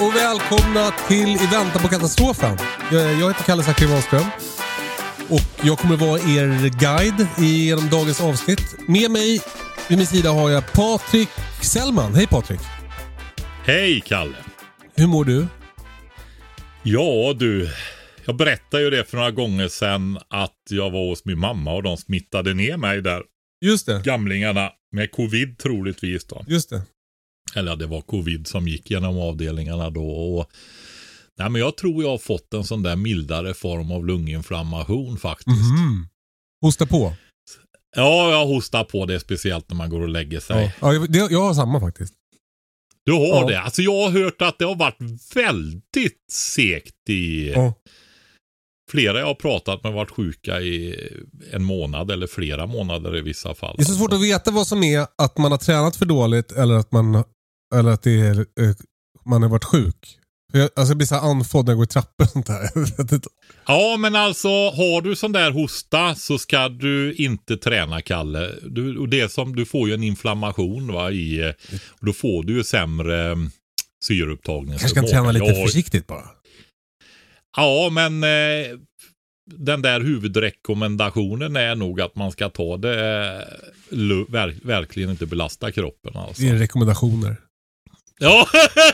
Och 0.00 0.14
välkomna 0.14 0.90
till 1.08 1.28
I 1.28 1.46
väntan 1.52 1.82
på 1.82 1.88
katastrofen. 1.88 2.58
Jag 2.92 3.20
jag 3.20 3.28
heter 3.28 3.44
Kalle 3.44 3.62
Zackari 3.62 3.88
Wahlström. 3.88 4.24
Och 5.28 5.66
jag 5.66 5.78
kommer 5.78 5.96
vara 5.96 6.20
er 6.20 6.68
guide 6.80 7.28
genom 7.38 7.90
dagens 7.90 8.20
avsnitt. 8.20 8.88
Med 8.88 9.10
mig 9.10 9.40
vid 9.88 9.98
min 9.98 10.06
sida 10.06 10.30
har 10.30 10.50
jag 10.50 10.72
Patrik 10.72 11.28
Sellman. 11.62 12.14
Hej 12.14 12.26
Patrik! 12.26 12.60
Hej 13.64 14.02
Kalle! 14.06 14.36
Hur 14.94 15.06
mår 15.06 15.24
du? 15.24 15.46
Ja 16.82 17.34
du, 17.38 17.70
jag 18.24 18.36
berättade 18.36 18.82
ju 18.82 18.90
det 18.90 19.04
för 19.04 19.16
några 19.16 19.30
gånger 19.30 19.68
sedan 19.68 20.18
att 20.30 20.62
jag 20.70 20.90
var 20.90 21.08
hos 21.08 21.24
min 21.24 21.38
mamma 21.38 21.72
och 21.72 21.82
de 21.82 21.96
smittade 21.96 22.54
ner 22.54 22.76
mig 22.76 23.02
där. 23.02 23.22
Just 23.60 23.86
det. 23.86 24.02
Gamlingarna 24.04 24.70
med 24.92 25.10
covid 25.10 25.58
troligtvis 25.58 26.24
då. 26.24 26.44
Just 26.46 26.70
det. 26.70 26.82
Eller 27.56 27.76
det 27.76 27.86
var 27.86 28.00
covid 28.00 28.46
som 28.46 28.68
gick 28.68 28.90
genom 28.90 29.18
avdelningarna 29.18 29.90
då. 29.90 30.08
Och, 30.10 30.50
nej, 31.38 31.50
men 31.50 31.60
jag 31.60 31.76
tror 31.76 32.02
jag 32.02 32.10
har 32.10 32.18
fått 32.18 32.54
en 32.54 32.64
sån 32.64 32.82
där 32.82 32.96
mildare 32.96 33.54
form 33.54 33.90
av 33.92 34.06
lunginflammation 34.06 35.18
faktiskt. 35.18 35.70
Mhm. 35.72 36.06
Hosta 36.62 36.86
på. 36.86 37.12
Ja, 37.96 38.30
jag 38.30 38.46
hostar 38.46 38.84
på 38.84 39.06
det 39.06 39.20
speciellt 39.20 39.70
när 39.70 39.76
man 39.76 39.90
går 39.90 40.00
och 40.00 40.08
lägger 40.08 40.40
sig. 40.40 40.72
Ja. 40.80 40.92
Ja, 40.94 41.06
det, 41.08 41.18
jag 41.18 41.40
har 41.40 41.54
samma 41.54 41.80
faktiskt. 41.80 42.14
Du 43.04 43.12
har 43.12 43.26
Ja. 43.26 43.46
det? 43.48 43.60
Alltså 43.60 43.82
jag 43.82 43.92
har 44.02 44.10
hört 44.10 44.42
att 44.42 44.58
det 44.58 44.64
har 44.64 44.74
varit 44.76 44.98
väldigt 45.34 46.18
segt 46.32 47.08
i... 47.10 47.48
Ja. 47.50 47.74
Flera 48.90 49.18
jag 49.18 49.26
har 49.26 49.34
pratat 49.34 49.82
med 49.82 49.92
har 49.92 49.96
varit 49.96 50.10
sjuka 50.10 50.60
i 50.60 50.96
en 51.52 51.64
månad 51.64 52.10
eller 52.10 52.26
flera 52.26 52.66
månader 52.66 53.16
i 53.16 53.20
vissa 53.20 53.54
fall. 53.54 53.74
Det 53.76 53.82
är 53.82 53.84
så 53.84 53.94
svårt 53.94 54.12
att 54.12 54.22
veta 54.22 54.50
vad 54.50 54.66
som 54.66 54.82
är 54.82 55.06
att 55.18 55.38
man 55.38 55.50
har 55.50 55.58
tränat 55.58 55.96
för 55.96 56.06
dåligt 56.06 56.52
eller 56.52 56.74
att 56.74 56.92
man, 56.92 57.24
eller 57.74 57.90
att 57.90 58.02
det 58.02 58.20
är, 58.20 58.38
eh, 58.38 58.74
man 59.24 59.42
har 59.42 59.48
varit 59.48 59.64
sjuk. 59.64 60.18
Jag, 60.52 60.62
alltså 60.76 60.90
jag 60.90 60.96
blir 60.96 61.06
så 61.06 61.14
här 61.14 61.30
andfådd 61.30 61.64
när 61.66 61.72
jag 61.72 61.76
går 61.78 61.84
i 61.84 61.88
trappor 61.88 62.24
och 62.24 62.30
sånt 62.30 62.46
där. 62.46 62.68
Jag. 63.12 63.24
Ja, 63.66 63.96
men 63.98 64.16
alltså 64.16 64.48
har 64.48 65.02
du 65.02 65.16
sån 65.16 65.32
där 65.32 65.50
hosta 65.50 66.14
så 66.14 66.38
ska 66.38 66.68
du 66.68 67.14
inte 67.14 67.56
träna, 67.56 68.00
Kalle. 68.02 68.50
Du, 68.62 68.98
och 68.98 69.08
det 69.08 69.32
som, 69.32 69.56
du 69.56 69.64
får 69.66 69.88
ju 69.88 69.94
en 69.94 70.02
inflammation 70.02 70.92
va, 70.92 71.10
i, 71.10 71.52
och 71.88 72.06
då 72.06 72.12
får 72.12 72.42
du 72.44 72.52
ju 72.56 72.64
sämre 72.64 73.24
mm, 73.26 73.50
syreupptagning. 74.04 74.78
kanske 74.78 75.00
kan 75.00 75.06
träna 75.08 75.32
lite 75.32 75.46
Jag 75.46 75.54
har- 75.56 75.66
försiktigt 75.66 76.06
bara. 76.06 76.24
Ja, 77.56 77.88
men 77.92 78.24
eh, 78.24 78.78
den 79.56 79.82
där 79.82 80.00
huvudrekommendationen 80.00 81.56
är 81.56 81.74
nog 81.74 82.00
att 82.00 82.16
man 82.16 82.32
ska 82.32 82.48
ta 82.48 82.76
det, 82.76 83.24
eh, 83.90 84.48
verkligen 84.62 85.10
inte 85.10 85.26
belasta 85.26 85.72
kroppen 85.72 86.16
alltså. 86.16 86.42
Det 86.42 86.48
är 86.48 86.54
rekommendationer. 86.54 87.36
Ja, 88.18 88.48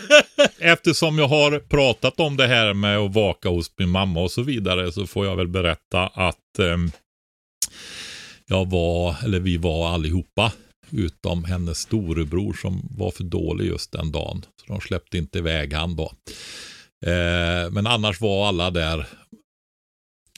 eftersom 0.58 1.18
jag 1.18 1.28
har 1.28 1.58
pratat 1.58 2.20
om 2.20 2.36
det 2.36 2.46
här 2.46 2.74
med 2.74 2.98
att 2.98 3.14
vaka 3.14 3.48
hos 3.48 3.72
min 3.76 3.88
mamma 3.88 4.20
och 4.20 4.30
så 4.30 4.42
vidare 4.42 4.92
så 4.92 5.06
får 5.06 5.26
jag 5.26 5.36
väl 5.36 5.48
berätta 5.48 6.06
att 6.06 6.58
eh, 6.58 6.76
jag 8.46 8.70
var, 8.70 9.16
eller 9.24 9.40
vi 9.40 9.56
var 9.56 9.88
allihopa, 9.88 10.52
utom 10.90 11.44
hennes 11.44 11.78
storebror 11.78 12.52
som 12.52 12.88
var 12.90 13.10
för 13.10 13.24
dålig 13.24 13.66
just 13.66 13.92
den 13.92 14.12
dagen. 14.12 14.44
Så 14.56 14.72
de 14.72 14.80
släppte 14.80 15.18
inte 15.18 15.38
iväg 15.38 15.72
han 15.72 15.96
då. 15.96 16.12
Eh, 17.06 17.70
men 17.70 17.86
annars 17.86 18.20
var 18.20 18.48
alla 18.48 18.70
där. 18.70 19.06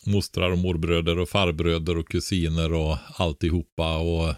Mostrar 0.07 0.51
och 0.51 0.59
morbröder 0.59 1.19
och 1.19 1.29
farbröder 1.29 1.99
och 1.99 2.09
kusiner 2.09 2.73
och 2.73 2.97
alltihopa. 3.17 3.97
Och 3.97 4.35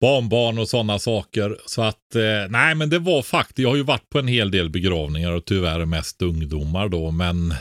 barnbarn 0.00 0.58
och 0.58 0.68
sådana 0.68 0.98
saker. 0.98 1.56
Så 1.66 1.82
att, 1.82 2.14
eh, 2.14 2.50
nej 2.50 2.74
men 2.74 2.90
det 2.90 2.98
var 2.98 3.22
faktiskt, 3.22 3.58
jag 3.58 3.68
har 3.68 3.76
ju 3.76 3.82
varit 3.82 4.08
på 4.10 4.18
en 4.18 4.28
hel 4.28 4.50
del 4.50 4.70
begravningar 4.70 5.32
och 5.32 5.44
tyvärr 5.44 5.84
mest 5.84 6.22
ungdomar 6.22 6.88
då, 6.88 7.10
men 7.10 7.54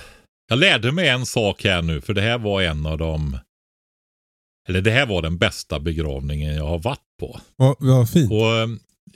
jag 0.49 0.59
lärde 0.59 0.91
mig 0.91 1.09
en 1.09 1.25
sak 1.25 1.63
här 1.63 1.81
nu, 1.81 2.01
för 2.01 2.13
det 2.13 2.21
här 2.21 2.37
var 2.37 2.61
en 2.61 2.85
av 2.85 2.97
de, 2.97 3.37
eller 4.67 4.81
det 4.81 4.91
här 4.91 5.05
var 5.05 5.21
den 5.21 5.37
bästa 5.37 5.79
begravningen 5.79 6.55
jag 6.55 6.65
har 6.65 6.79
varit 6.79 7.17
på. 7.19 7.39
Vad 7.79 8.09
fint. 8.09 8.31
Och 8.31 8.57
eh, 8.57 8.67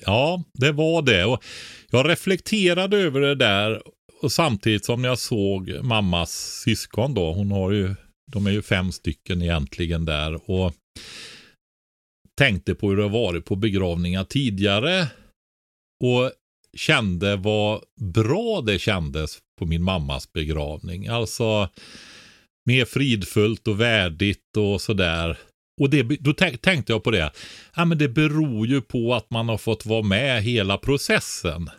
ja, 0.05 0.44
det 0.53 0.72
var 0.72 1.01
det. 1.01 1.25
Och 1.25 1.44
jag 1.91 2.09
reflekterade 2.09 2.97
över 2.97 3.19
det 3.19 3.35
där 3.35 3.81
och 4.22 4.31
samtidigt 4.31 4.85
som 4.85 5.03
jag 5.03 5.19
såg 5.19 5.79
mammas 5.84 6.61
syskon 6.63 7.13
då, 7.13 7.34
hon 7.34 7.51
har 7.51 7.72
ju, 7.72 7.95
de 8.31 8.47
är 8.47 8.51
ju 8.51 8.61
fem 8.61 8.91
stycken 8.91 9.41
egentligen 9.41 10.05
där 10.05 10.51
och 10.51 10.73
tänkte 12.38 12.75
på 12.75 12.89
hur 12.89 12.97
det 12.97 13.07
varit 13.07 13.45
på 13.45 13.55
begravningar 13.55 14.23
tidigare 14.23 15.07
och 16.03 16.31
kände 16.77 17.35
vad 17.35 17.81
bra 18.01 18.61
det 18.61 18.79
kändes 18.79 19.38
på 19.59 19.66
min 19.66 19.83
mammas 19.83 20.33
begravning. 20.33 21.07
Alltså 21.07 21.69
mer 22.66 22.85
fridfullt 22.85 23.67
och 23.67 23.81
värdigt 23.81 24.57
och 24.57 24.81
sådär. 24.81 25.38
Och 25.81 25.89
det, 25.89 26.03
då 26.03 26.33
tänkte 26.33 26.93
jag 26.93 27.03
på 27.03 27.11
det. 27.11 27.31
Ja, 27.75 27.85
men 27.85 27.97
det 27.97 28.09
beror 28.09 28.67
ju 28.67 28.81
på 28.81 29.16
att 29.16 29.31
man 29.31 29.49
har 29.49 29.57
fått 29.57 29.85
vara 29.85 30.01
med 30.01 30.43
hela 30.43 30.77
processen. 30.77 31.69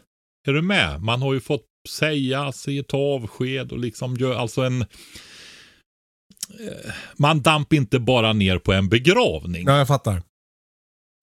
Är 0.48 0.52
du 0.52 0.62
med? 0.62 1.02
Man 1.02 1.22
har 1.22 1.34
ju 1.34 1.40
fått 1.40 1.66
säga 1.88 2.52
sig, 2.52 2.84
ta 2.84 2.96
avsked 2.96 3.72
och 3.72 3.78
liksom 3.78 4.16
göra 4.16 4.38
alltså 4.38 4.62
en... 4.62 4.82
Eh, 4.82 4.86
man 7.16 7.42
damp 7.42 7.72
inte 7.72 7.98
bara 7.98 8.32
ner 8.32 8.58
på 8.58 8.72
en 8.72 8.88
begravning. 8.88 9.66
Ja, 9.66 9.78
jag 9.78 9.88
fattar. 9.88 10.22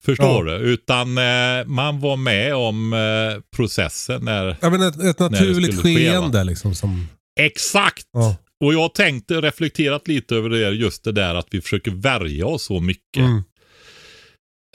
Förstår 0.04 0.48
Ja. 0.48 0.58
du? 0.58 0.64
Utan 0.64 1.18
eh, 1.18 1.64
man 1.66 2.00
var 2.00 2.16
med 2.16 2.54
om 2.54 2.92
eh, 2.92 3.40
processen 3.56 4.24
när... 4.24 4.56
Ja, 4.60 4.70
men 4.70 4.82
ett, 4.82 5.00
ett 5.00 5.18
naturligt 5.18 5.74
skulle 5.78 5.94
ske, 5.96 5.96
skeende 6.10 6.44
liksom. 6.44 6.74
Som, 6.74 7.08
Exakt! 7.40 8.06
ja. 8.12 8.36
Och 8.64 8.74
jag 8.74 8.94
tänkte 8.94 9.40
reflekterat 9.40 10.08
lite 10.08 10.36
över 10.36 10.48
det, 10.50 10.58
just 10.70 11.04
det 11.04 11.12
där 11.12 11.34
att 11.34 11.46
vi 11.50 11.60
försöker 11.60 11.90
värja 11.90 12.46
oss 12.46 12.64
så 12.64 12.80
mycket. 12.80 13.16
mm, 13.22 13.42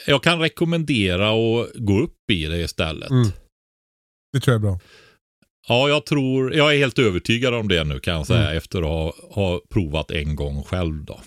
Jag 0.08 0.24
kan 0.24 0.40
rekommendera 0.40 1.30
att 1.30 1.70
gå 1.76 2.00
upp 2.00 2.32
i 2.32 2.46
det 2.46 2.58
istället. 2.62 3.10
Mm. 3.10 3.28
det 4.34 4.40
tror 4.40 4.54
jag 4.54 4.60
är 4.60 4.68
bra. 4.68 4.80
Ja, 5.68 5.90
jag 5.90 6.06
tror, 6.06 6.54
jag 6.56 6.74
är 6.74 6.78
helt 6.78 7.00
övertygad 7.00 7.54
om 7.54 7.68
det 7.68 7.84
nu 7.84 8.00
kan 8.00 8.14
jag 8.14 8.28
säga 8.28 8.44
Mm. 8.46 8.58
efter 8.58 8.80
att 8.80 8.86
ha, 8.88 9.14
ha 9.32 9.62
provat 9.74 10.12
en 10.12 10.36
gång 10.36 10.64
själv 10.64 11.06
då. 11.06 11.20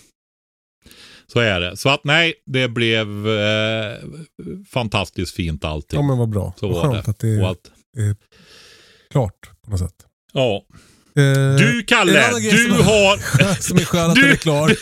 Så 1.33 1.39
är 1.39 1.59
det. 1.59 1.77
Så 1.77 1.89
att 1.89 2.03
nej, 2.03 2.33
det 2.45 2.67
blev 2.67 3.27
eh, 3.27 3.97
fantastiskt 4.69 5.35
fint 5.35 5.65
allting. 5.65 5.99
Ja, 5.99 6.07
men 6.07 6.17
vad 6.17 6.29
bra. 6.29 6.53
Så 6.59 6.67
vad 6.67 6.75
var 6.85 6.93
skönt 6.93 7.05
det. 7.05 7.11
att 7.11 7.19
det 7.19 7.27
är 7.29 7.41
Och 7.43 7.51
att, 7.51 7.57
klart 9.11 9.49
på 9.65 9.71
något 9.71 9.79
sätt. 9.79 9.95
ja. 10.33 10.65
Eh, 11.15 11.55
Du 11.57 11.83
Kalle, 11.87 12.39
du 12.39 12.57
som 12.63 12.73
är- 12.79 12.83
har... 12.83 13.61
som 13.61 13.77
är 13.77 13.85
skön 13.85 14.09
att 14.09 14.15
Du- 14.15 14.21
den 14.21 14.31
är 14.31 14.35
klar. 14.35 14.75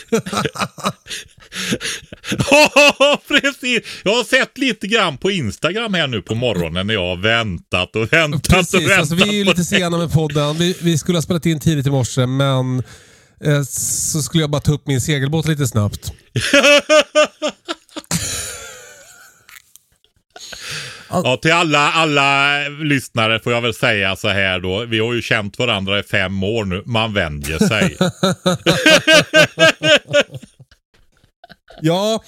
Ja, 2.50 3.20
precis. 3.28 3.80
Jag 4.04 4.12
har 4.14 4.24
sett 4.24 4.58
lite 4.58 4.86
grann 4.86 5.16
på 5.18 5.30
Instagram 5.30 5.94
här 5.94 6.06
nu 6.06 6.22
på 6.22 6.34
morgonen 6.34 6.86
när 6.86 6.94
jag 6.94 7.08
har 7.08 7.16
väntat 7.16 7.96
och 7.96 8.12
väntat 8.12 8.46
och 8.48 8.54
Precis, 8.56 8.74
väntat. 8.80 8.98
alltså, 8.98 9.14
vi 9.14 9.22
är 9.28 9.32
ju 9.32 9.44
lite 9.44 9.64
sena 9.64 9.98
med 9.98 10.12
podden. 10.12 10.56
Vi, 10.58 10.76
vi 10.82 10.98
skulle 10.98 11.18
ha 11.18 11.22
spelat 11.22 11.46
in 11.46 11.60
tidigt 11.60 11.86
i 11.86 11.90
morse 11.90 12.26
men 12.26 12.82
eh, 13.44 13.62
så 13.62 14.22
skulle 14.22 14.42
jag 14.42 14.50
bara 14.50 14.60
ta 14.60 14.72
upp 14.72 14.86
min 14.86 15.00
segelbåt 15.00 15.46
lite 15.46 15.66
snabbt. 15.66 16.12
Ja, 21.12 21.38
till 21.42 21.52
alla, 21.52 21.92
alla 21.92 22.58
lyssnare 22.68 23.40
får 23.40 23.52
jag 23.52 23.60
väl 23.60 23.74
säga 23.74 24.16
så 24.16 24.28
här 24.28 24.60
då. 24.60 24.84
Vi 24.84 24.98
har 24.98 25.14
ju 25.14 25.22
känt 25.22 25.58
varandra 25.58 25.98
i 25.98 26.02
fem 26.02 26.42
år 26.42 26.64
nu. 26.64 26.82
Man 26.86 27.14
vänjer 27.14 27.58
sig. 27.58 27.96
Ja, 31.82 32.22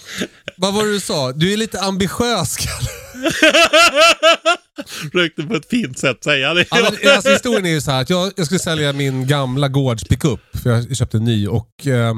vad 0.56 0.74
var 0.74 0.84
det 0.84 0.92
du 0.92 1.00
sa? 1.00 1.32
Du 1.32 1.52
är 1.52 1.56
lite 1.56 1.80
ambitiös, 1.80 2.56
Kalle. 2.56 2.88
Försökte 5.12 5.42
på 5.42 5.54
ett 5.54 5.68
fint 5.70 5.98
sätt 5.98 6.24
säga 6.24 6.54
det. 6.54 6.64
Ja, 6.70 6.76
men, 7.02 7.12
alltså, 7.14 7.30
historien 7.30 7.66
är 7.66 7.70
ju 7.70 7.80
så 7.80 7.90
här 7.90 8.00
att 8.02 8.10
jag, 8.10 8.32
jag 8.36 8.46
skulle 8.46 8.58
sälja 8.58 8.92
min 8.92 9.26
gamla 9.26 9.68
gårds 9.68 10.04
pickup, 10.04 10.40
för 10.62 10.70
jag 10.70 10.96
köpte 10.96 11.16
en 11.16 11.24
ny. 11.24 11.48
Och 11.48 11.86
eh, 11.86 12.14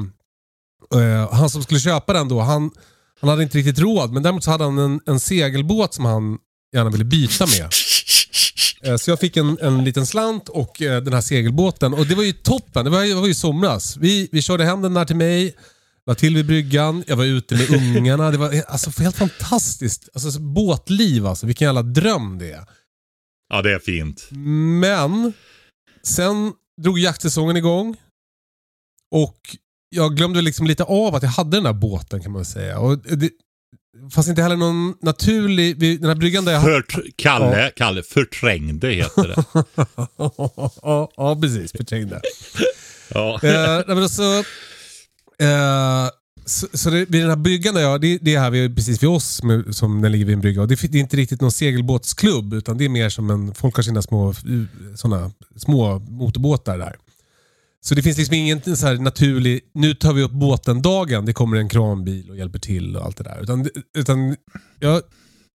eh, 0.95 1.33
Han 1.33 1.49
som 1.49 1.63
skulle 1.63 1.79
köpa 1.79 2.13
den 2.13 2.27
då, 2.29 2.39
han, 2.41 2.71
han 3.21 3.29
hade 3.29 3.43
inte 3.43 3.57
riktigt 3.57 3.79
råd. 3.79 4.11
Men 4.13 4.23
däremot 4.23 4.43
så 4.43 4.51
hade 4.51 4.63
han 4.63 4.77
en, 4.77 4.99
en 5.05 5.19
segelbåt 5.19 5.93
som 5.93 6.05
han 6.05 6.37
gärna 6.75 6.89
ville 6.89 7.05
byta 7.05 7.45
med. 7.45 7.69
Eh, 8.83 8.95
Så 8.97 9.11
jag 9.11 9.19
fick 9.19 9.37
en, 9.37 9.57
en 9.61 9.83
liten 9.83 10.05
slant 10.05 10.49
och 10.49 10.81
eh, 10.81 11.01
den 11.01 11.13
här 11.13 11.21
segelbåten. 11.21 11.93
Och 11.93 12.05
det 12.07 12.15
var 12.15 12.23
ju 12.23 12.31
toppen. 12.31 12.85
Det 12.85 12.91
var, 12.91 13.03
ju- 13.03 13.13
det 13.13 13.19
var 13.19 13.27
ju 13.27 13.33
somras. 13.33 13.97
Vi, 13.97 14.29
vi 14.31 14.41
körde 14.41 14.65
hem 14.65 14.81
den 14.81 14.93
där 14.93 15.05
till 15.05 15.15
mig. 15.15 15.55
Var 16.05 16.15
till 16.15 16.35
vid 16.35 16.45
bryggan. 16.45 17.03
Jag 17.07 17.15
var 17.15 17.25
ute 17.25 17.55
med 17.55 17.69
ungarna. 17.71 18.31
Det 18.31 18.37
var 18.37 18.63
alltså, 18.67 19.01
helt 19.03 19.15
fantastiskt. 19.15 20.09
Alltså, 20.13 20.31
så 20.31 20.39
båtliv 20.39 21.25
alltså. 21.25 21.45
Vilken 21.45 21.65
jävla 21.65 21.81
dröm 21.81 22.37
det 22.39 22.51
är. 22.51 22.65
Ja, 23.49 23.61
det 23.61 23.73
är 23.73 23.79
fint. 23.79 24.27
Men 24.81 25.33
sen 26.03 26.53
drog 26.81 26.99
jaktsäsongen 26.99 27.57
igång. 27.57 27.97
Och 29.11 29.57
jag 29.89 30.15
glömde 30.15 30.41
liksom 30.41 30.67
lite 30.67 30.83
av 30.83 31.15
att 31.15 31.23
jag 31.23 31.29
hade 31.29 31.57
den 31.57 31.63
där 31.63 31.73
båten 31.73 32.21
kan 32.21 32.31
man 32.31 32.45
säga. 32.45 32.79
Och 32.79 32.97
det 32.97 33.29
fanns 34.13 34.27
inte 34.27 34.41
heller 34.41 34.55
någon 34.55 34.93
naturlig... 35.01 35.79
Den 35.79 36.09
här 36.09 36.15
bryggan 36.15 36.45
där 36.45 36.51
jag... 36.51 36.63
För, 36.63 36.85
Kalle, 37.15 37.71
Kalle, 37.75 38.03
förträngde 38.03 38.89
heter 38.89 39.27
det. 39.27 39.43
ja, 40.81 41.11
ja, 41.17 41.39
precis. 41.41 41.71
Förträngde. 41.71 42.21
Ja. 43.13 43.39
eh, 43.43 43.95
men 43.95 44.09
så, 44.09 44.43
eh, 45.39 46.09
så, 46.45 46.67
så 46.73 46.89
det, 46.89 46.97
vid 46.97 47.21
den 47.21 47.29
här 47.29 47.37
bryggan 47.37 47.75
ja, 47.75 47.97
det, 47.97 48.17
det 48.21 48.35
är 48.35 48.39
här 48.39 48.49
vi, 48.49 48.75
precis 48.75 49.03
vid 49.03 49.09
oss 49.09 49.43
med, 49.43 49.75
som 49.75 50.01
den 50.01 50.11
ligger 50.11 50.25
vid 50.25 50.33
en 50.33 50.41
brygga. 50.41 50.61
Och 50.61 50.67
det, 50.67 50.91
det 50.91 50.97
är 50.97 51.01
inte 51.01 51.17
riktigt 51.17 51.41
någon 51.41 51.51
segelbåtsklubb 51.51 52.53
utan 52.53 52.77
det 52.77 52.85
är 52.85 52.89
mer 52.89 53.09
som 53.09 53.29
en, 53.29 53.53
folk 53.53 53.75
har 53.75 53.83
sina 53.83 54.01
små, 54.01 54.33
såna, 54.95 55.31
små 55.55 55.99
motorbåtar 55.99 56.77
där. 56.77 56.95
Så 57.81 57.95
det 57.95 58.01
finns 58.01 58.17
liksom 58.17 58.35
ingen 58.35 58.77
så 58.77 58.87
här 58.87 58.95
naturlig, 58.95 59.61
nu 59.73 59.93
tar 59.93 60.13
vi 60.13 60.23
upp 60.23 60.31
båten-dagen, 60.31 61.25
det 61.25 61.33
kommer 61.33 61.57
en 61.57 61.69
kranbil 61.69 62.29
och 62.29 62.37
hjälper 62.37 62.59
till 62.59 62.97
och 62.97 63.05
allt 63.05 63.17
det 63.17 63.23
där. 63.23 63.43
Utan, 63.43 63.69
utan 63.97 64.35
jag, 64.79 65.01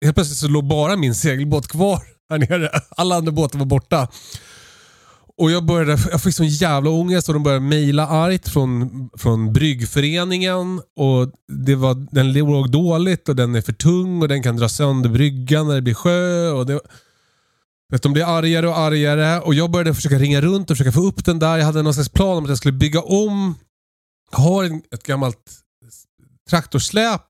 helt 0.05 0.15
plötsligt 0.15 0.39
så 0.39 0.49
låg 0.49 0.65
bara 0.65 0.97
min 0.97 1.15
segelbåt 1.15 1.69
kvar 1.69 2.03
här 2.31 2.39
nere. 2.39 2.71
Alla 2.91 3.17
andra 3.17 3.33
båtar 3.33 3.59
var 3.59 3.67
borta. 3.67 4.09
Och 5.41 5.51
jag, 5.51 5.65
började, 5.65 5.99
jag 6.11 6.23
fick 6.23 6.35
sån 6.35 6.49
jävla 6.49 6.91
ångest 6.91 7.29
och 7.29 7.35
de 7.35 7.43
började 7.43 7.65
mejla 7.65 8.07
argt 8.07 8.49
från, 8.49 9.11
från 9.19 9.53
bryggföreningen. 9.53 10.83
Och 10.97 11.33
det 11.49 11.75
var, 11.75 12.07
den 12.15 12.33
låg 12.33 12.71
dåligt 12.71 13.29
och 13.29 13.37
den 13.37 13.55
är 13.55 13.61
för 13.61 13.73
tung 13.73 14.23
och 14.23 14.29
den 14.29 14.43
kan 14.43 14.57
dra 14.57 14.69
sönder 14.69 15.11
bryggan 15.11 15.67
när 15.69 15.75
det 15.75 15.83
blir 15.83 15.95
sjö. 15.95 16.51
Och 16.51 16.67
det, 16.67 16.81
vet, 17.93 18.03
de 18.03 18.13
blir 18.13 18.39
argare 18.39 18.69
och 18.69 18.79
argare 18.79 19.41
och 19.41 19.55
jag 19.55 19.71
började 19.71 19.95
försöka 19.95 20.19
ringa 20.19 20.41
runt 20.41 20.71
och 20.71 20.77
försöka 20.77 20.93
få 20.93 21.01
upp 21.01 21.25
den 21.25 21.39
där. 21.39 21.59
Jag 21.59 21.67
hade 21.67 21.83
någon 21.83 21.95
slags 21.95 22.09
plan 22.09 22.39
om 22.39 22.45
att 22.45 22.49
jag 22.49 22.59
skulle 22.59 22.79
bygga 22.79 23.01
om. 23.01 23.55
Jag 24.33 24.39
har 24.39 24.65
en, 24.65 24.83
ett 24.95 25.03
gammalt 25.03 25.53
traktorsläp 26.51 27.23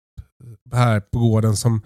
här 0.73 1.01
på 1.01 1.19
gården 1.19 1.57
som, 1.57 1.83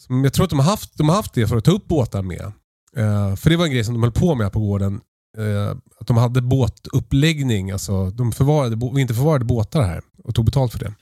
som 0.00 0.24
jag 0.24 0.32
tror 0.32 0.44
att 0.44 0.50
de 0.50 0.58
har 0.58 0.66
haft, 0.66 0.98
de 0.98 1.08
har 1.08 1.16
haft 1.16 1.34
det 1.34 1.48
för 1.48 1.56
att 1.56 1.64
ta 1.64 1.72
upp 1.72 1.88
båtar 1.88 2.22
med. 2.22 2.52
Uh, 2.98 3.36
för 3.36 3.50
det 3.50 3.56
var 3.56 3.64
en 3.64 3.72
grej 3.72 3.84
som 3.84 3.94
de 3.94 4.02
höll 4.02 4.12
på 4.12 4.34
med 4.34 4.52
på 4.52 4.60
gården. 4.60 5.00
Eh, 5.38 5.70
att 6.00 6.06
de 6.06 6.16
hade 6.16 6.42
båtuppläggning. 6.42 7.70
Alltså, 7.70 8.10
de 8.10 8.32
förvarade, 8.32 9.00
inte 9.00 9.14
förvarade 9.14 9.44
båtar 9.44 9.82
här 9.82 10.02
och 10.24 10.34
tog 10.34 10.44
betalt 10.44 10.72
för 10.72 10.78
det. 10.78 10.94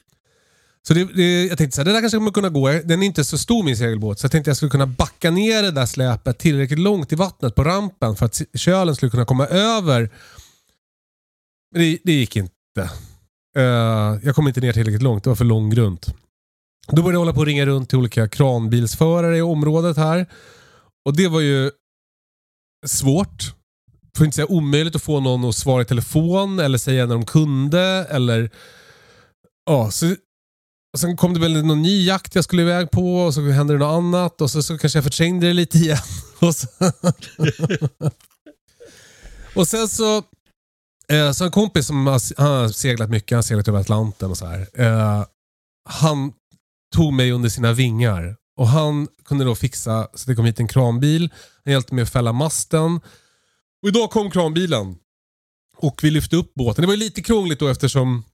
Så 0.88 0.94
det, 0.94 1.04
det, 1.04 1.44
jag 1.44 1.58
tänkte 1.58 1.80
att 1.80 1.86
det 1.86 1.92
där 1.92 2.00
kanske 2.00 2.18
kommer 2.18 2.30
kunna 2.30 2.48
gå. 2.48 2.68
Den 2.68 3.02
är 3.02 3.06
inte 3.06 3.24
så 3.24 3.38
stor 3.38 3.62
min 3.62 3.76
segelbåt. 3.76 4.18
Så 4.18 4.24
jag 4.24 4.32
tänkte 4.32 4.48
att 4.48 4.50
jag 4.50 4.56
skulle 4.56 4.70
kunna 4.70 4.86
backa 4.86 5.30
ner 5.30 5.62
det 5.62 5.70
där 5.70 5.86
släpet 5.86 6.38
tillräckligt 6.38 6.78
långt 6.78 7.12
i 7.12 7.16
vattnet 7.16 7.54
på 7.54 7.64
rampen 7.64 8.16
för 8.16 8.26
att 8.26 8.42
kölen 8.54 8.96
skulle 8.96 9.10
kunna 9.10 9.24
komma 9.24 9.46
över. 9.46 10.10
Men 11.72 11.82
det, 11.82 11.98
det 12.04 12.12
gick 12.12 12.36
inte. 12.36 12.90
Uh, 13.58 13.64
jag 14.22 14.34
kom 14.34 14.48
inte 14.48 14.60
ner 14.60 14.72
tillräckligt 14.72 15.02
långt. 15.02 15.24
Det 15.24 15.30
var 15.30 15.36
för 15.36 15.44
lång 15.44 15.70
grunt. 15.70 16.14
Då 16.88 17.02
började 17.02 17.14
jag 17.14 17.18
hålla 17.18 17.32
på 17.32 17.40
att 17.40 17.46
ringa 17.46 17.66
runt 17.66 17.88
till 17.88 17.98
olika 17.98 18.28
kranbilsförare 18.28 19.38
i 19.38 19.42
området 19.42 19.96
här. 19.96 20.26
Och 21.04 21.16
det 21.16 21.28
var 21.28 21.40
ju 21.40 21.70
svårt 22.86 23.54
får 24.16 24.26
inte 24.26 24.34
säga 24.34 24.46
omöjligt 24.46 24.96
att 24.96 25.02
få 25.02 25.20
någon 25.20 25.44
att 25.44 25.56
svara 25.56 25.82
i 25.82 25.84
telefon 25.84 26.58
eller 26.58 26.78
säga 26.78 27.06
när 27.06 27.14
de 27.14 27.26
kunde. 27.26 28.06
Eller, 28.10 28.50
ja, 29.66 29.90
så, 29.90 30.14
och 30.92 31.00
sen 31.00 31.16
kom 31.16 31.34
det 31.34 31.40
väl 31.40 31.64
någon 31.66 31.82
ny 31.82 32.06
jakt 32.06 32.34
jag 32.34 32.44
skulle 32.44 32.62
iväg 32.62 32.90
på 32.90 33.16
och 33.16 33.34
så 33.34 33.40
hände 33.40 33.72
det 33.72 33.78
något 33.78 33.96
annat 33.98 34.40
och 34.40 34.50
så, 34.50 34.62
så 34.62 34.78
kanske 34.78 34.96
jag 34.96 35.04
förträngde 35.04 35.46
det 35.46 35.52
lite 35.52 35.78
igen. 35.78 35.98
Och, 36.40 36.54
så, 36.56 36.66
och 39.54 39.68
sen 39.68 39.88
så, 39.88 40.16
eh, 41.08 41.32
så 41.32 41.44
en 41.44 41.50
kompis 41.50 41.86
som 41.86 42.06
har, 42.06 42.40
han 42.42 42.52
har 42.52 42.68
seglat 42.68 43.10
mycket, 43.10 43.30
han 43.30 43.36
har 43.36 43.42
seglat 43.42 43.68
över 43.68 43.80
Atlanten 43.80 44.30
och 44.30 44.38
så 44.38 44.46
här. 44.46 44.68
Eh, 44.74 45.24
han 45.88 46.32
tog 46.94 47.12
mig 47.12 47.32
under 47.32 47.48
sina 47.48 47.72
vingar 47.72 48.36
och 48.56 48.68
han 48.68 49.08
kunde 49.24 49.44
då 49.44 49.54
fixa 49.54 50.08
så 50.14 50.30
det 50.30 50.36
kom 50.36 50.44
hit 50.44 50.60
en 50.60 50.68
kranbil. 50.68 51.32
Han 51.64 51.72
hjälpte 51.72 51.94
mig 51.94 52.02
att 52.02 52.12
fälla 52.12 52.32
masten. 52.32 53.00
Och 53.82 53.88
idag 53.88 54.10
kom 54.10 54.30
kranbilen. 54.30 54.96
Och 55.76 56.04
vi 56.04 56.10
lyfte 56.10 56.36
upp 56.36 56.54
båten. 56.54 56.82
Det 56.82 56.88
var 56.88 56.96
lite 56.96 57.22
krångligt 57.22 57.58
då 57.58 57.68
eftersom 57.68 58.24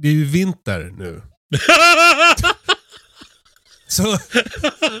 det 0.00 0.08
är 0.08 0.12
ju 0.12 0.24
vinter 0.24 0.92
nu. 0.98 1.22
Så, 3.88 4.18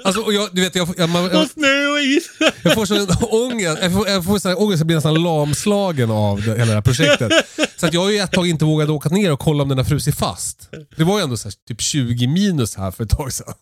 alltså, 0.04 0.22
och 0.22 0.32
jag, 0.32 0.48
du 0.52 0.60
vet, 0.60 0.74
jag, 0.74 0.88
jag, 0.96 1.10
man, 1.10 1.22
jag, 1.22 1.32
jag 2.62 2.74
får 2.74 2.86
sån 2.86 3.08
ångest. 3.20 3.78
Jag 3.82 3.92
får, 3.92 4.08
jag 4.08 4.24
får 4.24 4.38
sån 4.38 4.54
ångest. 4.54 4.80
Jag 4.80 4.86
blir 4.86 4.96
nästan 4.96 5.22
lamslagen 5.22 6.10
av 6.10 6.42
det, 6.42 6.50
hela 6.50 6.66
det 6.66 6.72
här 6.72 6.80
projektet. 6.80 7.32
Så 7.76 7.86
att 7.86 7.94
jag 7.94 8.00
har 8.00 8.10
ju 8.10 8.18
ett 8.18 8.32
tag 8.32 8.46
inte 8.46 8.64
vågat 8.64 8.88
åka 8.88 9.08
ner 9.08 9.32
och 9.32 9.40
kolla 9.40 9.62
om 9.62 9.68
den 9.68 9.78
har 9.78 9.84
frusit 9.84 10.18
fast. 10.18 10.68
Det 10.96 11.04
var 11.04 11.18
ju 11.18 11.24
ändå 11.24 11.36
så 11.36 11.48
här, 11.48 11.54
typ 11.68 11.80
20 11.80 12.26
minus 12.26 12.76
här 12.76 12.90
för 12.90 13.04
ett 13.04 13.10
tag 13.10 13.32
sedan. 13.32 13.54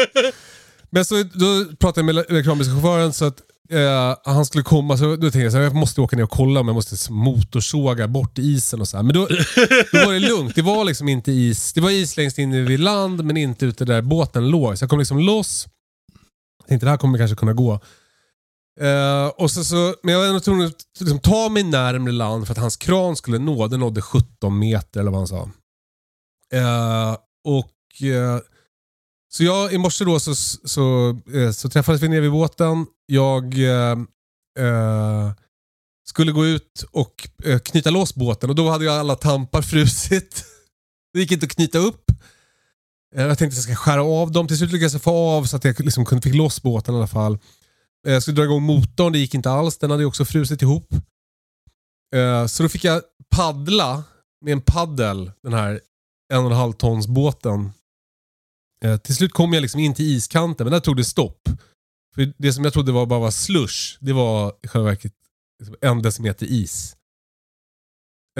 Men 0.90 1.04
så 1.04 1.22
då 1.22 1.64
pratade 1.80 2.06
jag 2.06 2.14
med 2.14 2.30
reklambilschauffören 2.30 3.12
så 3.12 3.24
att 3.24 3.42
eh, 3.70 4.16
han 4.24 4.46
skulle 4.46 4.64
komma. 4.64 4.96
Så 4.96 5.04
då 5.04 5.16
tänkte 5.16 5.38
jag 5.38 5.46
att 5.46 5.62
jag 5.62 5.74
måste 5.74 6.00
åka 6.00 6.16
ner 6.16 6.22
och 6.22 6.30
kolla 6.30 6.60
om 6.60 6.68
jag 6.68 6.74
måste 6.74 7.12
motorsåga 7.12 8.08
bort 8.08 8.38
isen 8.38 8.80
och 8.80 8.88
så 8.88 8.96
här. 8.96 9.04
Men 9.04 9.14
då, 9.14 9.26
då 9.92 10.06
var 10.06 10.12
det 10.12 10.20
lugnt. 10.20 10.54
Det 10.54 10.62
var 10.62 10.84
liksom 10.84 11.08
inte 11.08 11.32
is. 11.32 11.72
Det 11.72 11.80
var 11.80 11.90
is 11.90 12.16
längst 12.16 12.38
inne 12.38 12.60
vid 12.60 12.80
land 12.80 13.24
men 13.24 13.36
inte 13.36 13.66
ute 13.66 13.84
där 13.84 14.02
båten 14.02 14.50
låg. 14.50 14.78
Så 14.78 14.82
jag 14.82 14.90
kom 14.90 14.98
liksom 14.98 15.18
loss. 15.18 15.68
Jag 16.58 16.68
tänkte 16.68 16.86
det 16.86 16.90
här 16.90 16.96
kommer 16.98 17.18
kanske 17.18 17.36
kunna 17.36 17.52
gå. 17.52 17.80
Eh, 18.80 19.26
och 19.26 19.50
så, 19.50 19.64
så, 19.64 19.94
men 20.02 20.12
jag 20.12 20.20
var 20.20 20.28
ändå 20.28 20.40
tvungen 20.40 20.66
att 20.66 21.00
liksom, 21.00 21.18
ta 21.18 21.48
mig 21.48 21.62
närmre 21.62 22.12
land 22.12 22.46
för 22.46 22.52
att 22.52 22.58
hans 22.58 22.76
kran 22.76 23.16
skulle 23.16 23.38
nå. 23.38 23.68
Den 23.68 23.80
nådde 23.80 24.02
17 24.02 24.58
meter 24.58 25.00
eller 25.00 25.10
vad 25.10 25.20
han 25.20 25.28
sa. 25.28 25.50
Eh, 26.54 27.16
och 27.44 28.02
eh, 28.08 28.40
så 29.34 29.44
jag, 29.44 29.72
i 29.72 29.78
morse 29.78 30.04
då 30.04 30.20
så, 30.20 30.34
så, 30.34 31.16
eh, 31.34 31.50
så 31.50 31.68
träffades 31.68 32.02
vi 32.02 32.08
nere 32.08 32.20
vid 32.20 32.30
båten. 32.30 32.86
Jag 33.06 33.58
eh, 33.58 33.98
eh, 34.58 35.32
skulle 36.08 36.32
gå 36.32 36.46
ut 36.46 36.84
och 36.90 37.28
eh, 37.44 37.58
knyta 37.58 37.90
loss 37.90 38.14
båten 38.14 38.50
och 38.50 38.56
då 38.56 38.70
hade 38.70 38.84
jag 38.84 38.94
alla 38.94 39.16
tampar 39.16 39.62
frusit. 39.72 40.44
Det 41.12 41.20
gick 41.20 41.32
inte 41.32 41.46
att 41.46 41.52
knyta 41.52 41.78
upp. 41.78 42.10
Eh, 43.14 43.22
jag 43.22 43.38
tänkte 43.38 43.54
att 43.54 43.66
jag 43.66 43.74
ska 43.74 43.74
skära 43.74 44.02
av 44.02 44.32
dem. 44.32 44.48
Till 44.48 44.58
slut 44.58 44.72
lyckades 44.72 44.92
jag 44.92 45.02
få 45.02 45.10
av 45.10 45.44
så 45.44 45.56
att 45.56 45.64
jag 45.64 45.80
liksom 45.80 46.04
kunde 46.04 46.22
fick 46.22 46.34
loss 46.34 46.62
båten 46.62 46.94
i 46.94 46.98
alla 46.98 47.06
fall. 47.06 47.38
Jag 48.08 48.22
skulle 48.22 48.36
dra 48.36 48.44
igång 48.44 48.62
motorn, 48.62 49.12
det 49.12 49.18
gick 49.18 49.34
inte 49.34 49.50
alls. 49.50 49.78
Den 49.78 49.90
hade 49.90 50.02
ju 50.02 50.06
också 50.06 50.24
frusit 50.24 50.62
ihop. 50.62 50.94
Så 52.48 52.62
då 52.62 52.68
fick 52.68 52.84
jag 52.84 53.02
paddla 53.30 54.04
med 54.44 54.52
en 54.52 54.60
paddel, 54.60 55.30
den 55.42 55.52
här 55.52 55.80
en 56.32 56.38
och 56.44 56.50
en 56.50 56.56
halv 56.56 56.72
tons 56.72 57.06
båten. 57.06 57.72
Eh, 58.84 58.96
Till 58.96 59.14
slut 59.16 59.32
kom 59.32 59.52
jag 59.52 59.60
liksom 59.60 59.80
in 59.80 59.94
till 59.94 60.04
iskanten, 60.16 60.64
men 60.64 60.72
där 60.72 60.80
tog 60.80 60.96
det 60.96 61.04
stopp. 61.04 61.48
För 62.14 62.32
Det 62.38 62.52
som 62.52 62.64
jag 62.64 62.72
trodde 62.72 62.92
var 62.92 63.06
bara 63.06 63.20
var 63.20 63.30
slush, 63.30 63.98
det 64.00 64.12
var 64.12 64.52
i 64.62 64.68
själva 64.68 64.88
verket 64.88 65.12
liksom 65.60 65.76
en 65.80 66.02
decimeter 66.02 66.46
is. 66.46 66.96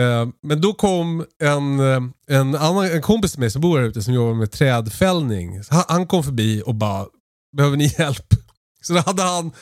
Eh, 0.00 0.28
Men 0.42 0.60
då 0.60 0.72
kom 0.74 1.26
en, 1.42 1.80
eh, 1.80 2.00
en, 2.26 2.54
annan, 2.54 2.84
en 2.84 3.02
kompis 3.02 3.30
till 3.32 3.40
mig 3.40 3.50
som 3.50 3.60
bor 3.62 3.78
här 3.78 3.86
ute 3.86 4.02
som 4.02 4.14
jobbar 4.14 4.34
med 4.34 4.52
trädfällning. 4.52 5.60
Han, 5.70 5.84
han 5.88 6.06
kom 6.06 6.24
förbi 6.24 6.62
och 6.66 6.74
bara, 6.74 7.06
behöver 7.56 7.76
ni 7.76 7.94
hjälp? 7.98 8.26
Så 8.82 8.92
då 8.92 9.00
hade 9.00 9.22
han, 9.22 9.52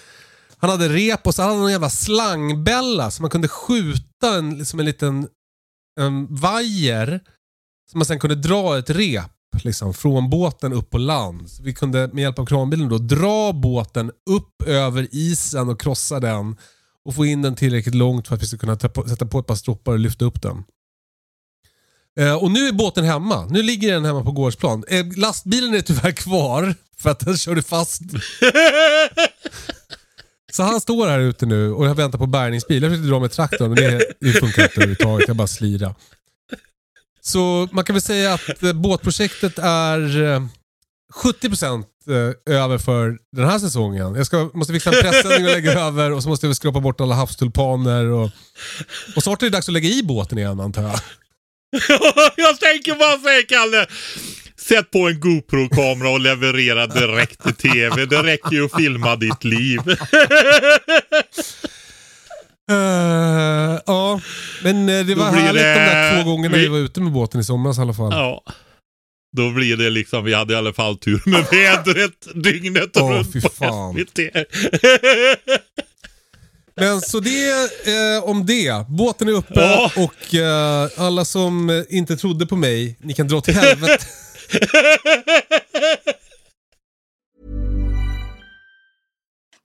han 0.57 0.71
hade 0.71 0.89
rep 0.89 1.27
och 1.27 1.35
så 1.35 1.43
hade 1.43 1.55
han 1.55 1.65
en 1.65 1.73
jävla 1.73 1.91
slangbälla 1.91 3.11
så 3.11 3.23
man 3.23 3.31
kunde 3.31 3.49
skjuta 3.49 4.39
en, 4.39 4.59
liksom 4.59 4.81
en 4.81 4.87
liten 4.87 5.29
en 6.01 6.35
vajer 6.35 7.21
som 7.91 7.99
man 7.99 8.07
sen 8.07 8.19
kunde 8.19 8.35
dra 8.37 8.79
ett 8.79 8.91
rep 8.91 9.31
liksom, 9.65 9.95
från 9.95 10.31
båten 10.31 10.73
upp 10.73 10.91
på 10.91 10.99
land. 10.99 11.51
Så 11.51 11.63
vi 11.63 11.75
kunde 11.75 12.11
med 12.13 12.23
hjälp 12.23 12.39
av 12.39 12.47
kranbilen 12.47 12.89
då 12.89 12.99
dra 12.99 13.53
båten 13.53 14.13
upp 14.31 14.63
över 14.63 15.09
isen 15.11 15.69
och 15.69 15.81
krossa 15.81 16.21
den 16.21 16.57
och 17.05 17.15
få 17.15 17.27
in 17.27 17.43
den 17.43 17.55
tillräckligt 17.55 17.95
långt 17.95 18.29
för 18.29 18.35
att 18.35 18.43
vi 18.43 18.47
ska 18.47 18.59
kunna 18.59 18.77
på, 18.77 19.09
sätta 19.09 19.27
på 19.27 19.39
ett 19.39 19.47
par 19.47 19.55
stroppar 19.55 19.93
och 19.93 19.99
lyfta 19.99 20.25
upp 20.25 20.43
den. 20.43 20.65
Eh, 22.19 22.35
och 22.35 22.51
nu 22.51 22.69
är 22.69 22.73
båten 22.73 23.05
hemma. 23.05 23.47
Nu 23.51 23.63
ligger 23.63 23.93
den 23.93 24.05
hemma 24.05 24.25
på 24.25 24.33
gårdsplan. 24.33 24.85
Eh, 24.89 25.07
lastbilen 25.17 25.75
är 25.75 25.81
tyvärr 25.81 26.13
kvar 26.13 26.75
för 26.97 27.11
att 27.11 27.21
den 27.21 27.37
körde 27.37 27.63
fast. 27.63 28.03
Så 30.53 30.63
han 30.63 30.81
står 30.81 31.09
här 31.09 31.19
ute 31.19 31.47
nu 31.47 31.73
och 31.73 31.87
jag 31.87 31.95
väntar 31.95 32.19
på 32.19 32.27
bärgningsbil. 32.27 32.83
Jag 32.83 32.93
försökte 32.93 33.09
dra 33.09 33.21
med 33.21 33.31
traktorn 33.31 33.69
men 33.69 33.77
det, 33.77 34.05
det 34.21 34.33
funkar 34.33 34.63
inte 34.63 34.75
överhuvudtaget. 34.77 35.29
Jag 35.29 35.37
bara 35.37 35.47
slira. 35.47 35.95
Så 37.33 37.69
man 37.73 37.85
kan 37.85 37.95
väl 37.95 38.03
säga 38.03 38.35
att 38.35 38.63
eh, 38.63 38.73
båtprojektet 38.73 39.59
är 39.59 40.23
eh, 40.23 40.43
70% 41.23 41.85
eh, 42.09 42.55
över 42.57 42.79
för 42.79 43.19
den 43.37 43.49
här 43.49 43.59
säsongen. 43.59 44.15
Jag 44.15 44.27
ska, 44.27 44.51
måste 44.55 44.73
fixa 44.73 44.91
en 44.91 45.03
pressändning 45.03 45.45
och 45.45 45.53
lägga 45.53 45.81
över 45.81 46.13
och 46.13 46.23
så 46.23 46.29
måste 46.29 46.47
jag 46.47 46.57
skrapa 46.57 46.81
bort 46.81 47.01
alla 47.01 47.15
havstulpaner. 47.15 48.07
Och, 48.07 48.31
och 49.17 49.23
snart 49.23 49.43
är 49.43 49.47
det 49.47 49.51
dags 49.51 49.69
att 49.69 49.73
lägga 49.73 49.89
i 49.89 50.03
båten 50.03 50.39
igen 50.39 50.61
antar 50.61 50.83
jag. 50.83 50.93
jag 52.37 52.61
tänker 52.61 52.95
bara 52.95 53.19
säga 53.19 53.43
Kalle. 53.49 53.87
Sätt 54.57 54.91
på 54.91 55.09
en 55.09 55.21
GoPro-kamera 55.21 56.11
och 56.11 56.21
leverera 56.21 56.87
direkt 56.87 57.43
till 57.43 57.55
TV. 57.55 58.07
Det 58.07 58.23
räcker 58.23 58.53
ju 58.53 58.65
att 58.65 58.77
filma 58.77 59.17
ditt 59.17 59.45
liv. 59.45 59.81
Uh, 62.71 63.81
ja, 63.87 64.21
men 64.63 64.89
eh, 64.89 65.07
det 65.07 65.15
var 65.15 65.25
härligt 65.31 65.63
det- 65.63 65.75
de 65.75 65.81
där 65.81 66.23
två 66.23 66.31
gångerna 66.31 66.57
vi... 66.57 66.63
vi- 66.63 66.69
var 66.69 66.79
ute 66.79 67.01
med 67.01 67.13
båten 67.13 67.41
i 67.41 67.45
somras 67.45 67.79
i 67.79 67.81
alla 67.81 67.95
fall. 67.95 68.13
ja. 68.13 68.43
Då 69.37 69.51
blir 69.51 69.77
det 69.77 69.91
liksom, 69.91 70.25
vi 70.25 70.35
hade 70.35 70.53
i 70.53 70.57
alla 70.57 70.73
fall 70.73 70.99
tur 70.99 71.23
med 71.27 71.45
vädret 71.51 72.27
dygnet 72.45 72.97
Åh, 72.97 73.11
runt 73.13 73.33
fy 73.33 73.41
på 73.41 73.49
fan. 73.49 73.95
SVT. 73.95 74.19
Men 76.77 77.01
så 77.01 77.21
det 77.21 77.51
eh, 77.87 78.25
om 78.25 78.47
det. 78.47 78.87
Båten 78.89 79.29
är 79.29 79.33
uppe 79.33 79.61
Ja. 79.61 79.91
och 79.97 80.35
eh, 80.35 80.89
alla 80.97 81.25
som 81.25 81.85
inte 81.89 82.17
trodde 82.17 82.47
på 82.47 82.57
mig, 82.57 82.97
ni 83.01 83.15
kan 83.15 83.29
dra 83.29 83.37
åt 83.37 83.47
helvete. 83.47 84.05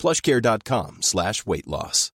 plushcare.com 0.00 0.98
slash 1.00 1.46
weight 1.46 1.66
loss. 1.68 2.10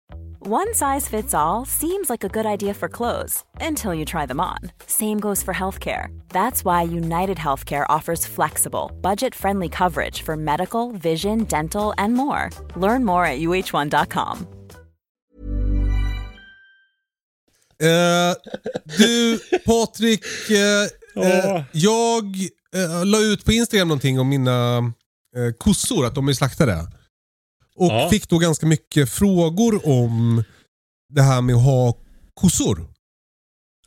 One 0.47 0.75
size 0.75 1.09
fits 1.09 1.35
all 1.35 1.65
seems 1.65 2.11
like 2.11 2.25
a 2.25 2.29
good 2.29 2.47
idea 2.47 2.75
for 2.75 2.89
clothes 2.89 3.45
until 3.61 3.95
you 3.95 4.05
try 4.05 4.27
them 4.27 4.41
on. 4.41 4.59
Same 4.87 5.21
goes 5.21 5.43
for 5.43 5.55
healthcare. 5.55 6.07
That's 6.31 6.65
why 6.65 6.83
United 6.83 7.37
Healthcare 7.39 7.87
offers 7.89 8.27
flexible, 8.27 8.91
budget 9.01 9.35
friendly 9.35 9.69
coverage 9.69 10.23
for 10.23 10.37
medical, 10.37 10.91
vision, 10.93 11.45
dental, 11.45 11.95
and 11.99 12.15
more. 12.15 12.51
Learn 12.77 13.05
more 13.05 13.25
at 13.25 13.39
uh1.com. 13.39 14.47
Eh, 17.83 18.35
du, 18.99 19.39
Patrik. 19.67 20.25
Eh, 20.51 20.89
Ja. 21.15 21.65
jag 21.73 22.37
la 23.05 23.19
ut 23.19 23.45
på 23.45 23.53
Instagram 23.53 23.89
någonting 23.89 24.21
om 24.21 24.29
mina 24.29 24.77
eh, 25.37 25.53
kossor, 25.59 26.07
att 26.07 26.15
de 26.15 26.29
är 26.29 26.33
slaktade. 26.33 26.87
Och 27.83 27.93
Ja. 27.93 28.09
fick 28.11 28.29
då 28.29 28.39
ganska 28.39 28.67
mycket 28.67 29.11
frågor 29.11 29.89
om 29.89 30.45
det 31.15 31.23
här 31.23 31.43
med 31.43 31.55
att 31.57 31.63
ha 31.65 31.97
kossor. 32.35 32.87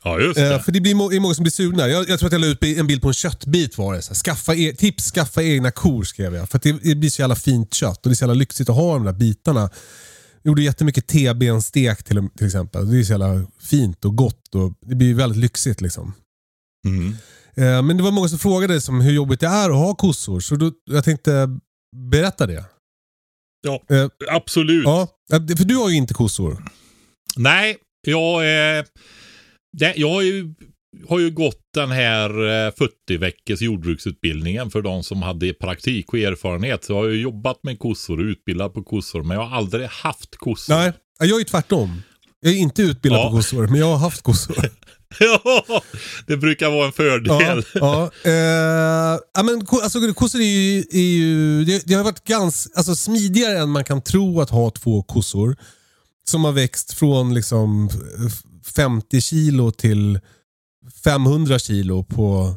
Ja, 0.04 0.20
just 0.20 0.38
Eh, 0.38 0.48
det. 0.48 0.60
för 0.60 0.72
det 0.72 0.80
blir 0.80 0.94
må- 0.94 1.12
är 1.12 1.20
många 1.20 1.34
som 1.34 1.42
blir 1.42 1.50
sugna. 1.52 1.88
Jag, 1.88 2.08
jag 2.08 2.18
tror 2.18 2.26
att 2.26 2.32
jag 2.32 2.40
la 2.40 2.46
ut 2.46 2.64
en 2.64 2.86
bild 2.86 3.02
på 3.02 3.08
en 3.08 3.14
köttbit 3.14 3.78
var 3.78 3.94
det. 3.94 4.02
Så 4.02 4.08
här, 4.10 4.14
skaffa 4.14 4.54
e 4.54 4.72
tips, 4.78 5.10
skaffa 5.10 5.42
egna 5.42 5.70
kor 5.70 6.04
skrev 6.04 6.34
jag. 6.34 6.48
För 6.48 6.60
det, 6.62 6.72
det 6.82 6.94
blir 6.94 7.10
så 7.10 7.22
jävla 7.22 7.36
fint 7.36 7.74
kött 7.74 8.06
och 8.06 8.10
det 8.10 8.12
är 8.12 8.16
så 8.16 8.22
jävla 8.22 8.34
lyxigt 8.34 8.68
att 8.70 8.76
ha 8.76 8.94
de 8.94 9.04
där 9.04 9.12
bitarna. 9.12 9.60
Jag 10.42 10.50
gjorde 10.50 10.62
jättemycket 10.62 11.06
T-benstek 11.06 12.02
till, 12.04 12.28
till 12.36 12.46
exempel. 12.46 12.90
Det 12.90 12.98
är 12.98 13.02
så 13.02 13.12
jävla 13.12 13.46
fint 13.60 14.04
och 14.04 14.16
gott 14.16 14.54
och 14.54 14.72
det 14.86 14.94
blir 14.94 15.14
väldigt 15.14 15.38
lyxigt 15.38 15.80
liksom. 15.80 16.12
Mm. 16.86 17.08
Eh, 17.54 17.82
men 17.82 17.96
det 17.96 18.02
var 18.02 18.10
många 18.10 18.28
som 18.28 18.38
frågade 18.38 18.80
som 18.80 19.00
hur 19.00 19.12
jobbigt 19.12 19.40
det 19.40 19.46
är 19.46 19.70
att 19.70 19.76
ha 19.76 19.94
kossor. 19.94 20.40
Så 20.40 20.56
då, 20.56 20.72
jag 20.90 21.04
tänkte 21.04 21.48
berätta 22.10 22.46
det. 22.46 22.64
Ja, 23.62 23.82
Eh, 23.96 24.08
absolut. 24.30 24.84
ja, 24.84 25.08
för 25.30 25.64
du 25.64 25.76
har 25.76 25.90
ju 25.90 25.96
inte 25.96 26.14
kossor. 26.14 26.62
Nej, 27.36 27.76
jag, 28.06 28.34
eh, 28.78 28.84
det, 29.78 29.94
jag 29.96 30.08
har, 30.10 30.22
ju, 30.22 30.54
har 31.08 31.18
ju 31.18 31.30
gått 31.30 31.60
den 31.74 31.90
här 31.90 32.30
eh, 32.30 32.72
40 32.74 33.16
veckors 33.18 33.60
jordbruksutbildningen 33.62 34.70
för 34.70 34.82
de 34.82 35.02
som 35.04 35.22
hade 35.22 35.52
praktik 35.54 36.12
och 36.12 36.18
erfarenhet. 36.18 36.84
Så 36.84 36.92
jag 36.92 36.96
har 36.98 37.08
ju 37.08 37.20
jobbat 37.20 37.58
med 37.62 37.78
kossor 37.78 38.18
och 38.18 38.24
utbildat 38.24 38.74
på 38.74 38.82
kossor, 38.82 39.22
men 39.22 39.36
jag 39.36 39.44
har 39.44 39.56
aldrig 39.56 39.86
haft 39.86 40.36
kossor. 40.36 40.74
Nej, 40.74 40.92
jag 41.18 41.40
är 41.40 41.44
tvärtom. 41.44 42.02
Jag 42.40 42.52
är 42.52 42.56
inte 42.58 42.82
utbildad 42.82 43.20
Ja. 43.20 43.30
på 43.30 43.36
kossor, 43.36 43.66
men 43.66 43.80
jag 43.80 43.86
har 43.86 43.96
haft 43.96 44.22
kossor. 44.22 44.56
Ja, 45.20 45.82
det 46.26 46.36
brukar 46.36 46.70
vara 46.70 46.86
en 46.86 46.92
fördel. 46.92 47.64
Ja, 47.74 48.10
ja. 48.24 48.30
Eh, 48.30 49.20
ja 49.34 49.42
men, 49.44 49.66
alltså, 49.82 50.14
kossor 50.14 50.40
är 50.40 50.44
ju, 50.44 50.78
är 50.90 50.98
ju 51.00 51.64
det, 51.64 51.82
det 51.86 51.94
har 51.94 52.04
varit 52.04 52.24
ganska 52.24 52.70
alltså, 52.76 52.96
smidigare 52.96 53.58
än 53.58 53.70
man 53.70 53.84
kan 53.84 54.02
tro 54.02 54.40
att 54.40 54.50
ha 54.50 54.70
två 54.70 55.02
kossor. 55.02 55.56
Som 56.28 56.44
har 56.44 56.52
växt 56.52 56.92
från 56.92 57.34
liksom 57.34 57.90
50 58.64 59.20
kilo 59.20 59.70
till 59.70 60.20
500 61.04 61.58
kilo 61.58 62.04
på 62.04 62.54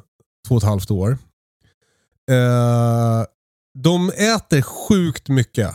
två 0.47 0.55
och 0.55 0.61
ett 0.61 0.67
halvt 0.67 0.91
år. 0.91 1.17
Eh, 2.31 3.23
de 3.79 4.09
äter 4.09 4.61
sjukt 4.61 5.29
mycket. 5.29 5.71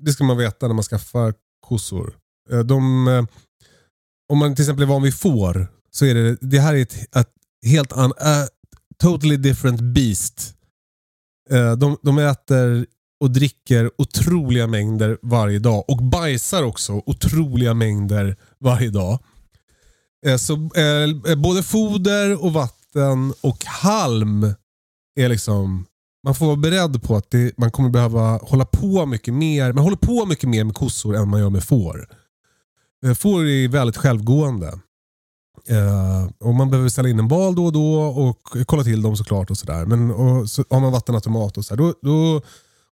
Det 0.00 0.12
ska 0.12 0.24
man 0.24 0.36
veta 0.36 0.66
när 0.66 0.74
man 0.74 0.84
skaffar 0.84 1.34
kossor. 1.60 2.16
Eh, 2.50 2.58
de, 2.58 3.08
eh, 3.08 3.24
om 4.28 4.38
man 4.38 4.54
till 4.54 4.62
exempel 4.62 4.82
är 4.82 4.86
van 4.86 5.02
vid 5.02 5.14
får 5.14 5.68
så 5.90 6.04
är 6.04 6.14
det, 6.14 6.36
det 6.40 6.58
här 6.58 6.74
är 6.74 6.82
ett, 6.82 7.16
ett 7.16 7.30
helt 7.66 7.92
an, 7.92 8.12
a 8.18 8.46
totally 8.98 9.36
different 9.36 9.80
beast. 9.80 10.54
De, 11.78 11.96
de 12.02 12.18
äter 12.18 12.86
och 13.20 13.30
dricker 13.30 13.90
otroliga 13.98 14.66
mängder 14.66 15.18
varje 15.22 15.58
dag 15.58 15.84
och 15.90 16.02
bajsar 16.02 16.62
också 16.62 16.92
otroliga 17.06 17.74
mängder 17.74 18.36
varje 18.60 18.90
dag. 18.90 19.18
Så 20.38 20.54
eh, 20.54 21.36
både 21.36 21.62
foder 21.62 22.44
och 22.44 22.52
vatten 22.52 23.32
och 23.40 23.64
halm 23.64 24.54
är 25.20 25.28
liksom 25.28 25.86
man 26.24 26.34
får 26.34 26.46
vara 26.46 26.56
beredd 26.56 27.02
på 27.02 27.16
att 27.16 27.30
det, 27.30 27.58
man 27.58 27.70
kommer 27.70 27.90
behöva 27.90 28.36
hålla 28.36 28.64
på 28.64 29.06
mycket 29.06 29.34
mer. 29.34 29.72
Man 29.72 29.84
håller 29.84 29.96
på 29.96 30.26
mycket 30.26 30.48
mer 30.48 30.64
med 30.64 30.74
kossor 30.74 31.16
än 31.16 31.28
man 31.28 31.40
gör 31.40 31.50
med 31.50 31.64
får. 31.64 32.08
Eh, 33.04 33.14
får 33.14 33.46
är 33.46 33.68
väldigt 33.68 33.96
självgående. 33.96 34.66
Eh, 35.68 36.28
och 36.40 36.54
Man 36.54 36.70
behöver 36.70 36.88
ställa 36.88 37.08
in 37.08 37.18
en 37.18 37.28
bal 37.28 37.54
då 37.54 37.64
och 37.66 37.72
då 37.72 38.02
och 38.02 38.56
kolla 38.66 38.84
till 38.84 39.02
dem 39.02 39.16
såklart. 39.16 39.50
och 39.50 39.58
sådär. 39.58 39.86
Men 39.86 40.10
och 40.10 40.50
så 40.50 40.64
har 40.70 40.80
man 40.80 40.92
vattenautomat 40.92 41.56
och 41.56 41.64
så, 41.64 41.76
då, 41.76 41.94
då 42.02 42.42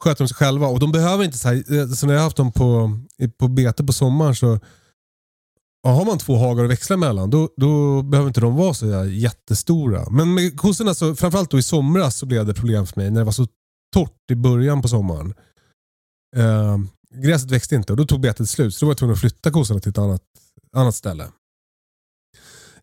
sköter 0.03 0.23
de 0.23 0.27
sig 0.27 0.35
själva. 0.35 0.67
Och 0.67 0.79
de 0.79 0.91
behöver 0.91 1.23
inte, 1.23 1.37
så, 1.37 1.47
här, 1.47 1.79
eh, 1.79 1.87
så 1.87 2.07
när 2.07 2.13
jag 2.13 2.21
har 2.21 2.25
haft 2.25 2.37
dem 2.37 2.51
på, 2.51 2.99
på 3.37 3.47
bete 3.47 3.83
på 3.83 3.93
sommaren 3.93 4.35
så 4.35 4.59
ja, 5.83 5.89
har 5.89 6.05
man 6.05 6.17
två 6.17 6.35
hagar 6.35 6.63
att 6.63 6.69
växla 6.69 6.97
mellan 6.97 7.29
då, 7.29 7.49
då 7.57 8.01
behöver 8.01 8.27
inte 8.27 8.41
de 8.41 8.55
vara 8.55 8.73
så 8.73 9.05
jättestora. 9.05 10.09
Men 10.09 10.33
med 10.33 10.57
kossorna, 10.59 10.93
så, 10.93 11.15
framförallt 11.15 11.51
då 11.51 11.59
i 11.59 11.63
somras 11.63 12.17
så 12.17 12.25
blev 12.25 12.45
det 12.45 12.53
problem 12.53 12.85
för 12.85 13.01
mig 13.01 13.11
när 13.11 13.19
det 13.19 13.25
var 13.25 13.31
så 13.31 13.47
torrt 13.93 14.31
i 14.31 14.35
början 14.35 14.81
på 14.81 14.87
sommaren. 14.87 15.33
Eh, 16.35 16.77
gräset 17.15 17.51
växte 17.51 17.75
inte 17.75 17.93
och 17.93 17.97
då 17.97 18.05
tog 18.05 18.19
betet 18.21 18.49
slut 18.49 18.75
så 18.75 18.85
då 18.85 18.87
var 18.87 18.91
jag 18.91 18.97
tvungen 18.97 19.13
att 19.13 19.19
flytta 19.19 19.51
kossorna 19.51 19.79
till 19.79 19.89
ett 19.89 19.97
annat, 19.97 20.23
annat 20.75 20.95
ställe. 20.95 21.27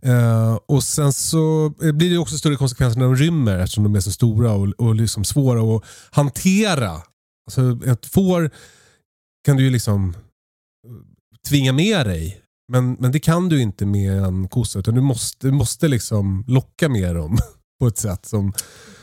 Uh, 0.07 0.59
och 0.67 0.85
Sen 0.85 1.13
så 1.13 1.73
blir 1.79 2.11
det 2.11 2.19
också 2.19 2.39
större 2.39 2.57
konsekvenser 2.57 3.01
när 3.01 3.07
de 3.07 3.17
rymmer 3.17 3.59
eftersom 3.59 3.85
de 3.85 3.95
är 3.95 4.01
så 4.01 4.13
stora 4.13 4.53
och, 4.53 4.69
och 4.69 4.95
liksom 4.95 5.25
svåra 5.25 5.77
att 5.77 5.85
hantera. 6.11 7.03
Alltså, 7.47 7.79
ett 7.87 8.07
får 8.07 8.51
kan 9.45 9.57
du 9.57 9.63
ju 9.63 9.71
liksom 9.71 10.17
tvinga 11.49 11.73
med 11.73 12.07
dig. 12.07 12.41
Men, 12.73 12.93
men 12.93 13.13
det 13.13 13.21
kan 13.21 13.49
du 13.49 13.63
inte 13.63 13.87
med 13.87 14.19
en 14.19 14.49
kossa. 14.49 14.79
Utan 14.79 14.95
du 14.95 15.01
måste, 15.01 15.47
du 15.47 15.53
måste 15.53 15.89
liksom 15.89 16.45
locka 16.47 16.89
med 16.89 17.15
dem 17.15 17.39
på 17.81 17.87
ett 17.87 17.99
sätt 17.99 18.27
som... 18.27 18.53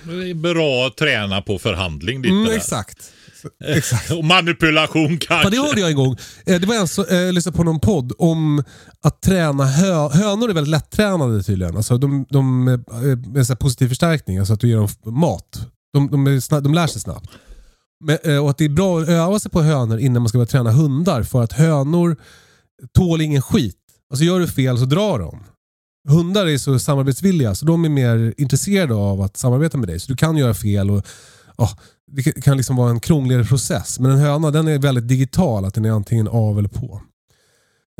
Det 0.04 0.30
är 0.30 0.34
bra 0.34 0.88
att 0.88 0.98
träna 0.98 1.42
på 1.42 1.60
förhandling. 1.60 2.22
Ditt 2.22 2.32
mm, 2.32 2.54
exakt. 2.54 3.12
Exakt. 3.64 4.12
och 4.12 4.24
manipulation 4.24 5.18
kanske. 5.18 5.46
Ja, 5.46 5.50
det 5.50 5.68
hörde 5.68 5.82
jag 5.82 5.90
en 5.90 5.96
gång. 5.96 6.18
Eh, 6.46 6.60
det 6.60 6.68
var 6.68 6.76
en 6.76 6.88
som 6.88 7.06
eh, 7.10 7.34
lyssnade 7.34 7.58
på 7.58 7.64
någon 7.64 7.80
podd 7.80 8.14
om 8.18 8.64
att 9.02 9.22
träna 9.22 9.66
hö 9.66 10.10
hönor. 10.10 10.50
är 10.50 10.54
väldigt 10.54 10.72
lättränade 10.72 11.44
tydligen. 11.44 11.78
Alltså 11.78 11.98
de, 11.98 12.26
de, 12.30 12.68
eh, 12.68 13.30
med 13.34 13.48
så 13.48 13.56
positiv 13.56 13.88
förstärkning, 13.88 14.38
alltså 14.38 14.54
att 14.54 14.60
du 14.60 14.68
ger 14.70 14.78
dem 14.78 14.90
mat. 15.06 15.68
De, 15.94 16.12
de, 16.12 16.28
är 16.28 16.40
snabb, 16.40 16.64
de 16.64 16.74
lär 16.74 16.88
sig 16.88 17.02
snabbt. 17.02 17.30
Men, 18.06 18.18
eh, 18.24 18.44
och 18.44 18.50
att 18.50 18.58
det 18.58 18.66
är 18.66 18.70
bra 18.70 19.02
att 19.02 19.10
öva 19.10 19.40
sig 19.40 19.52
på 19.52 19.62
hönor 19.62 20.00
innan 20.00 20.22
man 20.22 20.30
ska 20.30 20.38
börja 20.38 20.48
träna 20.48 20.72
hundar. 20.72 21.24
För 21.24 21.44
att 21.44 21.54
hönor 21.54 22.18
tål 22.98 23.22
ingen 23.22 23.42
skit. 23.42 23.78
Alltså 24.10 24.26
gör 24.26 24.40
du 24.40 24.48
fel 24.48 24.78
så 24.78 24.86
drar 24.86 25.20
de. 25.20 25.44
Hundar 26.10 26.48
är 26.48 26.58
så 26.58 26.80
samarbetsvilliga 26.80 27.56
så 27.56 27.66
de 27.66 27.86
är 27.86 27.90
mer 27.90 28.34
intresserade 28.38 28.94
av 28.94 29.22
att 29.22 29.38
samarbeta 29.38 29.78
med 29.78 29.88
dig. 29.88 30.00
Så 30.00 30.08
du 30.08 30.16
kan 30.16 30.38
göra 30.38 30.54
fel 30.54 30.92
och 30.92 31.06
oh, 31.58 31.74
det 32.12 32.24
kan 32.24 32.58
liksom 32.58 32.76
vara 32.76 32.90
en 32.90 33.00
krångligare 33.00 33.46
process. 33.46 34.00
Men 34.00 34.12
en 34.12 34.20
höna 34.20 34.52
den 34.52 34.68
är 34.68 34.80
väldigt 34.80 35.08
digital, 35.08 35.66
att 35.66 35.74
den 35.74 35.86
är 35.86 35.92
antingen 35.92 36.28
av 36.28 36.60
eller 36.60 36.70
på. 36.70 37.02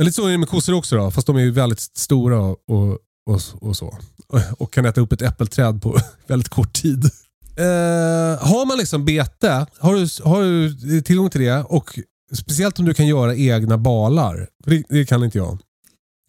Lite 0.02 0.14
så 0.14 0.28
är 0.28 0.32
det 0.32 0.38
med 0.38 0.50
kossor 0.50 0.74
också 0.74 0.96
då, 0.96 1.12
fast 1.12 1.28
de 1.28 1.36
är 1.36 1.42
ju 1.42 1.52
väldigt 1.52 1.80
stora 1.80 2.40
och, 2.40 2.98
och, 3.26 3.42
och 3.62 3.78
så. 3.78 3.98
Och 4.58 4.74
kan 4.74 4.86
äta 4.86 5.02
upp 5.02 5.12
ett 5.12 5.22
äppelträd 5.22 5.82
på 5.82 5.98
väldigt 6.28 6.50
kort 6.50 6.74
tid. 6.74 7.06
Eh, 7.58 8.48
har 8.48 8.66
man 8.66 8.78
liksom 8.78 9.06
bete, 9.06 9.66
har 9.80 9.94
du, 9.94 10.30
har 10.30 10.42
du 10.42 11.02
tillgång 11.02 11.30
till 11.30 11.42
det 11.42 11.64
och 11.64 12.00
speciellt 12.34 12.80
om 12.80 12.86
du 12.86 12.94
kan 12.94 13.08
göra 13.08 13.36
egna 13.36 13.78
balar, 13.78 14.48
för 14.64 14.72
det, 14.72 14.84
det 14.90 15.06
kan 15.06 15.24
inte 15.24 15.38
jag. 15.38 15.60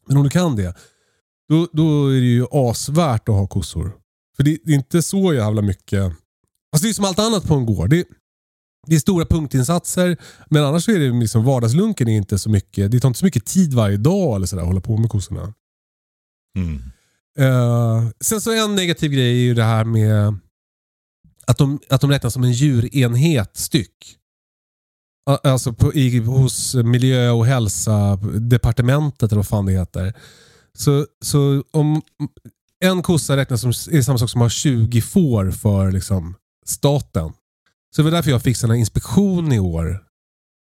Men 0.06 0.16
om 0.16 0.22
du 0.22 0.30
kan 0.30 0.56
det, 0.56 0.74
då, 1.48 1.68
då 1.72 2.08
är 2.08 2.20
det 2.20 2.26
ju 2.26 2.46
asvärt 2.50 3.28
att 3.28 3.34
ha 3.34 3.46
kossor. 3.46 3.92
För 4.36 4.42
det, 4.42 4.58
det 4.64 4.72
är 4.72 4.76
inte 4.76 5.02
så 5.02 5.34
jävla 5.34 5.62
mycket 5.62 6.12
Alltså 6.74 6.84
det 6.84 6.90
är 6.90 6.94
som 6.94 7.04
allt 7.04 7.18
annat 7.18 7.46
på 7.46 7.54
en 7.54 7.66
gård. 7.66 7.90
Det, 7.90 8.04
det 8.86 8.94
är 8.94 9.00
stora 9.00 9.26
punktinsatser, 9.26 10.16
men 10.50 10.64
annars 10.64 10.88
är 10.88 10.98
det 10.98 11.20
liksom 11.20 11.44
vardagslunken 11.44 12.08
är 12.08 12.16
inte 12.16 12.38
så 12.38 12.50
mycket. 12.50 12.90
Det 12.90 13.00
tar 13.00 13.08
inte 13.08 13.18
så 13.18 13.24
mycket 13.24 13.46
tid 13.46 13.74
varje 13.74 13.96
dag 13.96 14.36
eller 14.36 14.46
sådär, 14.46 14.62
att 14.62 14.68
hålla 14.68 14.80
på 14.80 14.96
med 14.96 15.10
kossorna. 15.10 15.54
Mm. 16.58 16.82
Uh, 17.40 18.10
sen 18.20 18.40
så 18.40 18.64
en 18.64 18.74
negativ 18.74 19.10
grej 19.12 19.30
är 19.30 19.42
ju 19.42 19.54
det 19.54 19.64
här 19.64 19.84
med 19.84 20.38
att 21.46 21.58
de, 21.58 21.80
att 21.90 22.00
de 22.00 22.10
räknas 22.10 22.32
som 22.32 22.44
en 22.44 22.52
djurenhet 22.52 23.56
styck. 23.56 24.16
Alltså 25.42 25.72
på, 25.72 25.94
i, 25.94 26.18
hos 26.18 26.74
miljö 26.74 27.30
och 27.30 27.46
hälsa 27.46 28.16
departementet 28.40 29.32
eller 29.32 29.38
vad 29.38 29.48
fan 29.48 29.66
det 29.66 29.72
heter. 29.72 30.14
Så, 30.78 31.06
så 31.24 31.64
om 31.70 32.02
en 32.84 33.02
kossa 33.02 33.36
räknas 33.36 33.60
som 33.60 33.70
är 33.70 34.02
samma 34.02 34.18
sak 34.18 34.30
som 34.30 34.40
att 34.40 34.44
ha 34.44 34.50
20 34.50 35.00
får 35.00 35.50
för 35.50 35.92
liksom, 35.92 36.34
staten. 36.64 37.32
Så 37.96 38.02
det 38.02 38.02
var 38.02 38.10
därför 38.10 38.30
jag 38.30 38.42
fick 38.42 38.62
en 38.62 38.74
inspektion 38.74 39.52
i 39.52 39.58
år. 39.58 40.04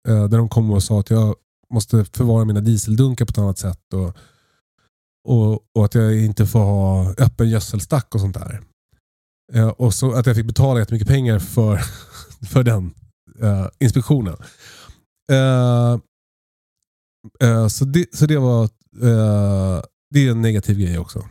Eh, 0.09 0.29
där 0.29 0.39
de 0.39 0.49
kom 0.49 0.71
och 0.71 0.83
sa 0.83 1.01
att 1.01 1.11
jag 1.11 1.37
måste 1.73 2.05
förvara 2.05 2.45
mina 2.45 2.61
dieseldunkar 2.61 3.25
på 3.25 3.31
ett 3.31 3.39
annat 3.39 3.59
sätt. 3.59 3.93
Och, 3.95 4.17
och, 5.29 5.53
och 5.75 5.85
att 5.85 5.95
jag 5.95 6.19
inte 6.19 6.47
får 6.47 6.61
ha 6.61 7.15
öppen 7.19 7.51
gödselstack 7.51 8.15
och 8.15 8.21
sånt 8.21 8.35
där. 8.35 8.63
Eh, 9.53 9.69
och 9.69 9.95
så 9.95 10.13
att 10.13 10.27
jag 10.27 10.37
fick 10.37 10.47
betala 10.47 10.81
jättemycket 10.81 11.09
pengar 11.09 11.39
för, 11.39 11.81
för 12.47 12.63
den 12.63 12.95
uh, 13.43 13.69
inspektionen. 13.81 14.37
Uh, 15.33 15.99
uh, 17.45 17.69
så, 17.69 17.85
det, 17.85 18.17
så 18.17 18.27
det 18.27 18.39
var 18.39 18.71
det 20.13 20.27
är 20.27 20.31
en 20.31 20.43
negativ 20.43 20.79
grej 20.79 20.99
också. 20.99 21.29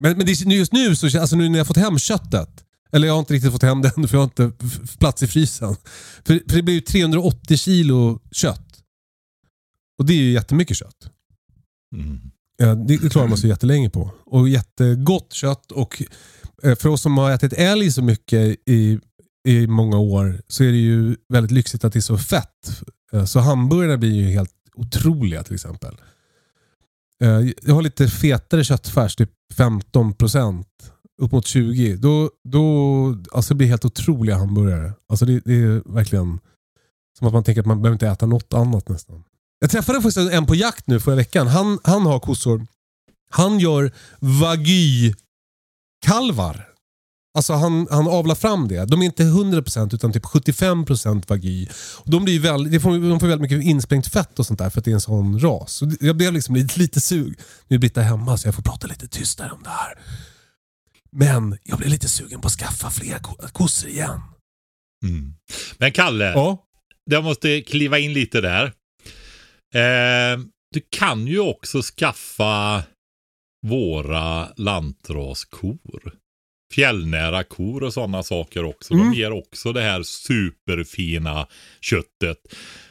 Men, 0.00 0.18
men 0.18 0.26
just 0.26 0.72
nu, 0.72 0.96
så, 0.96 1.20
alltså 1.20 1.36
nu 1.36 1.48
när 1.48 1.58
jag 1.58 1.66
fått 1.66 1.76
hem 1.76 1.98
köttet 1.98 2.63
eller 2.94 3.06
jag 3.06 3.14
har 3.14 3.20
inte 3.20 3.34
riktigt 3.34 3.52
fått 3.52 3.62
hem 3.62 3.82
den 3.82 4.08
för 4.08 4.16
jag 4.16 4.20
har 4.20 4.24
inte 4.24 4.52
plats 4.98 5.22
i 5.22 5.26
frysen. 5.26 5.76
För, 6.24 6.40
för 6.48 6.56
det 6.56 6.62
blir 6.62 6.74
ju 6.74 6.80
380 6.80 7.56
kilo 7.56 8.20
kött. 8.32 8.82
Och 9.98 10.06
det 10.06 10.12
är 10.12 10.16
ju 10.18 10.32
jättemycket 10.32 10.76
kött. 10.76 11.10
Mm. 11.94 12.20
Ja, 12.56 12.74
det, 12.74 12.96
det 12.96 13.08
klarar 13.08 13.28
man 13.28 13.38
sig 13.38 13.50
jättelänge 13.50 13.90
på. 13.90 14.10
Och 14.24 14.48
jättegott 14.48 15.32
kött. 15.32 15.72
Och 15.72 16.02
eh, 16.62 16.76
för 16.76 16.88
oss 16.88 17.02
som 17.02 17.18
har 17.18 17.30
ätit 17.30 17.52
älg 17.52 17.92
så 17.92 18.02
mycket 18.02 18.56
i, 18.66 19.00
i 19.48 19.66
många 19.66 19.98
år 19.98 20.42
så 20.48 20.64
är 20.64 20.72
det 20.72 20.78
ju 20.78 21.16
väldigt 21.28 21.52
lyxigt 21.52 21.84
att 21.84 21.92
det 21.92 21.98
är 21.98 22.00
så 22.00 22.18
fett. 22.18 22.82
Eh, 23.12 23.24
så 23.24 23.40
hamburgarna 23.40 23.96
blir 23.96 24.12
ju 24.12 24.30
helt 24.30 24.54
otroliga 24.74 25.42
till 25.42 25.54
exempel. 25.54 25.96
Eh, 27.22 27.40
jag 27.62 27.74
har 27.74 27.82
lite 27.82 28.08
fetare 28.08 28.64
köttfärs, 28.64 29.16
typ 29.16 29.30
15 29.54 30.14
procent 30.14 30.93
upp 31.22 31.32
mot 31.32 31.46
20, 31.46 31.96
då, 31.96 32.30
då 32.44 33.16
alltså 33.32 33.54
det 33.54 33.58
blir 33.58 33.68
helt 33.68 33.84
otroliga 33.84 34.36
hamburgare. 34.36 34.92
Alltså 35.08 35.24
det, 35.24 35.40
det, 35.44 35.54
är 35.54 35.92
verkligen 35.94 36.40
som 37.18 37.26
att 37.26 37.32
man 37.32 37.44
tänker 37.44 37.60
att 37.60 37.66
man 37.66 37.82
behöver 37.82 37.94
inte 37.94 38.08
äta 38.08 38.26
något 38.26 38.54
annat 38.54 38.88
nästan. 38.88 39.24
Jag 39.60 39.70
träffade 39.70 40.02
faktiskt 40.02 40.32
en 40.32 40.46
på 40.46 40.54
jakt 40.54 40.86
nu 40.86 41.00
förra 41.00 41.14
veckan. 41.14 41.46
Han, 41.46 41.78
han 41.84 42.06
har 42.06 42.20
kossor. 42.20 42.66
Han 43.30 43.58
gör 43.58 43.92
Wagyu-kalvar. 44.20 45.14
Alltså 47.36 47.52
han, 47.52 47.86
han 47.90 48.08
avlar 48.08 48.34
fram 48.34 48.68
det. 48.68 48.84
De 48.84 49.02
är 49.02 49.06
inte 49.06 49.22
100% 49.22 49.94
utan 49.94 50.12
typ 50.12 50.24
75% 50.24 51.28
Wagyu. 51.28 51.66
De, 52.04 52.24
blir 52.24 52.40
väl, 52.40 52.70
de, 52.70 52.80
får, 52.80 53.10
de 53.10 53.20
får 53.20 53.26
väldigt 53.26 53.50
mycket 53.50 53.66
insprängt 53.66 54.06
fett 54.06 54.38
och 54.38 54.46
sånt 54.46 54.58
där 54.58 54.70
för 54.70 54.78
att 54.78 54.84
det 54.84 54.90
är 54.90 54.94
en 54.94 55.00
sån 55.00 55.40
ras. 55.40 55.72
Så 55.72 55.90
jag 56.00 56.16
blev 56.16 56.32
liksom 56.32 56.54
lite, 56.54 56.78
lite 56.78 57.00
sug. 57.00 57.38
Nu 57.68 57.76
är 57.76 57.80
Britta 57.80 58.00
hemma 58.00 58.36
så 58.36 58.48
jag 58.48 58.54
får 58.54 58.62
prata 58.62 58.86
lite 58.86 59.08
tystare 59.08 59.50
om 59.50 59.62
det 59.62 59.70
här. 59.70 59.98
Men 61.16 61.58
jag 61.64 61.78
blir 61.78 61.88
lite 61.88 62.08
sugen 62.08 62.40
på 62.40 62.46
att 62.46 62.52
skaffa 62.52 62.90
fler 62.90 63.18
kossor 63.52 63.90
igen. 63.90 64.20
Mm. 65.04 65.34
Men 65.78 65.92
Kalle, 65.92 66.24
ja? 66.24 66.64
jag 67.10 67.24
måste 67.24 67.62
kliva 67.62 67.98
in 67.98 68.12
lite 68.12 68.40
där. 68.40 68.64
Eh, 69.74 70.38
du 70.74 70.80
kan 70.90 71.26
ju 71.26 71.40
också 71.40 71.82
skaffa 71.82 72.82
våra 73.66 74.48
lantraskor. 74.56 76.12
Fjällnära 76.74 77.44
kor 77.44 77.82
och 77.82 77.92
sådana 77.92 78.22
saker 78.22 78.64
också. 78.64 78.94
Mm. 78.94 79.10
De 79.10 79.16
ger 79.16 79.32
också 79.32 79.72
det 79.72 79.82
här 79.82 80.02
superfina 80.02 81.46
köttet. 81.80 82.38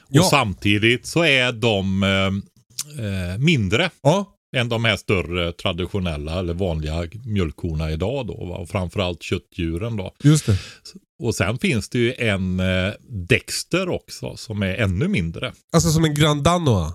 Och 0.02 0.08
ja. 0.10 0.24
samtidigt 0.24 1.06
så 1.06 1.24
är 1.24 1.52
de 1.52 2.04
eh, 2.04 3.06
eh 3.06 3.38
mindre. 3.38 3.90
Ja 4.02 4.33
än 4.54 4.70
de 4.70 4.86
här 4.86 4.98
större 4.98 5.52
traditionella 5.52 6.40
eller 6.40 6.54
vanliga 6.54 7.08
mjölkkorna 7.26 7.92
idag 7.92 8.28
då. 8.28 8.46
Va? 8.46 8.56
Och 8.56 8.70
framförallt 8.70 9.24
köttdjuren 9.24 9.98
då. 9.98 10.16
Just 10.24 10.46
det. 10.46 10.58
Och 11.24 11.36
sen 11.36 11.58
finns 11.58 11.90
det 11.90 12.00
ju 12.00 12.14
en 12.14 12.60
eh, 12.60 12.94
Dexter 13.10 13.90
också 13.90 14.38
som 14.38 14.64
är 14.64 14.76
ännu 14.76 15.08
mindre. 15.08 15.54
Alltså 15.72 15.90
som 15.90 16.06
en 16.06 16.14
Grand 16.14 16.44
Danoa? 16.44 16.94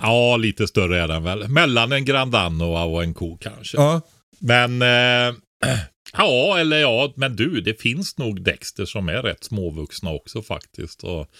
Ja, 0.00 0.36
lite 0.36 0.68
större 0.68 1.02
är 1.02 1.08
den 1.08 1.22
väl. 1.22 1.48
Mellan 1.48 1.92
en 1.92 2.04
Grand 2.04 2.32
Danoa 2.32 2.84
och 2.84 3.02
en 3.02 3.14
ko 3.14 3.36
kanske. 3.36 3.76
Ja. 3.76 4.00
Men 4.38 4.82
eh, 4.82 5.34
ja, 6.12 6.58
eller 6.58 6.78
ja, 6.78 7.12
men 7.16 7.36
du, 7.36 7.60
det 7.60 7.80
finns 7.80 8.18
nog 8.18 8.42
Dexter 8.42 8.84
som 8.84 9.08
är 9.08 9.22
rätt 9.22 9.44
småvuxna 9.44 10.10
också 10.10 10.42
faktiskt. 10.42 11.04
Och, 11.04 11.30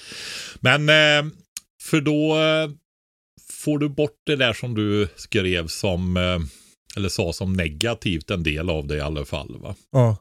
men 0.60 0.88
eh, 0.88 1.32
för 1.82 2.00
då 2.00 2.36
eh, 2.40 2.70
får 3.58 3.78
du 3.78 3.88
bort 3.88 4.20
det 4.26 4.36
där 4.36 4.52
som 4.52 4.74
du 4.74 5.08
skrev 5.16 5.66
som, 5.66 6.16
eh, 6.16 6.38
eller 6.96 7.08
sa 7.08 7.32
som 7.32 7.52
negativt, 7.52 8.30
en 8.30 8.42
del 8.42 8.70
av 8.70 8.86
det 8.86 8.96
i 8.96 9.00
alla 9.00 9.24
fall. 9.24 9.56
Va? 9.60 9.74
Ja. 9.92 10.16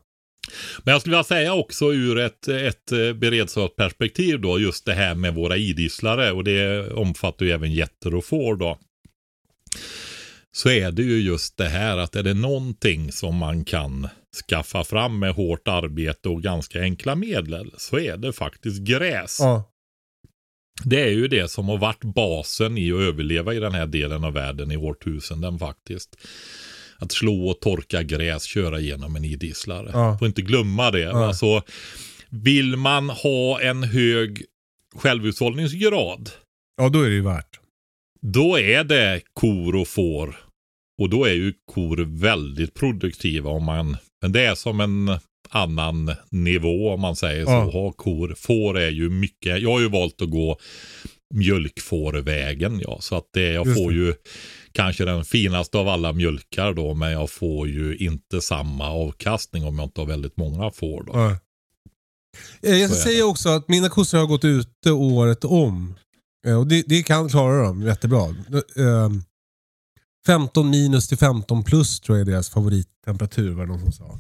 Men 0.84 0.92
jag 0.92 1.02
skulle 1.02 1.16
vilja 1.16 1.24
säga 1.24 1.54
också 1.54 1.94
ur 1.94 2.18
ett, 2.18 2.48
ett 2.48 2.92
eh, 2.92 3.14
beredskapsperspektiv 3.14 4.42
då, 4.42 4.60
just 4.60 4.86
det 4.86 4.94
här 4.94 5.16
med 5.16 5.36
våra 5.36 5.58
idisslare 5.58 6.32
och 6.32 6.44
det 6.44 6.92
omfattar 6.92 7.46
ju 7.46 7.52
även 7.52 7.74
getter 7.74 8.16
och 8.16 8.26
får 8.26 8.56
då. 8.56 8.78
så 10.52 10.70
är 10.70 10.92
det 10.92 11.04
ju 11.04 11.22
just 11.22 11.58
det 11.58 11.70
här 11.70 11.98
att 11.98 12.16
är 12.16 12.24
det 12.24 12.34
någonting 12.34 13.12
som 13.12 13.36
man 13.36 13.66
kan 13.66 14.08
skaffa 14.50 14.84
fram 14.84 15.20
med 15.20 15.34
hårt 15.34 15.68
arbete 15.68 16.30
och 16.30 16.44
ganska 16.44 16.82
enkla 16.82 17.16
medel 17.16 17.74
så 17.78 18.00
är 18.00 18.18
det 18.18 18.34
faktiskt 18.34 18.82
gräs. 18.82 19.38
Ja. 19.40 19.64
Det 20.84 21.02
är 21.02 21.10
ju 21.12 21.28
det 21.28 21.52
som 21.52 21.70
har 21.70 21.78
varit 21.78 22.04
basen 22.04 22.78
i 22.78 22.92
att 22.92 23.00
överleva 23.00 23.54
i 23.54 23.60
den 23.60 23.74
här 23.74 23.88
delen 23.88 24.24
av 24.24 24.34
världen 24.34 24.72
i 24.72 24.78
årtusenden 24.78 25.60
faktiskt. 25.60 26.18
Att 27.00 27.12
slå 27.12 27.50
och 27.50 27.60
torka 27.60 28.04
gräs, 28.04 28.44
köra 28.44 28.80
igenom 28.80 29.16
en 29.16 29.26
idisslare. 29.26 29.90
Ja. 29.94 30.18
Får 30.18 30.28
inte 30.28 30.42
glömma 30.42 30.92
det. 30.92 31.00
Ja. 31.00 31.28
Alltså, 31.28 31.62
vill 32.30 32.76
man 32.76 33.10
ha 33.10 33.62
en 33.62 33.84
hög 33.84 34.44
självhushållningsgrad, 34.96 36.30
ja, 36.78 36.90
då 36.90 37.02
är 37.02 37.10
det 37.10 37.16
ju 37.16 37.22
värt. 37.24 37.60
då 38.22 38.60
är 38.60 38.84
det 38.84 39.22
kor 39.34 39.76
och 39.76 39.88
får. 39.88 40.36
Och 41.02 41.10
då 41.10 41.26
är 41.26 41.34
ju 41.34 41.54
kor 41.74 41.98
väldigt 42.20 42.74
produktiva 42.74 43.50
om 43.50 43.64
man, 43.64 43.98
men 44.22 44.32
det 44.32 44.46
är 44.46 44.56
som 44.56 44.82
en 44.82 45.20
annan 45.50 46.12
nivå 46.30 46.94
om 46.94 47.02
man 47.02 47.16
säger 47.16 47.46
så. 47.46 47.52
Ja. 47.52 47.64
Ha 47.72 47.92
kor. 47.92 48.36
Får 48.38 48.78
är 48.80 48.90
ju 48.90 49.10
mycket, 49.10 49.62
jag 49.62 49.72
har 49.72 49.80
ju 49.80 49.90
valt 49.90 50.22
att 50.22 50.30
gå 50.30 50.58
mjölkfårvägen 51.34 52.80
ja. 52.88 52.98
Så 53.02 53.16
att 53.16 53.30
det, 53.34 53.52
jag 53.52 53.68
Just 53.68 53.78
får 53.80 53.92
det. 53.92 53.98
ju 53.98 54.14
kanske 54.72 55.06
den 55.06 55.26
finaste 55.26 55.78
av 55.78 55.88
alla 55.88 56.14
mjölkar 56.14 56.74
då. 56.74 56.94
Men 56.94 57.12
jag 57.12 57.30
får 57.30 57.68
ju 57.68 57.98
inte 57.98 58.42
samma 58.42 58.90
avkastning 58.90 59.66
om 59.66 59.80
jag 59.80 59.86
inte 59.86 60.02
har 60.02 60.06
väldigt 60.06 60.38
många 60.38 60.72
får 60.72 61.04
då. 61.04 61.12
Ja. 61.14 61.38
Eh, 62.64 62.76
Jag 62.76 62.90
ska 62.92 63.00
säga 63.00 63.26
också 63.26 63.50
att 63.50 63.68
mina 63.70 63.90
kossor 63.90 64.18
har 64.18 64.26
gått 64.26 64.46
ute 64.46 64.92
året 64.92 65.46
om. 65.46 65.96
Eh, 66.48 66.60
Och 66.60 66.68
det, 66.68 66.84
det 66.88 67.04
kan 67.04 67.30
klara 67.30 67.64
dem 67.64 67.82
jättebra. 67.82 68.22
Eh, 68.78 69.10
15 70.28 70.70
minus 70.70 71.08
till 71.08 71.18
15 71.18 71.64
plus 71.64 72.00
tror 72.00 72.18
jag 72.18 72.28
är 72.28 72.32
deras 72.32 72.50
favorittemperatur 72.50 73.54
var 73.54 73.66
det 73.66 73.72
någon 73.72 73.82
som 73.82 73.92
sa. 73.92 74.20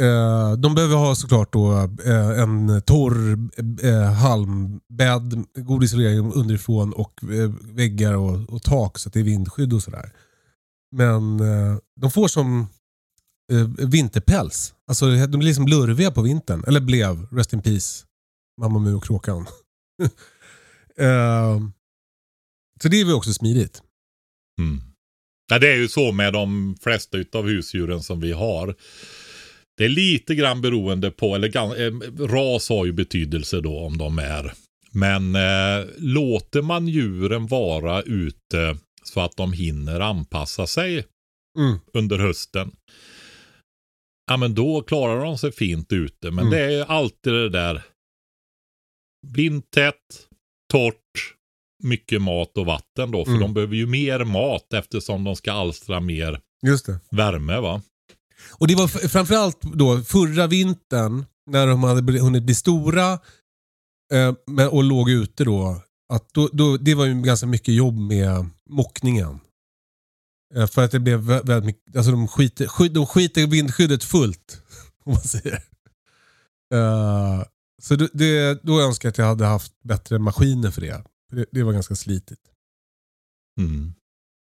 Eh, 0.00 0.52
De 0.52 0.74
behöver 0.74 0.96
ha 0.96 1.14
såklart 1.14 1.52
då 1.52 1.72
eh, 2.04 2.40
en 2.40 2.82
torr 2.82 3.38
eh, 3.82 4.12
halmbädd, 4.12 5.44
god 5.54 5.84
isolering 5.84 6.32
underifrån 6.32 6.92
och 6.92 7.24
eh, 7.24 7.50
väggar 7.62 8.14
och, 8.14 8.50
och 8.50 8.62
tak 8.62 8.98
så 8.98 9.08
att 9.08 9.12
det 9.12 9.20
är 9.20 9.24
vindskydd 9.24 9.72
och 9.72 9.82
sådär. 9.82 10.12
Men 10.96 11.40
eh, 11.40 11.76
de 12.00 12.10
får 12.10 12.28
som 12.28 12.66
eh, 13.52 13.88
vinterpäls. 13.88 14.74
Alltså 14.86 15.06
de 15.06 15.26
blir 15.26 15.48
liksom 15.48 15.66
lurviga 15.66 16.10
på 16.10 16.22
vintern. 16.22 16.64
Eller 16.66 16.80
blev, 16.80 17.26
rest 17.30 17.52
in 17.52 17.62
peace, 17.62 18.04
Mamma 18.60 18.78
Mu 18.78 18.94
och 18.94 19.04
Kråkan. 19.04 19.46
eh, 20.98 21.60
så 22.82 22.88
det 22.88 23.00
är 23.00 23.04
väl 23.04 23.14
också 23.14 23.32
smidigt. 23.32 23.82
Mm. 24.60 24.80
Ja, 25.50 25.58
det 25.58 25.72
är 25.72 25.76
ju 25.76 25.88
så 25.88 26.12
med 26.12 26.32
de 26.32 26.76
flesta 26.80 27.18
av 27.34 27.48
husdjuren 27.48 28.02
som 28.02 28.20
vi 28.20 28.32
har. 28.32 28.76
Det 29.82 29.86
är 29.86 29.90
lite 29.90 30.34
grann 30.34 30.60
beroende 30.60 31.10
på, 31.10 31.34
eller 31.34 31.56
eh, 31.56 31.92
ras 32.26 32.68
har 32.68 32.84
ju 32.86 32.92
betydelse 32.92 33.60
då 33.60 33.78
om 33.78 33.98
de 33.98 34.18
är. 34.18 34.52
Men 34.92 35.34
eh, 35.34 35.86
låter 35.98 36.62
man 36.62 36.88
djuren 36.88 37.46
vara 37.46 38.02
ute 38.02 38.76
så 39.04 39.20
att 39.20 39.36
de 39.36 39.52
hinner 39.52 40.00
anpassa 40.00 40.66
sig 40.66 41.04
Mm. 41.58 41.78
under 41.92 42.18
hösten. 42.18 42.70
Ja 44.30 44.36
men 44.36 44.54
då 44.54 44.82
klarar 44.82 45.24
de 45.24 45.38
sig 45.38 45.52
fint 45.52 45.92
ute. 45.92 46.30
Men 46.30 46.46
Mm. 46.46 46.50
det 46.50 46.74
är 46.74 46.84
alltid 46.84 47.32
det 47.32 47.48
där 47.48 47.82
vindtätt, 49.26 50.28
torrt, 50.72 51.34
mycket 51.84 52.22
mat 52.22 52.58
och 52.58 52.66
vatten 52.66 53.10
då. 53.10 53.24
För 53.24 53.30
Mm. 53.32 53.40
de 53.42 53.54
behöver 53.54 53.76
ju 53.76 53.86
mer 53.86 54.24
mat 54.24 54.72
eftersom 54.72 55.24
de 55.24 55.36
ska 55.36 55.52
alstra 55.52 56.00
mer 56.00 56.40
värme 57.10 57.60
va. 57.60 57.82
Och 58.62 58.68
det 58.68 58.74
var 58.74 58.88
framförallt 58.88 59.60
då 59.62 60.02
förra 60.02 60.46
vintern 60.46 61.24
när 61.50 61.66
de 61.66 61.82
hade 61.82 62.20
hunnit 62.20 62.42
bli 62.42 62.54
stora 62.54 63.18
eh, 64.12 64.66
och 64.70 64.84
låg 64.84 65.10
ute 65.10 65.44
då. 65.44 65.82
Att 66.12 66.34
då, 66.34 66.48
då. 66.52 66.76
Det 66.76 66.94
var 66.94 67.06
ju 67.06 67.22
ganska 67.22 67.46
mycket 67.46 67.74
jobb 67.74 67.98
med 67.98 68.46
mockningen. 68.70 69.40
Eh, 70.54 70.66
för 70.66 70.84
att 70.84 70.90
det 70.90 71.00
blev 71.00 71.20
väldigt 71.20 71.64
mycket, 71.64 71.96
alltså 71.96 72.12
de 72.12 72.28
skiter, 72.28 72.66
sky- 72.66 72.88
de 72.88 73.06
skiter 73.06 73.46
vindskyddet 73.46 74.04
fullt. 74.04 74.62
Om 75.04 75.12
man 75.12 75.22
säger. 75.22 75.62
Eh, 76.74 77.42
så 77.82 77.96
det, 77.96 78.10
det, 78.12 78.62
då 78.62 78.80
önskar 78.80 79.06
jag 79.06 79.10
att 79.10 79.18
jag 79.18 79.26
hade 79.26 79.44
haft 79.44 79.82
bättre 79.82 80.18
maskiner 80.18 80.70
för 80.70 80.80
det. 80.80 81.04
För 81.30 81.36
det, 81.36 81.46
det 81.52 81.62
var 81.62 81.72
ganska 81.72 81.94
slitigt. 81.94 82.42
Mm. 83.60 83.94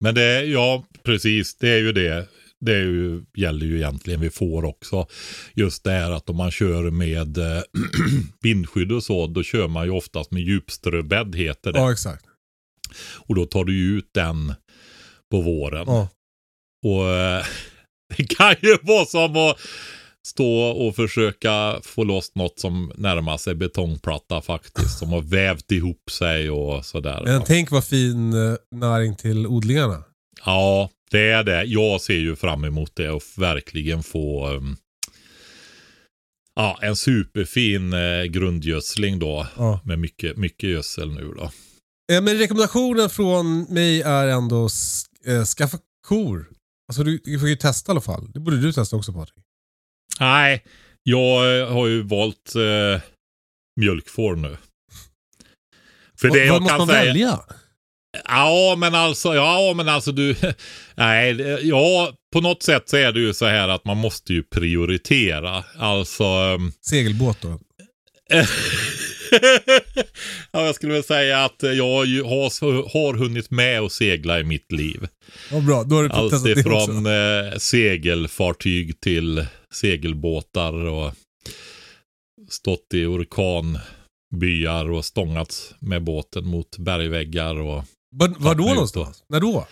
Men 0.04 0.16
det 0.16 0.24
är, 0.24 0.44
ja 0.44 0.86
precis, 1.04 1.56
det 1.56 1.70
är 1.70 1.80
ju 1.80 1.92
det. 1.92 2.28
Det 2.62 2.78
ju, 2.78 3.24
gäller 3.38 3.65
ju 3.65 3.78
egentligen 3.78 4.21
vi 4.21 4.30
får 4.30 4.65
också. 4.65 5.08
Just 5.54 5.84
det 5.84 5.91
här 5.91 6.12
att 6.12 6.30
om 6.30 6.38
man 6.38 6.52
kör 6.52 6.91
med 6.91 7.38
eh, 7.38 7.62
vindskydd 8.41 8.91
och 8.91 9.04
så, 9.04 9.28
då 9.28 9.43
kör 9.43 9.67
man 9.67 9.86
ju 9.86 9.91
oftast 9.91 10.32
med 10.32 10.41
djupströbädd 10.41 11.36
heter 11.36 11.71
det. 11.71 11.80
Ja, 11.80 11.91
exakt. 11.91 12.26
Och 13.15 13.36
då 13.36 13.45
tar 13.45 13.65
du 13.65 13.97
ut 13.97 14.10
den 14.13 14.54
på 15.32 15.41
våren. 15.41 15.86
Ja. 15.88 16.10
Och 16.86 17.10
eh, 17.10 17.45
det 18.17 18.24
kan 18.24 18.56
ju 18.62 18.78
vara 18.82 19.06
som 19.06 19.36
att 19.36 19.58
stå 20.28 20.62
och 20.62 20.95
försöka 20.95 21.80
få 21.84 22.04
loss 22.04 22.36
något 22.36 22.60
som 22.60 22.91
närmar 22.95 23.38
sig 23.38 23.56
betongplatta 23.56 24.41
faktiskt. 24.41 25.00
Som 25.00 25.10
har 25.10 25.21
vävt 25.21 25.71
ihop 25.71 26.12
sig 26.12 26.50
och 26.50 26.86
sådär. 26.86 27.21
Men 27.26 27.43
tänk 27.43 27.71
vad 27.71 27.84
fin 27.84 28.34
eh, 28.34 28.56
näring 28.71 29.15
till 29.15 29.47
odlingarna. 29.47 30.04
Ja, 30.45 30.89
det 31.12 31.30
är 31.32 31.43
det. 31.43 31.63
Jag 31.63 32.02
ser 32.02 32.13
ju 32.19 32.36
fram 32.36 32.63
emot 32.63 32.95
det 32.95 33.10
och 33.10 33.24
verkligen 33.38 34.04
få 34.04 34.50
um, 34.50 34.78
ja, 36.56 36.80
en 36.82 36.95
superfin 36.95 37.93
eh, 37.93 38.24
grundgödsling 38.24 39.19
då. 39.19 39.47
Ja. 39.58 39.82
Med 39.86 40.00
mycket, 40.00 40.38
mycket 40.38 40.69
gödsel 40.69 41.12
nu 41.12 41.34
då. 41.38 41.43
Eh, 42.13 42.21
Men 42.21 42.38
rekommendationen 42.38 43.10
från 43.10 43.62
mig 43.63 44.02
är 44.02 44.28
ändå 44.28 44.69
eh, 45.26 45.43
skaffa 45.43 45.78
kor. 46.08 46.50
Alltså 46.89 47.04
du, 47.04 47.21
du 47.24 47.39
får 47.39 47.50
ju 47.50 47.56
testa 47.56 47.91
i 47.91 47.93
alla 47.93 48.02
fall. 48.02 48.32
Det 48.32 48.39
borde 48.39 48.62
du 48.62 48.74
testa 48.74 48.95
också 48.95 49.13
Patrik. 49.13 49.45
Nej, 50.19 50.63
jag 51.04 51.60
eh, 51.60 51.74
har 51.74 51.88
ju 51.88 52.02
valt 52.02 52.56
eh, 52.56 53.02
mjölkfår 53.82 54.36
nu. 54.36 54.58
För 56.15 56.28
det 56.28 56.39
vad 56.39 56.47
jag 56.47 56.62
måste 56.62 56.69
kan 56.71 56.78
man 56.78 56.88
säga. 56.88 57.06
välja? 57.06 57.39
Ja, 58.28 58.76
men 58.78 58.95
alltså, 58.95 59.36
ja, 59.36 59.74
men 59.76 59.89
alltså 59.89 60.12
du. 60.12 60.36
Nej, 60.95 61.60
ja, 61.62 62.13
på 62.34 62.41
något 62.41 62.63
sätt 62.63 62.89
så 62.89 62.97
är 62.97 63.12
det 63.12 63.19
ju 63.19 63.34
så 63.34 63.45
här 63.45 63.67
att 63.67 63.86
man 63.86 63.97
måste 63.97 64.34
ju 64.34 64.43
prioritera. 64.43 65.63
Alltså. 65.78 66.24
ehm, 66.24 66.71
Segelbåt 66.82 67.41
då? 67.41 67.60
ja, 70.52 70.65
jag 70.65 70.76
skulle 70.76 70.93
väl 70.93 71.04
säga 71.04 71.43
att 71.45 71.56
jag 71.63 72.06
ju 72.06 72.24
har, 72.24 72.89
har 72.93 73.13
hunnit 73.13 73.52
med 73.52 73.80
att 73.82 73.91
segla 73.91 74.39
i 74.39 74.43
mitt 74.43 74.71
liv. 74.71 75.08
Ja, 75.52 75.60
bra, 75.60 75.84
då 75.84 75.95
har 75.95 76.04
du 76.04 76.10
Allt 76.10 76.32
testa 76.32 76.47
det 76.47 76.52
också. 76.54 76.60
ifrån 76.60 77.06
eh, 77.06 77.58
segelfartyg 77.58 79.00
till 79.02 79.45
segelbåtar 79.74 80.74
och 80.74 81.13
stått 82.50 82.93
i 82.93 83.06
orkanbyar 83.06 84.91
och 84.91 85.06
stångats 85.06 85.74
med 85.80 86.04
båten 86.04 86.47
mot 86.47 86.78
bergväggar. 86.78 87.56
Och 87.60 87.84
Var, 88.12 88.36
var 88.38 88.56
då 88.56 88.63
någonstans? 88.63 89.24
När 89.30 89.39
då? 89.39 89.67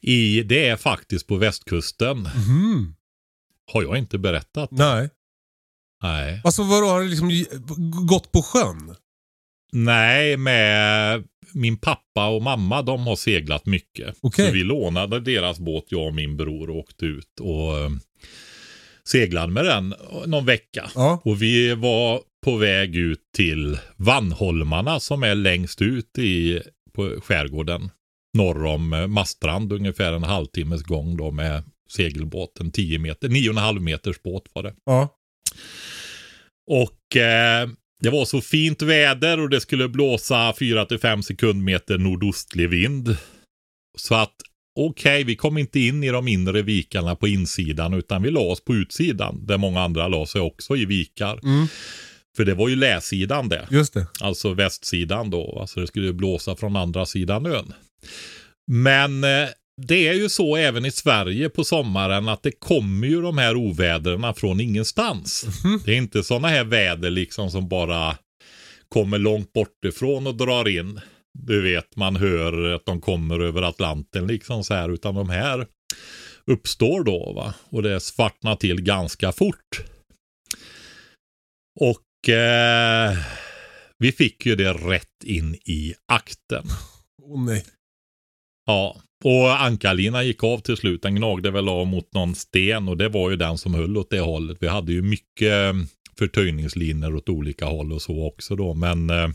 i, 0.00 0.42
det 0.42 0.68
är 0.68 0.76
faktiskt 0.76 1.26
på 1.26 1.36
västkusten. 1.36 2.18
Mhm. 2.18 2.94
Har 3.72 3.82
jag 3.82 3.98
inte 3.98 4.18
berättat? 4.18 4.70
Nej. 4.70 5.10
Nej. 6.02 6.40
Alltså 6.44 6.62
vadå, 6.62 6.86
har 6.86 7.00
du 7.00 7.08
liksom 7.08 7.44
gått 8.06 8.32
på 8.32 8.42
sjön? 8.42 8.94
Nej, 9.72 10.36
med 10.36 11.24
min 11.52 11.76
pappa 11.76 12.28
och 12.28 12.42
mamma, 12.42 12.82
de 12.82 13.06
har 13.06 13.16
seglat 13.16 13.66
mycket. 13.66 14.16
Okej. 14.20 14.46
Så 14.46 14.52
vi 14.52 14.64
lånade 14.64 15.20
deras 15.20 15.58
båt, 15.58 15.84
jag 15.88 16.06
och 16.06 16.14
min 16.14 16.36
bror, 16.36 16.70
och 16.70 16.76
åkte 16.76 17.06
ut 17.06 17.40
och 17.40 17.78
eh, 17.78 17.90
seglade 19.04 19.52
med 19.52 19.64
den 19.64 19.94
någon 20.26 20.46
vecka. 20.46 20.90
Ja. 20.94 21.20
Och 21.24 21.42
vi 21.42 21.74
var 21.74 22.20
på 22.44 22.56
väg 22.56 22.96
ut 22.96 23.20
till 23.36 23.78
Vannholmarna 23.96 25.00
som 25.00 25.22
är 25.22 25.34
längst 25.34 25.82
ut 25.82 26.18
i 26.18 26.62
på 26.98 27.20
skärgården. 27.20 27.90
Norr 28.38 28.64
om 28.64 28.92
eh, 28.92 29.06
Mastrand, 29.06 29.72
ungefär 29.72 30.12
en 30.12 30.22
halvtimmes 30.22 30.82
gång 30.82 31.16
då 31.16 31.30
med 31.30 31.62
segelbåten, 31.88 32.70
10 32.72 32.98
meter, 32.98 33.28
9,5 33.28 33.80
meters 33.80 34.22
båt 34.22 34.42
var 34.52 34.62
det. 34.62 34.74
Ja. 34.84 35.08
Och 36.70 37.16
eh, 37.16 37.68
det 38.00 38.10
var 38.10 38.24
så 38.24 38.40
fint 38.40 38.82
väder 38.82 39.40
och 39.40 39.50
det 39.50 39.60
skulle 39.60 39.88
blåsa 39.88 40.52
4-5 40.52 41.22
sekundmeter 41.22 41.98
nordostlig 41.98 42.68
vind. 42.68 43.16
Så 43.98 44.14
att 44.14 44.34
okej, 44.80 45.24
vi 45.24 45.36
kom 45.36 45.58
inte 45.58 45.80
in 45.80 46.04
i 46.04 46.08
de 46.08 46.28
inre 46.28 46.62
vikarna 46.62 47.16
på 47.16 47.28
insidan 47.28 47.94
utan 47.94 48.22
vi 48.22 48.30
la 48.30 48.40
oss 48.40 48.64
på 48.64 48.74
utsidan 48.74 49.46
där 49.46 49.58
många 49.58 49.80
andra 49.80 50.08
la 50.08 50.26
sig 50.26 50.40
också 50.40 50.76
i 50.76 50.84
vikar. 50.84 51.40
Mm. 51.42 51.66
För 52.36 52.44
det 52.44 52.54
var 52.54 52.68
ju 52.68 52.76
läsidan 52.76 53.48
det. 53.48 53.66
Just 53.70 53.94
det. 53.94 54.06
Alltså 54.20 54.54
västsidan 54.54 55.30
då. 55.30 55.58
Alltså 55.60 55.80
det 55.80 55.86
skulle 55.86 56.12
blåsa 56.12 56.56
från 56.56 56.76
andra 56.76 57.06
sidan 57.06 57.46
ön. 57.46 57.72
Men 58.66 59.24
eh, 59.24 59.48
det 59.86 60.08
är 60.08 60.14
ju 60.14 60.28
så 60.28 60.56
även 60.56 60.84
i 60.84 60.90
Sverige 60.90 61.48
på 61.48 61.64
sommaren 61.64 62.28
att 62.28 62.42
det 62.42 62.52
kommer 62.52 63.06
ju 63.06 63.22
de 63.22 63.38
här 63.38 63.56
ovädren 63.56 64.34
från 64.34 64.60
ingenstans. 64.60 65.46
Det 65.84 65.92
är 65.92 65.96
inte 65.96 66.22
sådana 66.22 66.48
här 66.48 66.64
väder 66.64 67.10
liksom 67.10 67.50
som 67.50 67.68
bara 67.68 68.18
kommer 68.88 69.18
långt 69.18 69.52
bort 69.52 69.84
ifrån 69.84 70.26
och 70.26 70.34
drar 70.34 70.68
in. 70.68 71.00
Du 71.38 71.62
vet, 71.62 71.96
man 71.96 72.16
hör 72.16 72.74
att 72.74 72.86
de 72.86 73.00
kommer 73.00 73.40
över 73.40 73.62
Atlanten 73.62 74.26
liksom 74.26 74.64
så 74.64 74.74
här, 74.74 74.88
utan 74.88 75.14
de 75.14 75.30
här 75.30 75.66
uppstår 76.46 77.04
då 77.04 77.32
va. 77.32 77.54
Och 77.70 77.82
det 77.82 78.00
svartnar 78.00 78.56
till 78.56 78.82
ganska 78.82 79.32
fort. 79.32 79.80
Och 81.80 82.02
eh, 82.28 83.18
vi 83.98 84.12
fick 84.12 84.46
ju 84.46 84.56
det 84.56 84.72
rätt 84.72 85.24
in 85.24 85.54
i 85.54 85.94
akten. 86.06 86.64
Åh 87.22 87.44
nej. 87.44 87.64
Ja, 88.66 88.96
och 89.24 89.62
ankarlinan 89.62 90.26
gick 90.26 90.44
av 90.44 90.58
till 90.58 90.76
slut. 90.76 91.02
Den 91.02 91.14
gnagde 91.14 91.50
väl 91.50 91.68
av 91.68 91.86
mot 91.86 92.14
någon 92.14 92.34
sten 92.34 92.88
och 92.88 92.96
det 92.96 93.08
var 93.08 93.30
ju 93.30 93.36
den 93.36 93.58
som 93.58 93.74
höll 93.74 93.96
åt 93.96 94.10
det 94.10 94.20
hållet. 94.20 94.56
Vi 94.60 94.68
hade 94.68 94.92
ju 94.92 95.02
mycket 95.02 95.52
eh, 95.52 95.72
förtöjningslinor 96.18 97.16
åt 97.16 97.28
olika 97.28 97.66
håll 97.66 97.92
och 97.92 98.02
så 98.02 98.26
också 98.26 98.56
då. 98.56 98.74
Men 98.74 99.10
eh, 99.10 99.28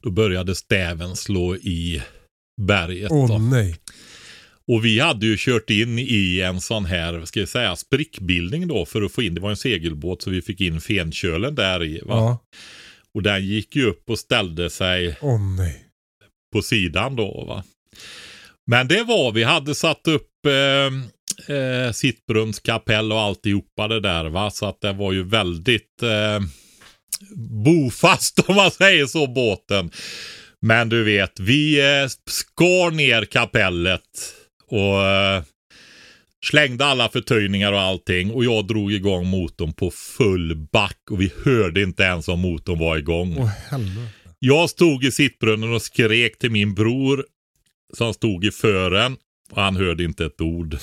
då 0.00 0.10
började 0.10 0.54
stäven 0.54 1.16
slå 1.16 1.56
i 1.56 2.02
berget. 2.60 3.10
Åh 3.10 3.28
då. 3.28 3.38
nej. 3.38 3.76
Och 4.68 4.84
vi 4.84 5.00
hade 5.00 5.26
ju 5.26 5.36
kört 5.38 5.70
in 5.70 5.98
i 5.98 6.40
en 6.40 6.60
sån 6.60 6.84
här, 6.84 7.24
ska 7.24 7.40
jag 7.40 7.48
säga, 7.48 7.76
sprickbildning 7.76 8.68
då 8.68 8.86
för 8.86 9.02
att 9.02 9.12
få 9.12 9.22
in, 9.22 9.34
det 9.34 9.40
var 9.40 9.50
en 9.50 9.56
segelbåt 9.56 10.22
så 10.22 10.30
vi 10.30 10.42
fick 10.42 10.60
in 10.60 10.80
fenkölen 10.80 11.54
där 11.54 11.84
i. 11.84 12.00
Va? 12.04 12.16
Ja. 12.16 12.38
Och 13.14 13.22
den 13.22 13.46
gick 13.46 13.76
ju 13.76 13.86
upp 13.86 14.10
och 14.10 14.18
ställde 14.18 14.70
sig 14.70 15.16
nej. 15.58 15.84
på 16.52 16.62
sidan 16.62 17.16
då. 17.16 17.44
Va? 17.44 17.64
Men 18.66 18.88
det 18.88 19.02
var, 19.02 19.32
vi 19.32 19.42
hade 19.42 19.74
satt 19.74 20.08
upp 20.08 20.46
eh, 20.46 21.56
eh, 21.56 21.92
sittbrunskapell 21.92 23.12
och 23.12 23.20
alltihopa 23.20 23.88
det 23.88 24.00
där. 24.00 24.24
Va? 24.24 24.50
Så 24.50 24.66
att 24.66 24.80
det 24.80 24.92
var 24.92 25.12
ju 25.12 25.24
väldigt 25.24 26.02
eh, 26.02 26.40
bofast 27.64 28.38
om 28.48 28.54
man 28.54 28.70
säger 28.70 29.06
så 29.06 29.26
båten. 29.26 29.90
Men 30.60 30.88
du 30.88 31.04
vet, 31.04 31.40
vi 31.40 31.80
eh, 31.80 32.08
skar 32.26 32.90
ner 32.90 33.24
kapellet 33.24 34.02
och 34.68 35.04
eh, 35.04 35.42
slängde 36.46 36.84
alla 36.84 37.08
förtöjningar 37.08 37.72
och 37.72 37.80
allting. 37.80 38.30
Och 38.30 38.44
jag 38.44 38.66
drog 38.66 38.92
igång 38.92 39.26
motorn 39.26 39.72
på 39.72 39.90
full 39.90 40.56
back 40.72 40.98
och 41.10 41.20
vi 41.20 41.32
hörde 41.44 41.82
inte 41.82 42.02
ens 42.02 42.28
om 42.28 42.40
motorn 42.40 42.78
var 42.78 42.96
igång. 42.96 43.36
Åh 43.38 43.46
helvete. 43.46 44.08
Jag 44.38 44.70
stod 44.70 45.04
i 45.04 45.10
sittbrunnen 45.10 45.74
och 45.74 45.82
skrek 45.82 46.38
till 46.38 46.50
min 46.50 46.74
bror 46.74 47.24
som 47.96 48.14
stod 48.14 48.44
i 48.44 48.50
fören 48.50 49.16
och 49.50 49.62
han 49.62 49.76
hörde 49.76 50.04
inte 50.04 50.24
ett 50.24 50.40
ord. 50.40 50.78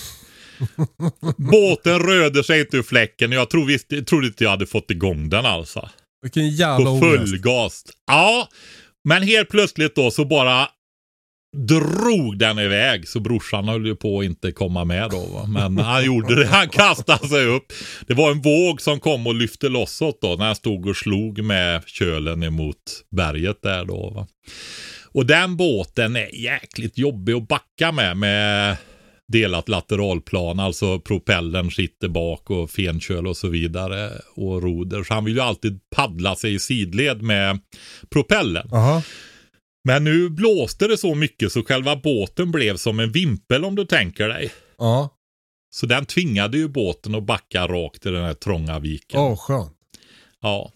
Båten 1.38 2.00
rörde 2.00 2.44
sig 2.44 2.60
inte 2.60 2.78
ur 2.78 2.84
fläcken 2.84 3.30
och 3.30 3.36
jag 3.36 3.50
tror 3.50 3.66
visst, 3.66 4.08
trodde 4.08 4.28
inte 4.28 4.44
jag 4.44 4.52
hade 4.52 4.66
fått 4.66 4.92
igång 4.92 5.30
den 5.30 5.46
alltså. 5.46 5.90
Vilken 6.22 6.50
jävla 6.50 6.86
På 6.86 7.00
full 7.00 7.38
gas. 7.38 7.84
Ja, 8.08 8.50
men 9.04 9.24
helt 9.24 9.50
plötsligt 9.50 9.96
då 9.96 10.12
så 10.12 10.26
bara 10.26 10.68
drog 11.56 12.38
den 12.38 12.60
iväg. 12.60 13.08
Så 13.08 13.20
brorsan 13.20 13.68
höll 13.68 13.86
ju 13.86 13.96
på 13.96 14.20
att 14.20 14.26
inte 14.26 14.52
komma 14.52 14.86
med 14.86 15.10
då. 15.10 15.26
Va? 15.26 15.46
Men 15.48 15.78
han 15.78 16.06
gjorde 16.06 16.36
det. 16.36 16.48
Han 16.48 16.70
kastade 16.70 17.28
sig 17.28 17.46
upp. 17.46 17.74
Det 18.08 18.14
var 18.14 18.32
en 18.32 18.42
våg 18.42 18.82
som 18.82 19.00
kom 19.00 19.28
och 19.28 19.36
lyfte 19.36 19.70
loss 19.70 20.02
åt 20.02 20.22
då. 20.22 20.36
När 20.36 20.46
han 20.46 20.56
stod 20.56 20.88
och 20.88 20.96
slog 20.96 21.44
med 21.44 21.84
kölen 21.88 22.44
emot 22.44 23.04
berget 23.12 23.62
där 23.62 23.86
då. 23.86 24.10
Va? 24.10 24.28
Och 25.12 25.26
den 25.26 25.58
båten 25.58 26.16
är 26.16 26.36
jäkligt 26.36 26.98
jobbig 26.98 27.34
att 27.34 27.48
backa 27.48 27.92
med. 27.92 28.18
Med 28.18 28.78
delat 29.28 29.70
lateralplan. 29.70 30.60
Alltså 30.60 31.00
propellern 31.00 31.72
sitter 31.72 32.08
bak 32.08 32.50
och 32.50 32.72
fenköl 32.72 33.28
och 33.28 33.38
så 33.38 33.48
vidare. 33.48 34.12
Och 34.36 34.64
roder. 34.64 35.04
Så 35.04 35.14
han 35.14 35.26
vill 35.26 35.36
ju 35.36 35.42
alltid 35.42 35.80
paddla 35.96 36.36
sig 36.36 36.54
i 36.54 36.60
sidled 36.60 37.22
med 37.22 37.60
propellern. 38.10 38.68
Jaha. 38.72 39.02
Men 39.88 40.04
nu 40.04 40.30
blåste 40.30 40.88
det 40.88 40.98
så 40.98 41.16
mycket 41.16 41.52
så 41.52 41.64
själva 41.64 41.96
båten 41.96 42.52
blev 42.52 42.78
som 42.78 43.00
en 43.00 43.12
vimpel 43.12 43.66
om 43.66 43.76
du 43.76 43.86
tänker 43.86 44.30
dig. 44.30 44.52
Ja. 44.78 45.10
Så 45.70 45.86
den 45.86 46.06
tvingade 46.06 46.58
ju 46.58 46.68
båten 46.68 47.16
att 47.16 47.24
backa 47.24 47.68
rakt 47.68 48.06
i 48.06 48.10
den 48.10 48.24
här 48.24 48.34
trånga 48.34 48.80
viken. 48.80 49.20
Åh 49.20 49.38
skönt. 49.38 49.78
Ja. 50.42 50.72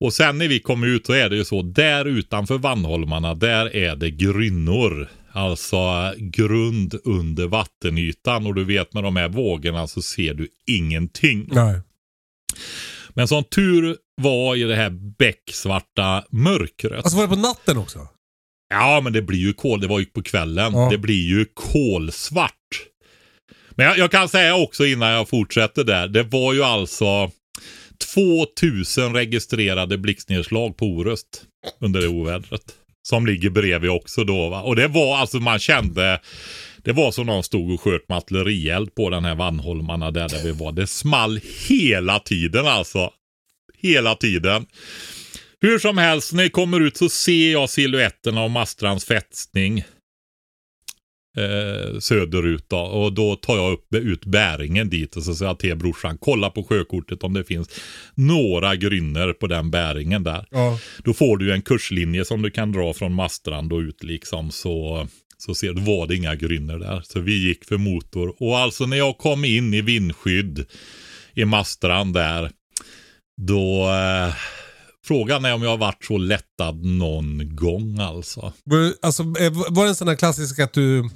Och 0.00 0.12
sen 0.12 0.38
när 0.38 0.48
vi 0.48 0.60
kom 0.60 0.84
ut 0.84 1.06
så 1.06 1.12
är 1.12 1.28
det 1.28 1.36
ju 1.36 1.44
så, 1.44 1.62
där 1.62 2.04
utanför 2.04 2.58
Vannholmarna, 2.58 3.34
där 3.34 3.76
är 3.76 3.96
det 3.96 4.10
grynnor. 4.10 5.08
Alltså 5.32 6.14
grund 6.16 6.94
under 7.04 7.46
vattenytan 7.46 8.46
och 8.46 8.54
du 8.54 8.64
vet 8.64 8.94
med 8.94 9.02
de 9.02 9.16
här 9.16 9.28
vågorna 9.28 9.86
så 9.86 10.02
ser 10.02 10.34
du 10.34 10.48
ingenting. 10.66 11.48
Nej. 11.52 11.80
Men 13.08 13.28
som 13.28 13.44
tur 13.44 13.96
var 14.22 14.56
i 14.56 14.62
det 14.62 14.76
här 14.76 14.90
becksvarta 15.18 16.24
mörkret. 16.30 17.04
Alltså 17.04 17.16
var 17.16 17.22
det 17.22 17.28
på 17.28 17.40
natten 17.40 17.76
också? 17.76 18.08
Ja, 18.68 19.00
men 19.04 19.12
det 19.12 19.22
blir 19.22 19.38
ju 19.38 19.52
kol. 19.52 19.80
Det 19.80 19.86
var 19.86 19.98
ju 19.98 20.06
på 20.06 20.22
kvällen. 20.22 20.72
Ja. 20.72 20.88
Det 20.90 20.98
blir 20.98 21.28
ju 21.28 21.46
kolsvart. 21.54 22.52
Men 23.70 23.86
jag, 23.86 23.98
jag 23.98 24.10
kan 24.10 24.28
säga 24.28 24.56
också 24.56 24.86
innan 24.86 25.10
jag 25.10 25.28
fortsätter 25.28 25.84
där. 25.84 26.08
Det 26.08 26.22
var 26.22 26.52
ju 26.52 26.62
alltså 26.62 27.30
2000 28.14 29.14
registrerade 29.14 29.98
blixtnedslag 29.98 30.76
på 30.76 30.86
Orust 30.86 31.42
under 31.80 32.00
det 32.00 32.08
ovädret. 32.08 32.74
Som 33.02 33.26
ligger 33.26 33.50
bredvid 33.50 33.90
också 33.90 34.24
då 34.24 34.48
va. 34.48 34.62
Och 34.62 34.76
det 34.76 34.88
var 34.88 35.16
alltså 35.16 35.40
man 35.40 35.58
kände. 35.58 36.20
Det 36.82 36.92
var 36.92 37.12
som 37.12 37.26
någon 37.26 37.42
stod 37.42 37.70
och 37.70 37.80
sköt 37.80 38.10
artillerield 38.10 38.94
på 38.94 39.10
den 39.10 39.24
här 39.24 39.34
Vannholmarna 39.34 40.10
där, 40.10 40.28
där 40.28 40.42
vi 40.44 40.52
var. 40.52 40.72
Det 40.72 40.86
small 40.86 41.40
hela 41.68 42.18
tiden 42.18 42.66
alltså. 42.66 43.10
Hela 43.80 44.14
tiden. 44.14 44.66
Hur 45.60 45.78
som 45.78 45.98
helst, 45.98 46.32
när 46.32 46.42
jag 46.42 46.52
kommer 46.52 46.80
ut 46.80 46.96
så 46.96 47.08
ser 47.08 47.52
jag 47.52 47.70
siluetten 47.70 48.38
av 48.38 48.50
Mastrands 48.50 49.04
fästning. 49.04 49.84
Eh, 51.38 51.98
söderut 51.98 52.64
då. 52.68 52.78
Och 52.78 53.12
då 53.12 53.36
tar 53.36 53.56
jag 53.56 53.72
upp, 53.72 53.94
ut 53.94 54.24
bäringen 54.24 54.88
dit 54.88 55.16
och 55.16 55.22
så 55.22 55.34
säger 55.34 55.50
jag 55.50 55.58
till 55.58 55.76
brorsan, 55.76 56.18
kolla 56.20 56.50
på 56.50 56.64
sjökortet 56.64 57.24
om 57.24 57.34
det 57.34 57.44
finns 57.44 57.80
några 58.14 58.76
grynner 58.76 59.32
på 59.32 59.46
den 59.46 59.70
bäringen 59.70 60.24
där. 60.24 60.46
Ja. 60.50 60.78
Då 61.04 61.14
får 61.14 61.36
du 61.36 61.52
en 61.52 61.62
kurslinje 61.62 62.24
som 62.24 62.42
du 62.42 62.50
kan 62.50 62.72
dra 62.72 62.94
från 62.94 63.14
Mastrand 63.14 63.72
och 63.72 63.78
ut 63.78 64.02
liksom. 64.02 64.50
Så, 64.50 65.06
så 65.38 65.54
ser 65.54 65.72
du, 65.72 65.80
var 65.80 66.06
det 66.06 66.16
inga 66.16 66.34
grynner 66.34 66.78
där. 66.78 67.00
Så 67.04 67.20
vi 67.20 67.48
gick 67.48 67.64
för 67.64 67.76
motor. 67.76 68.34
Och 68.38 68.58
alltså 68.58 68.86
när 68.86 68.96
jag 68.96 69.18
kom 69.18 69.44
in 69.44 69.74
i 69.74 69.80
vindskydd 69.80 70.66
i 71.34 71.44
Mastrand 71.44 72.14
där. 72.14 72.50
Då 73.40 73.88
eh, 73.88 74.34
Frågan 75.08 75.44
är 75.44 75.54
om 75.54 75.62
jag 75.62 75.70
har 75.70 75.76
varit 75.76 76.04
så 76.04 76.18
lättad 76.18 76.84
någon 76.84 77.56
gång 77.56 77.98
alltså. 77.98 78.52
Alltså, 79.02 79.22
eh, 79.22 79.52
var 79.68 79.84
det 79.84 79.88
en 79.88 79.94
sån 79.94 80.08
här 80.08 80.14
klassisk 80.14 80.58
att 80.58 80.72
du... 80.72 81.10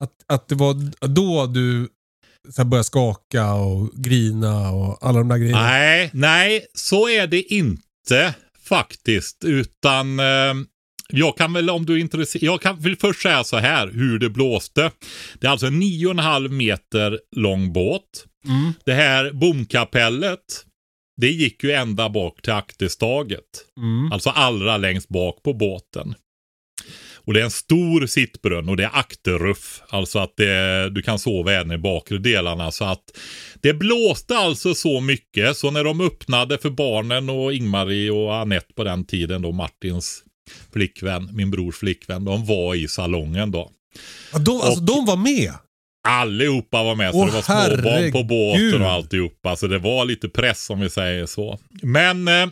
Att, 0.00 0.10
att 0.26 0.48
det 0.48 0.54
var 0.54 0.74
då 1.06 1.46
du 1.46 1.88
så 2.52 2.64
började 2.64 2.84
skaka 2.84 3.54
och 3.54 3.90
grina 3.94 4.70
och 4.70 4.98
alla 5.00 5.18
de 5.18 5.28
där 5.28 5.38
grejerna? 5.38 5.62
Nej, 5.62 6.10
nej, 6.12 6.66
så 6.74 7.08
är 7.08 7.26
det 7.26 7.42
inte 7.42 8.34
faktiskt. 8.64 9.44
Utan 9.44 10.20
eh, 10.20 10.54
jag 11.08 11.36
kan 11.36 11.52
väl 11.52 11.70
om 11.70 11.86
du 11.86 11.94
är 11.94 11.98
intresserad. 11.98 12.42
Jag 12.42 12.62
kan 12.62 12.80
vill 12.80 12.96
först 12.96 13.22
säga 13.22 13.44
så 13.44 13.56
här 13.56 13.90
hur 13.92 14.18
det 14.18 14.30
blåste. 14.30 14.90
Det 15.40 15.46
är 15.46 15.50
alltså 15.50 15.66
en 15.66 15.82
9,5 15.82 16.48
meter 16.48 17.18
lång 17.36 17.72
båt. 17.72 18.26
Mm. 18.48 18.72
Det 18.84 18.94
här 18.94 19.32
bomkapellet. 19.32 20.64
Det 21.16 21.30
gick 21.30 21.64
ju 21.64 21.72
ända 21.72 22.08
bak 22.08 22.42
till 22.42 22.52
akterstaget. 22.52 23.44
Mm. 23.76 24.12
Alltså 24.12 24.30
allra 24.30 24.76
längst 24.76 25.08
bak 25.08 25.42
på 25.42 25.52
båten. 25.52 26.14
Och 27.26 27.34
det 27.34 27.40
är 27.40 27.44
en 27.44 27.50
stor 27.50 28.06
sittbrunn 28.06 28.68
och 28.68 28.76
det 28.76 28.84
är 28.84 28.90
akterruff. 28.92 29.82
Alltså 29.88 30.18
att 30.18 30.36
det, 30.36 30.90
du 30.90 31.02
kan 31.02 31.18
sova 31.18 31.52
även 31.52 31.72
i 31.72 31.78
bakre 31.78 32.18
delarna. 32.18 32.70
Så 32.72 32.84
att 32.84 33.02
det 33.60 33.74
blåste 33.74 34.36
alltså 34.36 34.74
så 34.74 35.00
mycket 35.00 35.56
så 35.56 35.70
när 35.70 35.84
de 35.84 36.00
öppnade 36.00 36.58
för 36.58 36.70
barnen 36.70 37.30
och 37.30 37.54
Ingmarie 37.54 38.10
och 38.10 38.36
Annette 38.36 38.74
på 38.74 38.84
den 38.84 39.04
tiden 39.04 39.42
då 39.42 39.52
Martins 39.52 40.22
flickvän, 40.72 41.28
min 41.32 41.50
brors 41.50 41.76
flickvän, 41.76 42.24
de 42.24 42.46
var 42.46 42.74
i 42.74 42.88
salongen 42.88 43.50
då. 43.50 43.70
Ja, 44.32 44.38
de, 44.38 44.60
alltså, 44.60 44.80
Och- 44.80 44.86
de 44.86 45.06
var 45.06 45.16
med? 45.16 45.52
Allihopa 46.08 46.82
var 46.82 46.94
med, 46.94 47.12
så 47.12 47.18
Åh, 47.18 47.26
det 47.26 47.32
var 47.32 47.42
småbarn 47.42 48.12
på 48.12 48.22
båten 48.22 48.82
och 48.82 48.90
alltihopa. 48.90 49.56
Så 49.56 49.66
det 49.66 49.78
var 49.78 50.04
lite 50.04 50.28
press 50.28 50.70
om 50.70 50.80
vi 50.80 50.90
säger 50.90 51.26
så. 51.26 51.58
Men 51.82 52.28
eh, 52.28 52.46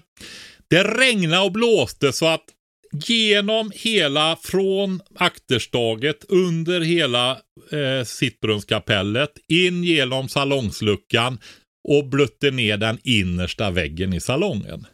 det 0.70 0.84
regnade 0.84 1.42
och 1.42 1.52
blåste 1.52 2.12
så 2.12 2.26
att 2.26 2.44
genom 2.92 3.72
hela, 3.74 4.36
från 4.42 5.00
akterstaget, 5.14 6.24
under 6.28 6.80
hela 6.80 7.30
eh, 7.72 8.04
sittbrunnskapellet, 8.04 9.30
in 9.48 9.84
genom 9.84 10.28
salongsluckan 10.28 11.38
och 11.88 12.06
blötte 12.06 12.50
ner 12.50 12.76
den 12.76 12.98
innersta 13.04 13.70
väggen 13.70 14.12
i 14.12 14.20
salongen. 14.20 14.86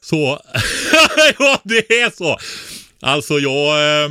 Så, 0.00 0.16
ja 1.38 1.60
det 1.64 1.92
är 1.92 2.16
så. 2.16 2.38
Alltså 3.00 3.38
jag, 3.38 4.02
eh, 4.04 4.10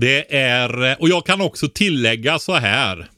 det 0.00 0.36
är, 0.36 1.00
och 1.00 1.08
jag 1.08 1.26
kan 1.26 1.40
också 1.40 1.68
tillägga 1.68 2.38
så 2.38 2.54
här. 2.54 3.08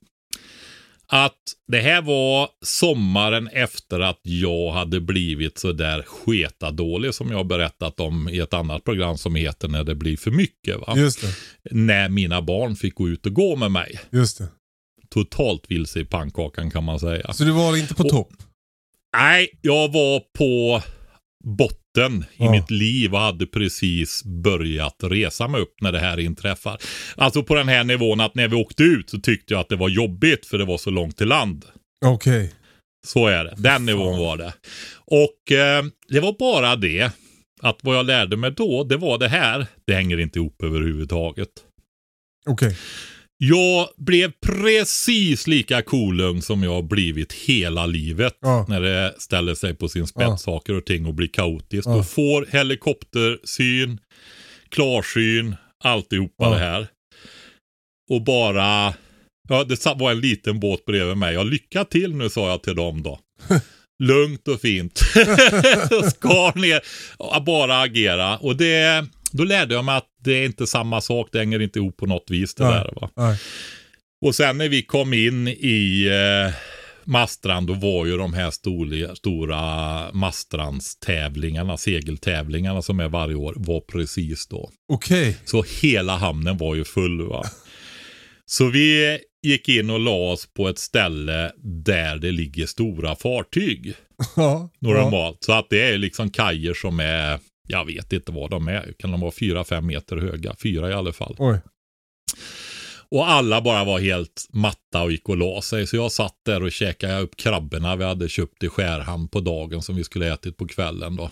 Att 1.10 1.34
det 1.68 1.80
här 1.80 2.02
var 2.02 2.48
sommaren 2.64 3.48
efter 3.48 4.00
att 4.00 4.20
jag 4.22 4.72
hade 4.72 5.00
blivit 5.00 5.58
så 5.58 5.72
där 5.72 6.02
sketadålig 6.02 7.14
som 7.14 7.30
jag 7.30 7.46
berättat 7.46 8.00
om 8.00 8.28
i 8.28 8.38
ett 8.38 8.54
annat 8.54 8.84
program 8.84 9.18
som 9.18 9.34
heter 9.34 9.68
När 9.68 9.84
det 9.84 9.94
blir 9.94 10.16
för 10.16 10.30
mycket. 10.30 10.76
Va? 10.76 10.94
Just 10.96 11.20
det. 11.22 11.34
När 11.70 12.08
mina 12.08 12.42
barn 12.42 12.76
fick 12.76 12.94
gå 12.94 13.08
ut 13.08 13.26
och 13.26 13.32
gå 13.34 13.56
med 13.56 13.70
mig. 13.72 14.00
Just 14.10 14.38
det. 14.38 14.48
Totalt 15.10 15.64
vilse 15.68 16.00
i 16.00 16.04
pannkakan 16.04 16.70
kan 16.70 16.84
man 16.84 17.00
säga. 17.00 17.32
Så 17.32 17.44
du 17.44 17.50
var 17.52 17.76
inte 17.76 17.94
på 17.94 18.02
Och- 18.04 18.10
topp? 18.10 18.32
Nej, 19.16 19.48
jag 19.62 19.92
var 19.92 20.20
på 20.38 20.82
botten 21.44 21.78
i 22.06 22.24
Ja. 22.36 22.50
mitt 22.50 22.70
liv 22.70 23.14
och 23.14 23.20
hade 23.20 23.46
precis 23.46 24.24
börjat 24.24 24.96
resa 25.02 25.48
mig 25.48 25.60
upp 25.60 25.74
när 25.80 25.92
det 25.92 25.98
här 25.98 26.20
inträffar. 26.20 26.78
Alltså 27.16 27.42
på 27.42 27.54
den 27.54 27.68
här 27.68 27.84
nivån 27.84 28.20
att 28.20 28.34
när 28.34 28.48
vi 28.48 28.56
åkte 28.56 28.82
ut 28.82 29.10
så 29.10 29.18
tyckte 29.18 29.54
jag 29.54 29.60
att 29.60 29.68
det 29.68 29.76
var 29.76 29.88
jobbigt 29.88 30.46
för 30.46 30.58
det 30.58 30.64
var 30.64 30.78
så 30.78 30.90
långt 30.90 31.16
till 31.16 31.28
land. 31.28 31.64
Okej. 32.04 32.52
Så 33.06 33.26
är 33.26 33.44
det. 33.44 33.54
Den 33.56 33.86
nivån 33.86 34.18
var 34.18 34.36
det. 34.36 34.52
Och 35.04 35.52
eh, 35.52 35.84
det 36.08 36.20
var 36.20 36.36
bara 36.38 36.76
det 36.76 37.10
att 37.62 37.78
vad 37.82 37.96
jag 37.96 38.06
lärde 38.06 38.36
mig 38.36 38.50
då, 38.50 38.84
det 38.84 38.96
var 38.96 39.18
det 39.18 39.28
här. 39.28 39.66
Det 39.86 39.94
hänger 39.94 40.18
inte 40.20 40.38
ihop 40.38 40.62
överhuvudtaget. 40.62 41.48
Okej. 42.46 42.76
Jag 43.40 43.88
blev 43.96 44.32
precis 44.46 45.46
lika 45.46 45.82
kolugn 45.82 46.42
som 46.42 46.62
jag 46.62 46.70
har 46.70 46.82
blivit 46.82 47.32
hela 47.32 47.86
livet. 47.86 48.34
Ja. 48.40 48.66
När 48.68 48.80
det 48.80 49.14
ställer 49.18 49.54
sig 49.54 49.74
på 49.74 49.88
sin 49.88 50.06
spets, 50.06 50.24
Ja. 50.28 50.36
saker 50.36 50.74
och 50.74 50.84
ting 50.86 51.06
och 51.06 51.14
blir 51.14 51.28
kaotiskt. 51.28 51.86
Ja. 51.86 51.96
Och 51.96 52.08
får 52.08 52.46
helikoptersyn, 52.50 54.00
klarsyn, 54.68 55.56
alltihopa 55.84 56.44
Ja. 56.44 56.50
det 56.50 56.58
här. 56.58 56.86
Och 58.10 58.22
bara, 58.24 58.94
ja 59.48 59.64
det 59.64 59.86
var 59.86 60.10
en 60.10 60.20
liten 60.20 60.60
båt 60.60 60.84
bredvid 60.84 61.16
mig. 61.16 61.34
Jag 61.34 61.46
lycka 61.46 61.84
till 61.84 62.14
nu 62.14 62.30
sa 62.30 62.48
jag 62.50 62.62
till 62.62 62.76
dem 62.76 63.02
då. 63.02 63.18
Lugnt 64.02 64.48
och 64.48 64.60
fint. 64.60 64.98
Skar 66.14 66.58
ner, 66.58 66.80
bara 67.40 67.80
agera. 67.80 68.36
Och 68.38 68.56
det, 68.56 69.06
då 69.38 69.44
lärde 69.44 69.74
jag 69.74 69.84
mig 69.84 69.96
att 69.96 70.06
det 70.24 70.32
är 70.32 70.44
inte 70.46 70.66
samma 70.66 71.00
sak, 71.00 71.28
det 71.32 71.38
hänger 71.38 71.62
inte 71.62 71.78
ihop 71.78 71.96
på 71.96 72.06
något 72.06 72.30
vis 72.30 72.54
det 72.54 72.64
Nej. 72.64 72.72
där. 72.72 72.92
Va? 73.00 73.10
Nej. 73.16 73.38
Och 74.26 74.34
sen 74.34 74.58
när 74.58 74.68
vi 74.68 74.82
kom 74.82 75.14
in 75.14 75.48
i 75.48 76.06
eh, 76.46 76.54
Mastrand, 77.04 77.66
då 77.66 77.74
var 77.74 78.06
ju 78.06 78.16
de 78.16 78.34
här 78.34 78.50
stora, 78.50 79.14
stora 79.16 80.12
Mastrandstävlingarna, 80.12 81.76
segeltävlingarna 81.76 82.82
som 82.82 83.00
är 83.00 83.08
varje 83.08 83.34
år, 83.34 83.54
var 83.56 83.80
precis 83.80 84.46
då. 84.46 84.70
Okej. 84.92 85.36
Så 85.44 85.64
hela 85.82 86.16
hamnen 86.16 86.56
var 86.56 86.74
ju 86.74 86.84
full. 86.84 87.22
va. 87.28 87.44
Så 88.46 88.68
vi 88.68 89.18
gick 89.42 89.68
in 89.68 89.90
och 89.90 90.00
la 90.00 90.10
oss 90.32 90.46
på 90.54 90.68
ett 90.68 90.78
ställe 90.78 91.52
där 91.64 92.16
det 92.16 92.30
ligger 92.30 92.66
stora 92.66 93.16
fartyg 93.16 93.94
Ja. 94.36 94.70
normalt. 94.80 95.38
Så 95.44 95.52
att 95.52 95.66
det 95.70 95.82
är 95.82 95.98
liksom 95.98 96.30
kajer 96.30 96.74
som 96.74 97.00
är, 97.00 97.38
jag 97.68 97.84
vet 97.84 98.12
inte 98.12 98.32
vad 98.32 98.50
de 98.50 98.68
är, 98.68 98.94
kan 98.98 99.10
de 99.10 99.20
vara 99.20 99.32
fyra, 99.32 99.64
fem 99.64 99.86
meter 99.86 100.16
höga? 100.16 100.56
Fyra 100.62 100.90
i 100.90 100.92
alla 100.92 101.12
fall. 101.12 101.36
Oj. 101.38 101.60
Och 103.10 103.30
alla 103.30 103.60
bara 103.60 103.84
var 103.84 103.98
helt 103.98 104.46
matta 104.52 105.02
och 105.02 105.12
gick 105.12 105.28
och 105.28 105.36
la 105.36 105.62
sig. 105.62 105.86
Så 105.86 105.96
jag 105.96 106.12
satt 106.12 106.36
där 106.44 106.62
och 106.62 106.72
käkade 106.72 107.20
upp 107.20 107.36
krabborna 107.36 107.96
vi 107.96 108.04
hade 108.04 108.28
köpt 108.28 108.62
i 108.62 108.68
Skärhamn 108.68 109.28
på 109.28 109.40
dagen 109.40 109.82
som 109.82 109.96
vi 109.96 110.04
skulle 110.04 110.32
ätit 110.32 110.56
på 110.56 110.66
kvällen 110.66 111.16
då. 111.16 111.30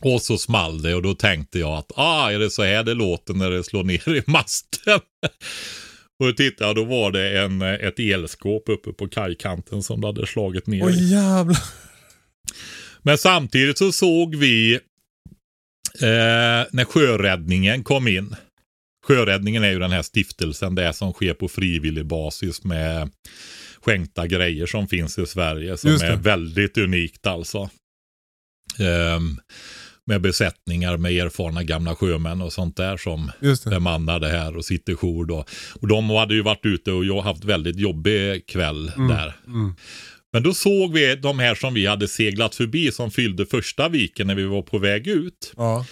Och 0.00 0.22
så 0.22 0.38
small 0.38 0.82
det 0.82 0.94
och 0.94 1.02
då 1.02 1.14
tänkte 1.14 1.58
jag 1.58 1.72
att 1.72 1.92
ah, 1.94 2.30
är 2.30 2.38
det 2.38 2.50
så 2.50 2.62
här 2.62 2.82
det 2.82 2.94
låter 2.94 3.34
när 3.34 3.50
det 3.50 3.64
slår 3.64 3.84
ner 3.84 4.16
i 4.16 4.22
masten? 4.26 5.00
och 6.20 6.26
då 6.26 6.32
tittade 6.32 6.68
jag, 6.70 6.76
då 6.76 6.84
var 6.84 7.10
det 7.10 7.40
en, 7.40 7.62
ett 7.62 7.98
elskåp 7.98 8.68
uppe 8.68 8.92
på 8.92 9.08
kajkanten 9.08 9.82
som 9.82 10.00
det 10.00 10.06
hade 10.06 10.26
slagit 10.26 10.66
ner 10.66 10.78
i. 10.78 10.82
Oj 10.82 11.12
jävlar. 11.12 11.62
Men 13.02 13.18
samtidigt 13.18 13.78
så 13.78 13.92
såg 13.92 14.34
vi 14.34 14.80
eh, 15.94 16.66
när 16.70 16.84
sjöräddningen 16.84 17.84
kom 17.84 18.08
in. 18.08 18.36
Sjöräddningen 19.06 19.64
är 19.64 19.70
ju 19.70 19.78
den 19.78 19.92
här 19.92 20.02
stiftelsen, 20.02 20.74
det 20.74 20.92
som 20.92 21.12
sker 21.12 21.34
på 21.34 21.48
frivillig 21.48 22.06
basis 22.06 22.64
med 22.64 23.10
skänkta 23.84 24.26
grejer 24.26 24.66
som 24.66 24.88
finns 24.88 25.18
i 25.18 25.26
Sverige 25.26 25.76
som 25.76 25.90
är 25.90 26.16
väldigt 26.16 26.78
unikt 26.78 27.26
alltså. 27.26 27.70
Ehm, 28.78 29.40
med 30.04 30.20
besättningar 30.20 30.96
med 30.96 31.12
erfarna 31.12 31.62
gamla 31.62 31.94
sjömän 31.94 32.42
och 32.42 32.52
sånt 32.52 32.76
där 32.76 32.96
som 32.96 33.30
bemannar 33.64 34.20
det 34.20 34.28
här 34.28 34.56
och 34.56 34.64
sitter 34.64 34.94
jour 34.94 35.24
då. 35.24 35.44
Och 35.80 35.88
de 35.88 36.10
hade 36.10 36.34
ju 36.34 36.42
varit 36.42 36.66
ute 36.66 36.92
och 36.92 37.04
jag 37.04 37.22
haft 37.22 37.44
väldigt 37.44 37.76
jobbig 37.76 38.46
kväll 38.46 38.86
där. 38.86 39.36
Mm. 39.46 39.74
Men 40.32 40.42
då 40.42 40.54
såg 40.54 40.92
vi 40.92 41.16
de 41.16 41.38
här 41.38 41.54
som 41.54 41.74
vi 41.74 41.86
hade 41.86 42.08
seglat 42.08 42.54
förbi 42.54 42.92
som 42.92 43.10
fyllde 43.10 43.46
första 43.46 43.88
viken 43.88 44.26
när 44.26 44.34
vi 44.34 44.44
var 44.44 44.62
på 44.62 44.78
väg 44.78 45.06
ut. 45.06 45.52
Ja. 45.56 45.86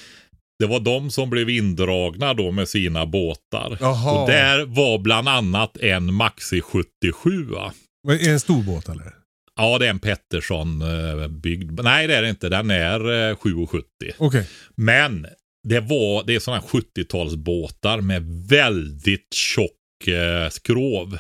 Det 0.59 0.67
var 0.67 0.81
de 0.81 1.11
som 1.11 1.31
blev 1.31 1.51
indragna 1.51 2.35
då 2.35 2.51
med 2.51 2.69
sina 2.69 3.07
båtar. 3.07 3.79
Jaha. 3.81 4.23
Och 4.23 4.31
där 4.31 4.65
var 4.65 4.99
bland 4.99 5.29
annat 5.29 5.77
en 5.77 6.15
Maxi 6.15 6.61
77. 6.61 7.45
va? 7.45 7.73
Är 8.09 8.19
det 8.19 8.31
en 8.31 8.41
stor 8.41 8.63
båt 8.63 8.89
eller? 8.89 9.15
Ja, 9.57 9.79
det 9.79 9.87
är 9.87 9.91
en 9.91 9.99
Pettersson 9.99 10.83
eh, 10.83 11.29
byggd. 11.29 11.81
Nej, 11.83 12.07
det 12.07 12.15
är 12.17 12.23
det 12.23 12.29
inte. 12.29 12.49
Den 12.49 12.71
är 12.71 13.31
eh, 13.31 13.37
770. 13.37 13.85
Okej. 14.19 14.47
Men 14.77 15.27
det 15.69 15.81
var, 15.81 16.25
det 16.27 16.35
är 16.35 16.41
sådana 16.41 16.63
70-talsbåtar 16.63 18.01
med 18.01 18.23
väldigt 18.49 19.35
tjock 19.35 20.09
eh, 20.09 20.51
skrov. 20.51 21.19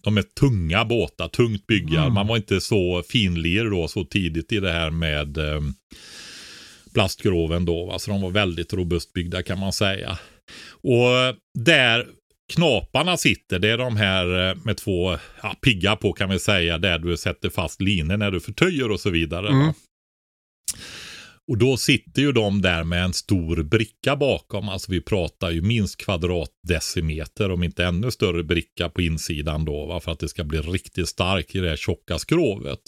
De 0.00 0.16
är 0.16 0.22
tunga 0.22 0.84
båtar, 0.84 1.28
tungt 1.28 1.66
byggda. 1.66 2.00
Mm. 2.00 2.14
Man 2.14 2.26
var 2.26 2.36
inte 2.36 2.60
så 2.60 3.02
finlir 3.08 3.64
då 3.64 3.88
så 3.88 4.04
tidigt 4.04 4.52
i 4.52 4.60
det 4.60 4.72
här 4.72 4.90
med 4.90 5.38
eh, 5.38 5.60
plastskroven 6.94 7.64
då. 7.64 7.86
Va? 7.86 7.98
Så 7.98 8.10
de 8.10 8.20
var 8.20 8.30
väldigt 8.30 8.72
robust 8.72 9.12
byggda 9.12 9.42
kan 9.42 9.58
man 9.58 9.72
säga. 9.72 10.18
Och 10.70 11.36
där 11.58 12.06
knaparna 12.52 13.16
sitter, 13.16 13.58
det 13.58 13.68
är 13.68 13.78
de 13.78 13.96
här 13.96 14.50
eh, 14.50 14.56
med 14.64 14.76
två 14.76 15.18
ja, 15.42 15.56
piggar 15.62 15.96
på 15.96 16.12
kan 16.12 16.30
vi 16.30 16.38
säga, 16.38 16.78
där 16.78 16.98
du 16.98 17.16
sätter 17.16 17.50
fast 17.50 17.80
linor 17.80 18.16
när 18.16 18.30
du 18.30 18.40
förtöjer 18.40 18.90
och 18.90 19.00
så 19.00 19.10
vidare. 19.10 19.48
Mm. 19.48 19.72
Och 21.50 21.58
då 21.58 21.76
sitter 21.76 22.22
ju 22.22 22.32
de 22.32 22.62
där 22.62 22.84
med 22.84 23.04
en 23.04 23.12
stor 23.12 23.62
bricka 23.62 24.16
bakom. 24.16 24.68
Alltså 24.68 24.92
vi 24.92 25.00
pratar 25.00 25.50
ju 25.50 25.62
minst 25.62 25.96
kvadratdecimeter, 25.96 27.50
om 27.50 27.62
inte 27.62 27.84
ännu 27.84 28.10
större 28.10 28.42
bricka 28.42 28.88
på 28.88 29.02
insidan 29.02 29.64
då. 29.64 29.86
Va? 29.86 30.00
För 30.00 30.12
att 30.12 30.18
det 30.18 30.28
ska 30.28 30.44
bli 30.44 30.58
riktigt 30.58 31.08
starkt 31.08 31.54
i 31.54 31.58
det 31.58 31.68
här 31.68 31.76
tjocka 31.76 32.18
skrovet. 32.18 32.80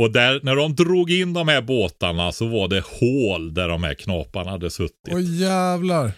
Och 0.00 0.12
där, 0.12 0.40
när 0.42 0.56
de 0.56 0.74
drog 0.74 1.10
in 1.10 1.32
de 1.32 1.48
här 1.48 1.62
båtarna 1.62 2.32
så 2.32 2.46
var 2.46 2.68
det 2.68 2.84
hål 2.86 3.54
där 3.54 3.68
de 3.68 3.84
här 3.84 3.94
knaparna 3.94 4.50
hade 4.50 4.70
suttit. 4.70 5.14
Oj 5.14 5.40
jävlar. 5.40 6.12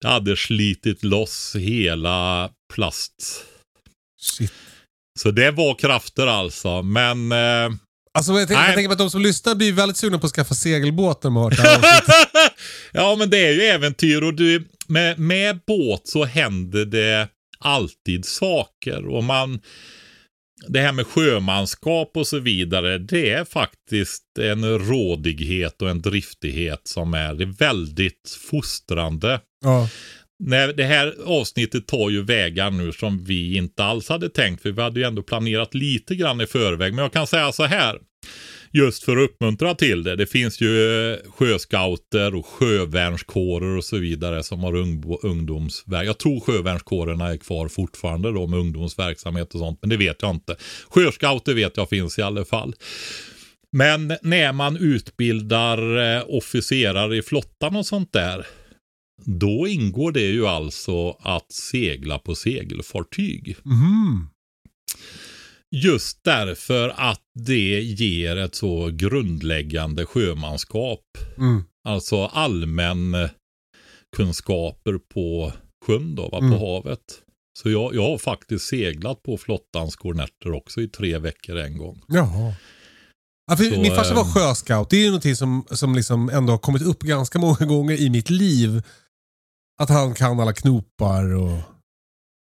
Det 0.00 0.08
hade 0.08 0.36
slitit 0.36 1.02
loss 1.02 1.56
hela 1.58 2.50
plast. 2.74 3.44
Shit. 4.20 4.52
Så 5.20 5.30
det 5.30 5.50
var 5.50 5.74
krafter 5.74 6.26
alltså. 6.26 6.82
Men 6.82 7.32
eh, 7.32 7.76
Alltså 8.18 8.32
jag 8.32 8.48
tänker, 8.48 8.60
Nej. 8.60 8.68
jag 8.68 8.74
tänker 8.74 8.88
på 8.88 8.92
att 8.92 8.98
de 8.98 9.10
som 9.10 9.22
lyssnar 9.22 9.54
blir 9.54 9.72
väldigt 9.72 9.96
sugna 9.96 10.18
på 10.18 10.26
att 10.26 10.32
skaffa 10.32 10.54
segelbåt 10.54 11.22
när 11.22 11.30
de 11.30 11.36
har 11.36 11.44
hört 11.44 11.56
det 11.56 11.62
här 11.62 11.76
avsnittet. 11.76 12.52
ja, 12.92 13.16
men 13.18 13.30
det 13.30 13.46
är 13.46 13.52
ju 13.52 13.62
äventyr 13.62 14.22
och 14.22 14.34
du, 14.34 14.68
med, 14.88 15.18
med 15.18 15.60
båt 15.66 16.08
så 16.08 16.24
händer 16.24 16.84
det 16.84 17.28
alltid 17.58 18.24
saker. 18.24 19.06
Och 19.06 19.24
man, 19.24 19.60
det 20.68 20.80
här 20.80 20.92
med 20.92 21.06
sjömanskap 21.06 22.10
och 22.14 22.26
så 22.26 22.38
vidare, 22.38 22.98
det 22.98 23.30
är 23.30 23.44
faktiskt 23.44 24.38
en 24.40 24.78
rådighet 24.78 25.82
och 25.82 25.90
en 25.90 26.02
driftighet 26.02 26.80
som 26.84 27.14
är, 27.14 27.58
väldigt 27.58 28.38
fostrande. 28.50 29.40
Ja. 29.64 29.88
När 30.44 30.72
det 30.72 30.84
här 30.84 31.14
avsnittet 31.26 31.86
tar 31.86 32.10
ju 32.10 32.24
vägar 32.24 32.70
nu 32.70 32.92
som 32.92 33.24
vi 33.24 33.56
inte 33.56 33.84
alls 33.84 34.08
hade 34.08 34.28
tänkt, 34.28 34.62
för 34.62 34.70
vi 34.70 34.82
hade 34.82 35.00
ju 35.00 35.06
ändå 35.06 35.22
planerat 35.22 35.74
lite 35.74 36.14
grann 36.14 36.40
i 36.40 36.46
förväg. 36.46 36.94
Men 36.94 37.02
jag 37.02 37.12
kan 37.12 37.26
säga 37.26 37.52
så 37.52 37.64
här, 37.64 37.98
just 38.70 39.04
för 39.04 39.16
att 39.16 39.30
uppmuntra 39.30 39.74
till 39.74 40.02
det. 40.02 40.16
Det 40.16 40.26
finns 40.26 40.60
ju 40.60 41.12
eh, 41.12 41.18
sjöscouter 41.30 42.34
och 42.34 42.46
sjövärnskårer 42.46 43.76
och 43.76 43.84
så 43.84 43.98
vidare 43.98 44.42
som 44.42 44.60
har 44.60 44.74
ung. 44.76 45.68
Jag 45.86 46.18
tror 46.18 46.40
sjövärnskårerna 46.40 47.28
är 47.28 47.36
kvar 47.36 47.68
fortfarande 47.68 48.32
då 48.32 48.46
med 48.46 48.58
ungdomsverksamhet 48.58 49.54
och 49.54 49.60
sånt, 49.60 49.78
men 49.80 49.90
det 49.90 49.96
vet 49.96 50.22
jag 50.22 50.30
inte. 50.30 50.56
Sjöscouter 50.88 51.54
vet 51.54 51.76
jag 51.76 51.88
finns 51.88 52.18
i 52.18 52.22
alla 52.22 52.44
fall. 52.44 52.74
Men 53.72 54.16
när 54.22 54.52
man 54.52 54.76
utbildar 54.76 56.16
eh, 56.16 56.22
officerare 56.26 57.16
i 57.16 57.22
flottan 57.22 57.76
och 57.76 57.86
sånt 57.86 58.12
där, 58.12 58.46
då 59.24 59.68
ingår 59.68 60.12
det 60.12 60.20
ju 60.20 60.46
alltså 60.46 61.10
att 61.10 61.52
segla 61.52 62.18
på 62.18 62.34
segelfartyg. 62.34 63.56
Mm. 63.64 64.28
Just 65.74 66.24
därför 66.24 66.88
att 66.88 67.20
det 67.34 67.80
ger 67.80 68.36
ett 68.36 68.54
så 68.54 68.90
grundläggande 68.92 70.06
sjömanskap. 70.06 71.00
Mm. 71.38 71.64
Alltså 71.88 72.24
allmän 72.24 73.14
eh, 73.14 73.30
kunskaper 74.16 74.98
på 75.14 75.52
sjön 75.86 76.14
då, 76.14 76.22
va, 76.22 76.38
på 76.38 76.44
Mm. 76.44 76.58
havet. 76.58 77.00
Så 77.58 77.70
jag, 77.70 77.94
jag 77.94 78.02
har 78.10 78.18
faktiskt 78.18 78.66
seglat 78.66 79.22
på 79.22 79.36
flottans 79.38 79.96
kornetter 79.96 80.52
också 80.52 80.80
i 80.80 80.88
tre 80.88 81.18
veckor 81.18 81.56
en 81.56 81.78
gång. 81.78 82.02
Jaha. 82.08 82.54
Ja, 83.46 83.56
Så, 83.56 83.62
min 83.62 83.94
farsa 83.94 84.14
var 84.14 84.22
ehm, 84.22 84.28
sjöscout. 84.28 84.90
Det 84.90 84.96
är 84.96 85.00
ju 85.00 85.06
någonting 85.06 85.36
som, 85.36 85.66
som 85.70 85.94
liksom 85.94 86.28
ändå 86.28 86.52
har 86.52 86.58
kommit 86.58 86.82
upp 86.82 87.00
ganska 87.02 87.38
många 87.38 87.66
gånger 87.66 88.00
i 88.00 88.10
mitt 88.10 88.30
liv. 88.30 88.82
Att 89.82 89.88
han 89.88 90.14
kan 90.14 90.40
alla 90.40 90.52
knopar 90.52 91.34
och, 91.34 91.58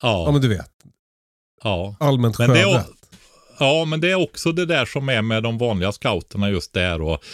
ja 0.02 0.24
Ja, 0.26 0.32
men 0.32 0.40
du 0.40 0.48
vet, 0.48 0.70
ja. 1.62 1.96
allmänt 2.00 2.36
sjövett. 2.36 2.86
Ja, 3.58 3.84
men 3.84 4.00
det 4.00 4.10
är 4.10 4.14
också 4.14 4.52
det 4.52 4.66
där 4.66 4.84
som 4.84 5.08
är 5.08 5.22
med 5.22 5.42
de 5.42 5.58
vanliga 5.58 5.92
scouterna 5.92 6.50
just 6.50 6.72
där 6.72 7.02
och 7.02 7.24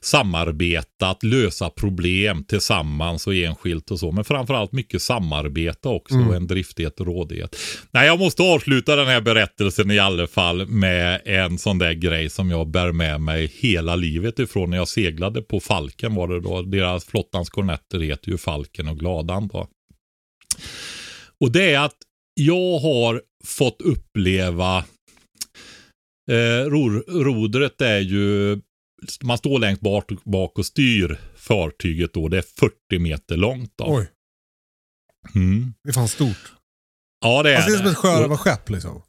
samarbeta, 0.00 1.08
att 1.08 1.22
lösa 1.22 1.70
problem 1.70 2.44
tillsammans 2.44 3.26
och 3.26 3.34
enskilt 3.34 3.90
och 3.90 3.98
så. 3.98 4.12
Men 4.12 4.24
framförallt 4.24 4.72
mycket 4.72 5.02
samarbete 5.02 5.88
också 5.88 6.14
Mm. 6.14 6.28
och 6.28 6.34
en 6.36 6.46
driftighet 6.46 7.00
och 7.00 7.06
rådighet. 7.06 7.56
Nej, 7.90 8.06
jag 8.06 8.18
måste 8.18 8.42
avsluta 8.42 8.96
den 8.96 9.06
här 9.06 9.20
berättelsen 9.20 9.90
i 9.90 9.98
alla 9.98 10.26
fall 10.26 10.66
med 10.66 11.20
en 11.24 11.58
sån 11.58 11.78
där 11.78 11.92
grej 11.92 12.30
som 12.30 12.50
jag 12.50 12.66
bär 12.68 12.92
med 12.92 13.20
mig 13.20 13.52
hela 13.54 13.96
livet 13.96 14.38
ifrån 14.38 14.70
när 14.70 14.76
jag 14.76 14.88
seglade 14.88 15.42
på 15.42 15.60
Falken 15.60 16.14
var 16.14 16.28
det 16.28 16.40
då. 16.40 16.62
Deras 16.62 17.04
flottans 17.04 17.50
kornetter 17.50 18.00
heter 18.00 18.30
ju 18.30 18.38
Falken 18.38 18.88
och 18.88 18.98
Gladan 18.98 19.48
då. 19.48 19.68
Och 21.40 21.52
det 21.52 21.74
är 21.74 21.78
att 21.80 21.96
jag 22.34 22.78
har 22.78 23.22
fått 23.44 23.82
uppleva 23.82 24.84
Eh, 26.28 26.64
ror, 26.70 27.04
rodret 27.24 27.80
är 27.80 27.98
ju, 27.98 28.60
man 29.22 29.38
står 29.38 29.58
längst 29.58 29.80
bak, 29.82 30.10
bak 30.24 30.58
och 30.58 30.66
styr 30.66 31.18
fartyget 31.36 32.14
då. 32.14 32.28
Det 32.28 32.38
är 32.38 32.42
40 32.60 32.98
meter 32.98 33.36
långt 33.36 33.72
då. 33.76 33.84
Oj, 33.88 34.10
Mm. 35.34 35.74
det 35.84 35.88
är 35.90 35.92
fan 35.94 36.08
stort. 36.08 36.52
Ja 37.24 37.42
det 37.42 37.50
är 37.52 37.56
Alltså 37.56 37.70
det 37.70 37.76
är 37.76 37.78
som 37.78 37.86
ett 37.90 37.96
sjörövarskepp 37.96 38.70
liksom. 38.70 39.02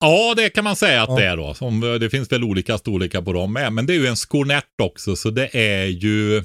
Ja 0.00 0.34
det 0.36 0.50
kan 0.50 0.64
man 0.64 0.76
säga 0.76 1.02
att 1.02 1.08
Ja. 1.08 1.16
det 1.16 1.24
är 1.26 1.36
då. 1.36 1.54
Som, 1.54 1.80
det 1.80 2.10
finns 2.10 2.32
väl 2.32 2.44
olika 2.44 2.78
storlekar 2.78 3.22
på 3.22 3.32
dem 3.32 3.52
med. 3.52 3.72
Men 3.72 3.86
det 3.86 3.92
är 3.92 3.98
ju 3.98 4.06
en 4.06 4.16
skornett 4.16 4.64
också 4.82 5.16
så 5.16 5.30
det 5.30 5.56
är 5.56 5.86
ju 5.86 6.44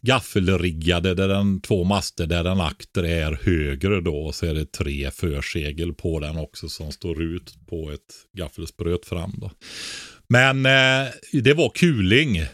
gaffelriggade 0.00 1.14
där 1.14 1.28
den 1.28 1.60
två 1.60 1.84
master 1.84 2.26
där 2.26 2.44
den 2.44 2.60
akter 2.60 3.04
är 3.04 3.38
högre 3.42 4.00
då 4.00 4.16
och 4.16 4.34
så 4.34 4.46
är 4.46 4.54
det 4.54 4.72
tre 4.72 5.10
försegel 5.10 5.94
på 5.94 6.20
den 6.20 6.36
också 6.36 6.68
som 6.68 6.92
står 6.92 7.22
ut 7.22 7.54
på 7.66 7.90
ett 7.90 8.14
gaffelspröt 8.36 9.06
fram 9.06 9.34
då. 9.36 9.50
Men 10.28 10.66
eh, 10.66 11.12
det 11.32 11.54
var 11.54 11.70
kuling 11.70 12.44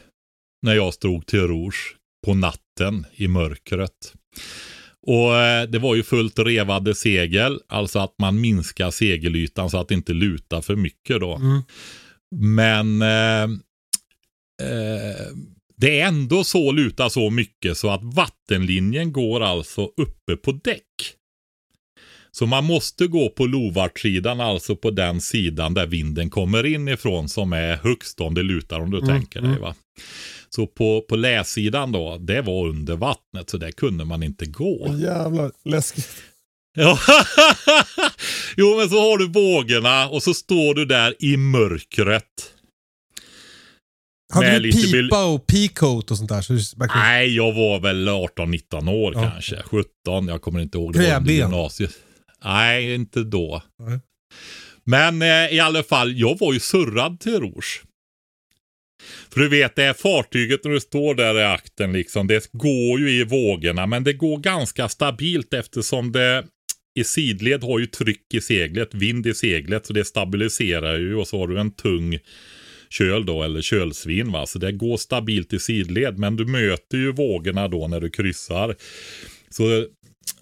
när 0.62 0.74
jag 0.74 0.94
stod 0.94 1.26
till 1.26 1.48
rouge 1.48 1.96
på 2.26 2.34
natten 2.34 3.06
i 3.14 3.28
mörkret. 3.28 4.12
Och 5.06 5.36
eh, 5.36 5.68
det 5.68 5.78
var 5.78 5.94
ju 5.94 6.02
fullt 6.02 6.38
revade 6.38 6.94
segel, 6.94 7.60
alltså 7.68 7.98
att 7.98 8.14
man 8.18 8.40
minskar 8.40 8.90
segelytan 8.90 9.70
så 9.70 9.78
att 9.78 9.88
det 9.88 9.94
inte 9.94 10.12
lutar 10.12 10.60
för 10.60 10.76
mycket 10.76 11.20
då. 11.20 11.34
Mm. 11.34 11.62
Men 12.36 13.02
eh, 13.02 13.42
eh, 14.68 15.26
det 15.76 16.00
är 16.00 16.06
ändå 16.08 16.44
så 16.44 16.72
lutar 16.72 17.08
så 17.08 17.30
mycket 17.30 17.76
så 17.78 17.90
att 17.90 18.00
vattenlinjen 18.04 19.12
går 19.12 19.40
alltså 19.40 19.84
uppe 19.96 20.36
på 20.36 20.52
däck. 20.52 20.84
Så 22.30 22.46
man 22.46 22.64
måste 22.64 23.06
gå 23.06 23.28
på 23.28 23.46
lovartsidan, 23.46 24.40
alltså 24.40 24.76
på 24.76 24.90
den 24.90 25.20
sidan 25.20 25.74
där 25.74 25.86
vinden 25.86 26.30
kommer 26.30 26.66
in 26.66 26.88
ifrån 26.88 27.28
som 27.28 27.52
är 27.52 27.76
högst 27.76 28.20
om 28.20 28.34
det 28.34 28.42
lutar 28.42 28.80
om 28.80 28.90
du 28.90 28.98
Mm, 28.98 29.08
tänker 29.08 29.40
dig. 29.40 29.50
mm. 29.50 29.62
va. 29.62 29.74
Så 30.48 30.66
på, 30.66 31.00
på 31.08 31.16
läsidan 31.16 31.92
då, 31.92 32.18
det 32.18 32.40
var 32.40 32.66
under 32.68 32.96
vattnet 32.96 33.50
så 33.50 33.56
där 33.56 33.70
kunde 33.70 34.04
man 34.04 34.22
inte 34.22 34.46
gå. 34.46 34.94
Jävlar, 35.00 35.52
läskigt. 35.64 36.08
Ja. 36.76 36.98
jo 38.56 38.76
men 38.78 38.88
så 38.90 39.00
har 39.10 39.18
du 39.18 39.28
vågorna 39.28 40.08
och 40.08 40.22
så 40.22 40.34
står 40.34 40.74
du 40.74 40.84
där 40.84 41.14
i 41.18 41.36
mörkret. 41.36 42.53
Hade 44.32 44.46
Med 44.46 44.62
du 44.62 44.66
lite 44.66 44.92
bil- 44.92 45.04
pipa 45.06 45.24
och 45.24 45.46
peacoat 45.46 46.10
och 46.10 46.18
sånt 46.18 46.28
där? 46.30 46.40
Så 46.42 46.76
Nej, 46.94 47.36
jag 47.36 47.52
var 47.52 47.80
väl 47.80 48.08
18-19 48.08 48.88
år 48.90 49.12
Ja. 49.14 49.30
kanske. 49.30 49.62
17, 49.62 50.28
jag 50.28 50.42
kommer 50.42 50.60
inte 50.60 50.78
ihåg. 50.78 50.92
Det 50.92 50.98
var 50.98 51.04
under 51.06 51.16
Träben. 51.18 51.34
gymnasiet. 51.36 51.90
Nej, 52.44 52.94
inte 52.94 53.20
då. 53.22 53.62
Nej. 53.78 54.00
Men 54.84 55.22
eh, 55.22 55.54
i 55.54 55.60
alla 55.60 55.82
fall, 55.82 56.18
jag 56.18 56.38
var 56.38 56.52
ju 56.52 56.60
surrad 56.60 57.20
till 57.20 57.40
rouge. 57.40 57.82
För 59.32 59.40
du 59.40 59.48
vet, 59.48 59.76
det 59.76 59.82
här 59.82 59.92
fartyget 59.92 60.64
när 60.64 60.70
du 60.70 60.80
står 60.80 61.14
där 61.14 61.38
i 61.40 61.44
akten 61.44 61.92
liksom, 61.92 62.26
det 62.26 62.52
går 62.52 63.00
ju 63.00 63.10
i 63.10 63.24
vågorna, 63.24 63.86
men 63.86 64.04
det 64.04 64.12
går 64.12 64.38
ganska 64.38 64.88
stabilt 64.88 65.54
eftersom 65.54 66.12
det 66.12 66.44
i 66.98 67.04
sidled 67.04 67.64
har 67.64 67.78
ju 67.78 67.86
tryck 67.86 68.34
i 68.34 68.40
seglet, 68.40 68.94
vind 68.94 69.26
i 69.26 69.34
seglet, 69.34 69.86
så 69.86 69.92
det 69.92 70.04
stabiliserar 70.04 70.98
ju 70.98 71.14
och 71.14 71.28
så 71.28 71.38
har 71.38 71.48
du 71.48 71.60
en 71.60 71.70
tung 71.70 72.18
köl 72.98 73.26
då, 73.26 73.42
eller 73.42 73.62
kölsvin 73.62 74.32
va. 74.32 74.46
Så 74.46 74.58
det 74.58 74.72
går 74.72 74.96
stabilt 74.96 75.52
i 75.52 75.58
sidled, 75.58 76.18
men 76.18 76.36
du 76.36 76.44
möter 76.44 76.98
ju 76.98 77.12
vågorna 77.12 77.68
då 77.68 77.88
när 77.88 78.00
du 78.00 78.10
kryssar. 78.10 78.76
Så 79.50 79.86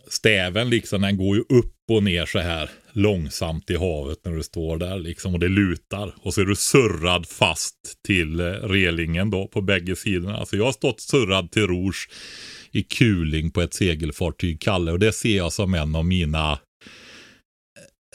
stäven 0.09 0.71
liksom, 0.71 1.03
den 1.03 1.17
går 1.17 1.37
ju 1.37 1.43
upp 1.43 1.75
och 1.91 2.03
ner 2.03 2.27
så 2.27 2.39
här 2.39 2.71
långsamt 2.93 3.71
i 3.71 3.77
havet 3.77 4.19
när 4.25 4.33
du 4.33 4.43
står 4.43 4.77
där 4.77 4.99
liksom 4.99 5.35
och 5.35 5.41
det 5.41 5.49
lutar. 5.49 6.15
Och 6.23 6.35
så 6.35 6.41
är 6.41 6.45
du 6.45 6.57
surrad 6.57 7.27
fast 7.27 7.77
till 8.07 8.41
eh, 8.41 8.45
relingen 8.45 9.31
då 9.31 9.47
på 9.47 9.61
bägge 9.61 9.97
sidorna. 9.97 10.47
Så 10.47 10.57
jag 10.57 10.65
har 10.65 10.73
stått 10.73 11.01
surrad 11.01 11.51
till 11.51 11.67
rouge 11.67 12.09
i 12.71 12.83
kuling 12.83 13.51
på 13.51 13.61
ett 13.61 13.75
segelfartyg, 13.75 14.61
Kalle, 14.61 14.93
och 14.93 14.99
det 14.99 15.13
ser 15.13 15.37
jag 15.37 15.53
som 15.53 15.75
en 15.75 15.97
av 15.97 16.05
mina 16.05 16.59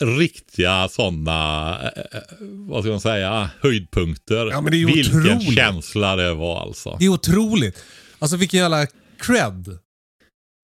riktiga 0.02 0.88
sådana, 0.90 1.82
eh, 1.96 2.20
vad 2.42 2.84
ska 2.84 2.92
man 2.92 3.02
säga, 3.02 3.50
höjdpunkter. 3.62 4.46
Ja, 4.52 4.62
men 4.62 4.72
det 4.72 4.82
är 4.82 4.86
Vilken 4.86 5.20
otroligt. 5.20 5.56
känsla 5.56 6.16
det 6.16 6.34
var 6.34 6.62
alltså. 6.62 6.96
Det 7.00 7.06
är 7.06 7.10
otroligt. 7.10 7.84
Alltså 8.20 8.38
vilken 8.38 8.60
jävla 8.60 8.86
cred. 9.22 9.78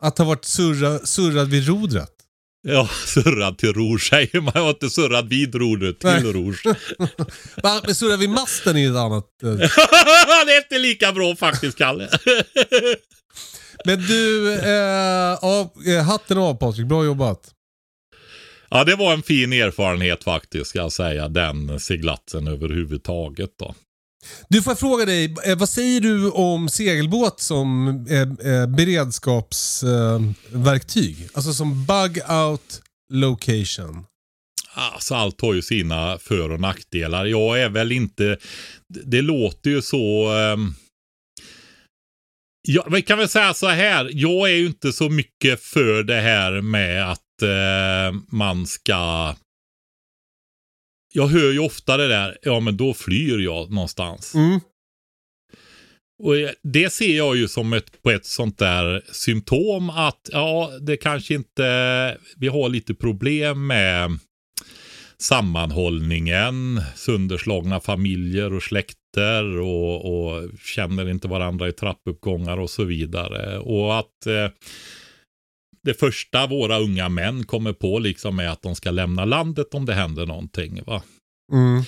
Att 0.03 0.17
ha 0.17 0.25
varit 0.25 0.45
surra, 0.45 0.99
surrad 0.99 1.47
vid 1.49 1.67
rodret. 1.67 2.09
Ja, 2.67 2.89
surrad 3.05 3.57
till 3.57 3.73
rouge 3.73 4.01
säger 4.09 4.41
man. 4.41 4.51
Jag 4.55 4.61
var 4.63 4.69
inte 4.69 4.89
surrad 4.89 5.29
vid 5.29 5.55
rodret 5.55 5.99
till 5.99 6.09
Nej. 6.09 6.21
rouge. 6.23 6.63
Men 7.85 7.95
surrad 7.95 8.19
vid 8.19 8.29
masten 8.29 8.77
är 8.77 8.89
ett 8.91 8.95
annat. 8.97 9.25
eh. 9.43 9.49
det 10.45 10.53
är 10.53 10.57
inte 10.63 10.77
lika 10.79 11.11
bra 11.11 11.35
faktiskt, 11.35 11.77
Kalle. 11.77 12.09
Men 13.85 13.99
du, 14.07 14.53
eh, 14.53 15.37
eh, 15.95 16.03
hatten 16.03 16.37
av 16.37 16.53
Patrik. 16.55 16.87
Bra 16.87 17.05
jobbat. 17.05 17.51
Ja, 18.73 18.83
det 18.83 18.95
var 18.95 19.13
en 19.13 19.23
fin 19.23 19.53
erfarenhet 19.53 20.23
faktiskt, 20.23 20.69
ska 20.69 20.79
jag 20.79 20.91
säga. 20.91 21.27
Den 21.27 21.79
seglatsen 21.79 22.47
överhuvudtaget 22.47 23.49
då. 23.59 23.75
Du, 24.49 24.61
får 24.61 24.71
jag 24.71 24.79
fråga 24.79 25.05
dig, 25.05 25.35
eh, 25.45 25.57
vad 25.57 25.69
säger 25.69 26.01
du 26.01 26.29
om 26.29 26.69
segelbåt 26.69 27.39
som 27.39 27.87
eh, 28.09 28.21
eh, 28.21 28.67
beredskapsverktyg? 28.67 31.29
alltså 31.33 31.53
som 31.53 31.85
bug 31.85 32.19
out 32.29 32.81
location. 33.13 34.05
Alltså 34.75 35.15
allt 35.15 35.41
har 35.41 35.53
ju 35.53 35.61
sina 35.61 36.17
för 36.17 36.51
och 36.51 36.59
nackdelar. 36.59 37.25
Jag 37.25 37.61
är 37.61 37.69
väl 37.69 37.91
inte, 37.91 38.37
det 38.87 39.21
låter 39.21 39.69
ju 39.69 39.81
så... 39.81 40.31
Um, 40.31 40.75
ja, 42.67 42.87
vi 42.91 43.01
kan 43.01 43.17
väl 43.17 43.29
säga 43.29 43.53
så 43.53 43.67
här, 43.67 44.09
jag 44.13 44.49
är 44.49 44.55
ju 44.55 44.65
inte 44.65 44.93
så 44.93 45.09
mycket 45.09 45.61
för 45.61 46.03
det 46.03 46.21
här 46.21 46.61
med 46.61 47.11
att 47.11 47.22
eh, 47.41 48.15
man 48.31 48.67
ska... 48.67 49.35
Jag 51.13 51.27
hör 51.27 51.51
ju 51.51 51.59
ofta 51.59 51.97
det 51.97 52.07
där, 52.07 52.37
ja 52.41 52.59
men 52.59 52.77
då 52.77 52.93
flyr 52.93 53.39
jag 53.39 53.71
någonstans. 53.71 54.35
Mm. 54.35 54.59
Och 56.23 56.33
det 56.63 56.93
ser 56.93 57.17
jag 57.17 57.35
ju 57.35 57.47
som 57.47 57.73
ett, 57.73 58.01
på 58.01 58.11
ett 58.11 58.25
sånt 58.25 58.57
där 58.57 59.01
symptom 59.11 59.89
att 59.89 60.29
ja, 60.31 60.71
det 60.81 60.97
kanske 60.97 61.33
inte, 61.33 62.17
vi 62.37 62.47
har 62.47 62.69
lite 62.69 62.93
problem 62.93 63.67
med 63.67 64.19
sammanhållningen, 65.17 66.81
sönderslagna 66.95 67.79
familjer 67.79 68.53
och 68.53 68.63
släkter 68.63 69.59
och, 69.59 70.05
och 70.05 70.49
känner 70.59 71.09
inte 71.09 71.27
varandra 71.27 71.67
i 71.67 71.71
trappuppgångar 71.71 72.57
och 72.57 72.69
så 72.69 72.83
vidare. 72.83 73.59
Och 73.59 73.99
att 73.99 74.25
eh, 74.27 74.49
det 75.83 75.93
första 75.93 76.47
våra 76.47 76.79
unga 76.79 77.09
män 77.09 77.43
kommer 77.43 77.73
på 77.73 77.99
liksom 77.99 78.39
är 78.39 78.47
att 78.47 78.61
de 78.61 78.75
ska 78.75 78.91
lämna 78.91 79.25
landet 79.25 79.73
om 79.73 79.85
det 79.85 79.93
händer 79.93 80.25
någonting. 80.25 80.83
Va? 80.85 81.03
Mm. 81.51 81.83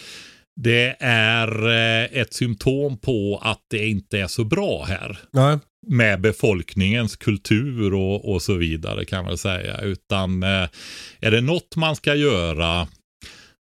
Det 0.61 0.95
är 0.99 1.67
eh, 1.67 2.21
ett 2.21 2.33
symptom 2.33 2.97
på 2.97 3.41
att 3.43 3.61
det 3.69 3.87
inte 3.87 4.19
är 4.19 4.27
så 4.27 4.43
bra 4.43 4.85
här 4.87 5.19
Nej. 5.31 5.59
med 5.87 6.21
befolkningens 6.21 7.15
kultur 7.15 7.93
och, 7.93 8.33
och 8.33 8.41
så 8.41 8.53
vidare 8.53 9.05
kan 9.05 9.25
man 9.25 9.37
säga. 9.37 9.81
Utan 9.81 10.43
eh, 10.43 10.69
är 11.19 11.31
det 11.31 11.41
något 11.41 11.75
man 11.75 11.95
ska 11.95 12.15
göra 12.15 12.87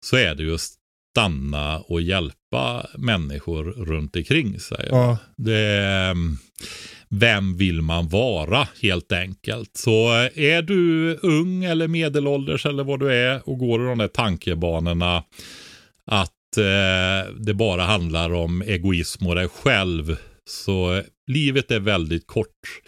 så 0.05 0.15
är 0.15 0.36
det 0.36 0.43
just 0.43 0.82
stanna 1.11 1.79
och 1.79 2.01
hjälpa 2.01 2.88
människor 2.97 3.63
runt 3.63 4.15
omkring 4.15 4.59
sig. 4.59 4.88
Ja. 4.89 5.17
Det 5.38 5.77
mm, 5.77 6.38
vem 7.12 7.57
vill 7.57 7.82
man 7.82 8.07
vara 8.07 8.68
helt 8.82 9.12
enkelt. 9.12 9.78
Så 9.78 10.14
eh, 10.14 10.43
är 10.43 10.62
du 10.62 11.14
ung 11.16 11.64
eller 11.64 11.88
medelålders 11.88 12.66
eller 12.66 12.84
vad 12.84 12.99
du 12.99 13.14
är 13.14 13.49
och 13.49 13.57
går 13.57 13.84
i 13.84 13.88
de 13.88 13.97
där 13.97 14.07
tankebanorna 14.07 15.24
att 16.05 16.57
eh, 16.57 17.34
det 17.39 17.53
bara 17.53 17.82
handlar 17.82 18.34
om 18.34 18.62
egoism 18.62 19.28
och 19.28 19.36
dig 19.36 19.47
själv. 19.47 20.18
Så 20.49 21.01
livet 21.32 21.72
är 21.72 21.80
väldigt 21.80 22.28
kort. 22.28 22.82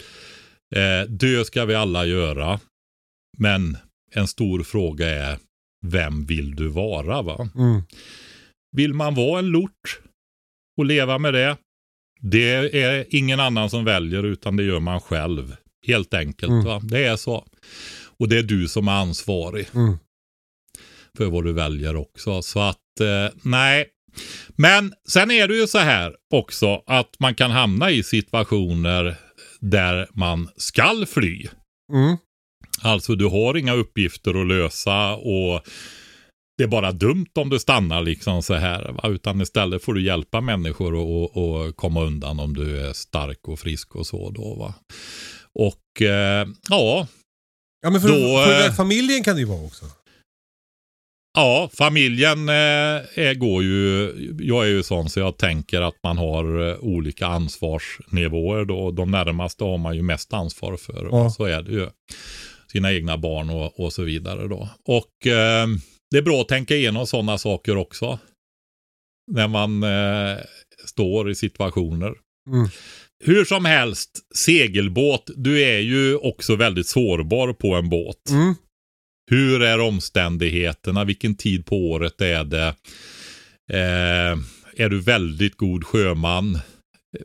Eh, 0.76 1.10
dö 1.10 1.44
ska 1.44 1.66
vi 1.66 1.76
alla 1.76 2.06
göra. 2.06 2.60
Men 3.38 3.78
en 4.12 4.28
stor 4.28 4.64
fråga 4.64 5.10
är, 5.10 5.38
vem 5.86 6.26
vill 6.26 6.56
du 6.56 6.68
vara? 6.68 7.22
va? 7.22 7.50
Mm. 7.56 7.82
Vill 8.76 8.94
man 8.94 9.16
vara 9.16 9.40
en 9.40 9.48
lort 9.48 10.02
och 10.78 10.86
leva 10.86 11.18
med 11.18 11.34
det? 11.34 11.58
Det 12.26 12.82
är 12.82 13.06
ingen 13.10 13.40
annan 13.40 13.70
som 13.70 13.86
väljer 13.86 14.24
utan 14.24 14.56
det 14.58 14.64
gör 14.64 14.80
man 14.80 15.02
själv. 15.02 15.56
Helt 15.88 16.14
enkelt. 16.14 16.52
Mm. 16.52 16.66
Va? 16.66 16.82
Det 16.84 17.04
är 17.06 17.16
så. 17.16 17.46
Och 18.20 18.30
det 18.30 18.38
är 18.38 18.44
du 18.44 18.68
som 18.68 18.88
är 18.88 18.92
ansvarig 18.92 19.68
Mm. 19.76 19.98
för 21.18 21.26
vad 21.26 21.44
du 21.44 21.54
väljer 21.54 21.96
också. 21.96 22.42
Så 22.42 22.60
att 22.60 23.00
eh, 23.02 23.40
nej. 23.42 23.86
Men 24.56 24.94
sen 25.10 25.32
är 25.32 25.48
det 25.48 25.56
ju 25.56 25.68
så 25.68 25.78
här 25.78 26.16
också 26.34 26.84
att 26.88 27.16
man 27.20 27.36
kan 27.36 27.52
hamna 27.52 27.92
i 27.92 28.04
situationer 28.04 29.16
där 29.60 30.08
man 30.14 30.50
skall 30.58 31.06
fly. 31.06 31.48
Mm. 31.94 32.18
Alltså 32.82 33.16
du 33.16 33.26
har 33.26 33.58
inga 33.58 33.74
uppgifter 33.74 34.42
att 34.42 34.48
lösa 34.48 35.14
och 35.16 35.62
det 36.64 36.68
är 36.68 36.82
bara 36.82 36.91
dumt 36.91 37.26
om 37.36 37.49
du 37.49 37.59
stannar 37.59 38.01
liksom 38.01 38.43
så 38.43 38.53
här. 38.53 38.91
Va? 38.91 39.09
Utan 39.09 39.41
istället 39.41 39.84
får 39.84 39.93
du 39.93 40.03
hjälpa 40.03 40.41
människor 40.41 40.93
att- 41.01 41.38
att 41.38 41.70
att 41.70 41.76
komma 41.76 42.03
undan 42.03 42.39
om 42.39 42.53
du 42.53 42.80
är 42.88 42.93
stark 42.93 43.47
och 43.47 43.59
frisk 43.59 43.95
och 43.95 44.07
så 44.07 44.30
då 44.30 44.55
va. 44.55 44.74
Och 45.53 46.01
eh, 46.01 46.47
ja, 46.70 47.07
Ja, 47.82 47.89
men 47.89 48.01
för, 48.01 48.07
Då, 48.09 48.43
för 48.45 48.66
eh, 48.68 48.74
familjen 48.74 49.24
kan 49.24 49.36
det 49.36 49.39
ju 49.41 49.47
vara 49.47 49.66
också. 49.66 49.86
Ja, 51.38 51.70
familjen 51.74 52.49
eh, 52.49 53.34
går 53.34 53.64
ju, 53.64 54.11
jag 54.39 54.66
är 54.66 54.70
ju 54.70 54.84
sån 54.84 55.09
så 55.09 55.20
jag 55.20 55.38
tänker 55.38 55.82
att 55.82 55.95
man 56.03 56.18
har 56.18 56.70
eh, 56.70 56.78
olika 56.80 57.28
ansvarsnivåer 57.28 58.66
då. 58.66 58.91
De 58.91 59.11
närmaste 59.11 59.64
har 59.64 59.78
man 59.78 59.95
ju 59.95 60.01
mest 60.01 60.34
ansvar 60.34 60.78
för. 60.78 61.07
Ja. 61.11 61.30
Så 61.30 61.45
är 61.45 61.61
det 61.61 61.72
ju. 61.72 61.89
Sina 62.72 62.93
egna 62.93 63.18
barn 63.18 63.49
och, 63.49 63.80
och 63.80 63.93
så 63.93 64.03
vidare 64.03 64.47
då. 64.47 64.70
Och 64.86 65.28
eh, 65.28 65.68
det 66.14 66.18
är 66.20 66.22
bra 66.22 66.41
att 66.41 66.47
tänka 66.47 66.76
igenom 66.76 67.07
sådana 67.07 67.38
saker 67.38 67.78
också. 67.78 68.20
När 69.32 69.47
man 69.47 69.84
eh, 69.84 70.38
står 70.86 71.30
i 71.32 71.36
situationer. 71.36 72.14
Mm. 72.49 72.68
Hur 73.24 73.45
som 73.45 73.66
helst, 73.66 74.09
segelbåt, 74.36 75.30
du 75.36 75.61
är 75.64 75.80
ju 75.80 76.16
också 76.16 76.55
väldigt 76.55 76.88
sårbar 76.88 77.53
på 77.53 77.76
en 77.76 77.89
båt. 77.89 78.30
Mm. 78.30 78.55
Hur 79.32 79.61
är 79.61 79.80
omständigheterna? 79.80 81.03
Vilken 81.03 81.36
tid 81.36 81.66
på 81.66 81.76
året 81.78 82.22
är 82.22 82.43
det? 82.43 82.68
Eh, 83.72 84.38
är 84.78 84.89
du 84.89 84.99
väldigt 85.01 85.57
god 85.57 85.84
sjöman? 85.86 86.59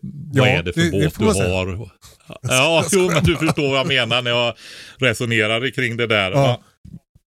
vad 0.02 0.48
Ja, 0.48 0.52
är 0.52 0.62
det 0.62 0.72
för 0.72 0.80
det- 0.80 0.90
det 0.90 1.04
båt 1.04 1.20
man 1.20 1.34
du 1.34 1.42
har? 1.76 1.90
Ja, 2.42 2.84
jo, 2.92 3.10
men 3.10 3.24
du 3.24 3.36
förstår 3.36 3.68
vad 3.70 3.78
jag 3.78 3.86
menar 3.88 4.22
när 4.22 4.30
jag 4.30 4.54
resonerar 4.98 5.70
kring 5.70 5.96
det 5.96 6.06
där. 6.06 6.30
Ja. 6.30 6.36
Va? 6.42 6.62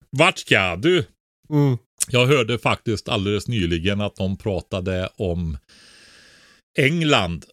Vart 0.09 0.37
ska 0.37 0.75
du? 0.75 1.05
Mm. 1.51 1.77
Jag 2.09 2.25
hörde 2.25 2.59
faktiskt 2.59 3.09
alldeles 3.09 3.47
nyligen 3.47 4.01
att 4.01 4.15
de 4.15 4.37
pratade 4.37 5.09
om 5.15 5.57
England. 6.79 7.45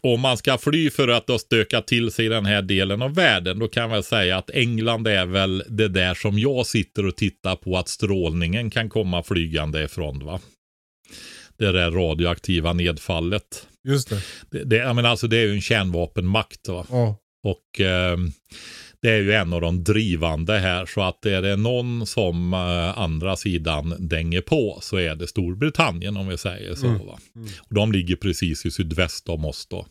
Om 0.00 0.20
man 0.20 0.36
ska 0.36 0.58
fly 0.58 0.90
för 0.90 1.08
att 1.08 1.26
då 1.26 1.38
stöka 1.38 1.82
till 1.82 2.10
sig 2.10 2.28
den 2.28 2.46
här 2.46 2.62
delen 2.62 3.02
av 3.02 3.14
världen, 3.14 3.58
då 3.58 3.68
kan 3.68 3.82
jag 3.82 3.90
väl 3.90 4.02
säga 4.02 4.38
att 4.38 4.50
England 4.50 5.06
är 5.06 5.26
väl 5.26 5.64
det 5.68 5.88
där 5.88 6.14
som 6.14 6.38
jag 6.38 6.66
sitter 6.66 7.06
och 7.06 7.16
tittar 7.16 7.56
på 7.56 7.76
att 7.76 7.88
strålningen 7.88 8.70
kan 8.70 8.88
komma 8.88 9.22
flygande 9.22 9.84
ifrån. 9.84 10.24
va? 10.24 10.40
Det 11.56 11.72
där 11.72 11.90
radioaktiva 11.90 12.72
nedfallet. 12.72 13.66
Just 13.88 14.08
det. 14.08 14.22
Det, 14.50 14.64
det, 14.64 14.94
menar, 14.94 15.10
alltså, 15.10 15.26
det 15.26 15.36
är 15.36 15.46
ju 15.46 15.52
en 15.52 15.60
kärnvapenmakt. 15.60 16.68
Va? 16.68 16.86
Ja. 16.90 17.16
Och 17.44 17.80
eh, 17.80 18.16
det 19.02 19.10
är 19.10 19.20
ju 19.20 19.32
en 19.32 19.52
av 19.52 19.60
de 19.60 19.84
drivande 19.84 20.58
här. 20.58 20.86
Så 20.86 21.02
att 21.02 21.26
är 21.26 21.42
det 21.42 21.56
någon 21.56 22.06
som 22.06 22.52
eh, 22.52 22.98
andra 22.98 23.36
sidan 23.36 23.94
dänger 23.98 24.40
på 24.40 24.78
så 24.82 24.96
är 24.96 25.14
det 25.14 25.26
Storbritannien 25.26 26.16
om 26.16 26.28
vi 26.28 26.38
säger 26.38 26.74
så. 26.74 26.86
Mm. 26.86 27.06
Va? 27.06 27.18
Och 27.58 27.74
de 27.74 27.92
ligger 27.92 28.16
precis 28.16 28.66
i 28.66 28.70
sydväst 28.70 29.28
om 29.28 29.44
oss 29.44 29.66
då. 29.66 29.86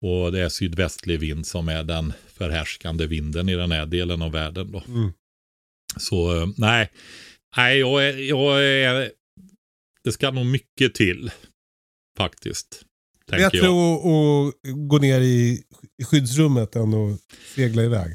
Och 0.00 0.32
det 0.32 0.40
är 0.40 0.48
sydvästlig 0.48 1.20
vind 1.20 1.46
som 1.46 1.68
är 1.68 1.82
den 1.82 2.12
förhärskande 2.26 3.06
vinden 3.06 3.48
i 3.48 3.54
den 3.54 3.72
här 3.72 3.86
delen 3.86 4.22
av 4.22 4.32
världen 4.32 4.72
då. 4.72 4.82
Mm. 4.88 5.12
Så 5.96 6.36
eh, 6.36 6.48
nej, 6.56 6.90
nej 7.56 7.78
jag 7.78 8.08
är, 8.08 8.18
jag 8.18 8.64
är, 8.64 9.10
det 10.04 10.12
ska 10.12 10.30
nog 10.30 10.46
mycket 10.46 10.94
till 10.94 11.30
faktiskt. 12.16 12.82
Bättre 13.30 13.58
jag. 13.58 13.66
att, 13.66 14.48
att 14.48 14.88
gå 14.88 14.98
ner 14.98 15.20
i 15.20 15.62
i 16.02 16.04
skyddsrummet 16.04 16.76
än 16.76 16.94
att 16.94 17.20
segla 17.54 17.82
iväg. 17.82 18.14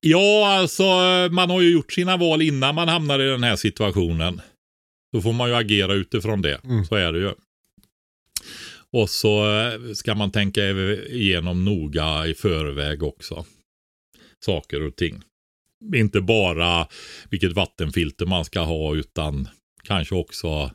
Ja, 0.00 0.58
alltså 0.58 0.84
man 1.30 1.50
har 1.50 1.60
ju 1.60 1.72
gjort 1.72 1.92
sina 1.92 2.16
val 2.16 2.42
innan 2.42 2.74
man 2.74 2.88
hamnar 2.88 3.20
i 3.20 3.26
den 3.26 3.42
här 3.42 3.56
situationen. 3.56 4.40
Då 5.12 5.22
får 5.22 5.32
man 5.32 5.48
ju 5.48 5.54
agera 5.54 5.94
utifrån 5.94 6.42
det. 6.42 6.60
Mm. 6.64 6.84
Så 6.84 6.94
är 6.94 7.12
det 7.12 7.18
ju. 7.18 7.32
Och 8.92 9.10
så 9.10 9.60
eh, 9.60 9.92
ska 9.92 10.14
man 10.14 10.30
tänka 10.30 10.70
igenom 10.70 11.64
noga 11.64 12.26
i 12.26 12.34
förväg 12.34 13.02
också. 13.02 13.44
Saker 14.44 14.82
och 14.82 14.96
ting. 14.96 15.22
Inte 15.94 16.20
bara 16.20 16.86
vilket 17.30 17.52
vattenfilter 17.52 18.26
man 18.26 18.44
ska 18.44 18.60
ha 18.60 18.94
utan 18.94 19.48
kanske 19.82 20.14
också 20.14 20.70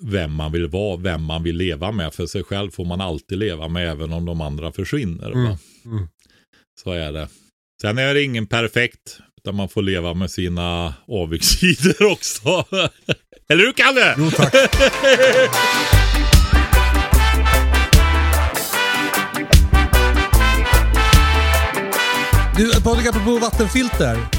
vem 0.00 0.32
man 0.34 0.52
vill 0.52 0.66
vara, 0.68 0.96
vem 0.96 1.22
man 1.24 1.42
vill 1.42 1.56
leva 1.56 1.92
med. 1.92 2.14
För 2.14 2.26
sig 2.26 2.44
själv 2.44 2.70
får 2.70 2.84
man 2.84 3.00
alltid 3.00 3.38
leva 3.38 3.68
med 3.68 3.88
även 3.88 4.12
om 4.12 4.24
de 4.24 4.40
andra 4.40 4.72
försvinner. 4.72 5.30
Mm. 5.30 5.44
Va? 5.44 5.58
Mm. 5.84 6.08
Så 6.84 6.92
är 6.92 7.12
det. 7.12 7.28
Sen 7.82 7.98
är 7.98 8.14
det 8.14 8.22
ingen 8.22 8.46
perfekt, 8.46 9.18
utan 9.36 9.54
man 9.54 9.68
får 9.68 9.82
leva 9.82 10.14
med 10.14 10.30
sina 10.30 10.94
avigsidor 11.08 12.02
också. 12.12 12.64
Eller 13.48 13.64
hur 13.64 13.72
Kalle? 13.72 14.14
Jo 14.18 14.30
tack. 14.30 14.54
Du 22.56 22.82
Patrik, 22.82 23.06
apropå 23.06 23.38
vattenfilter. 23.38 24.37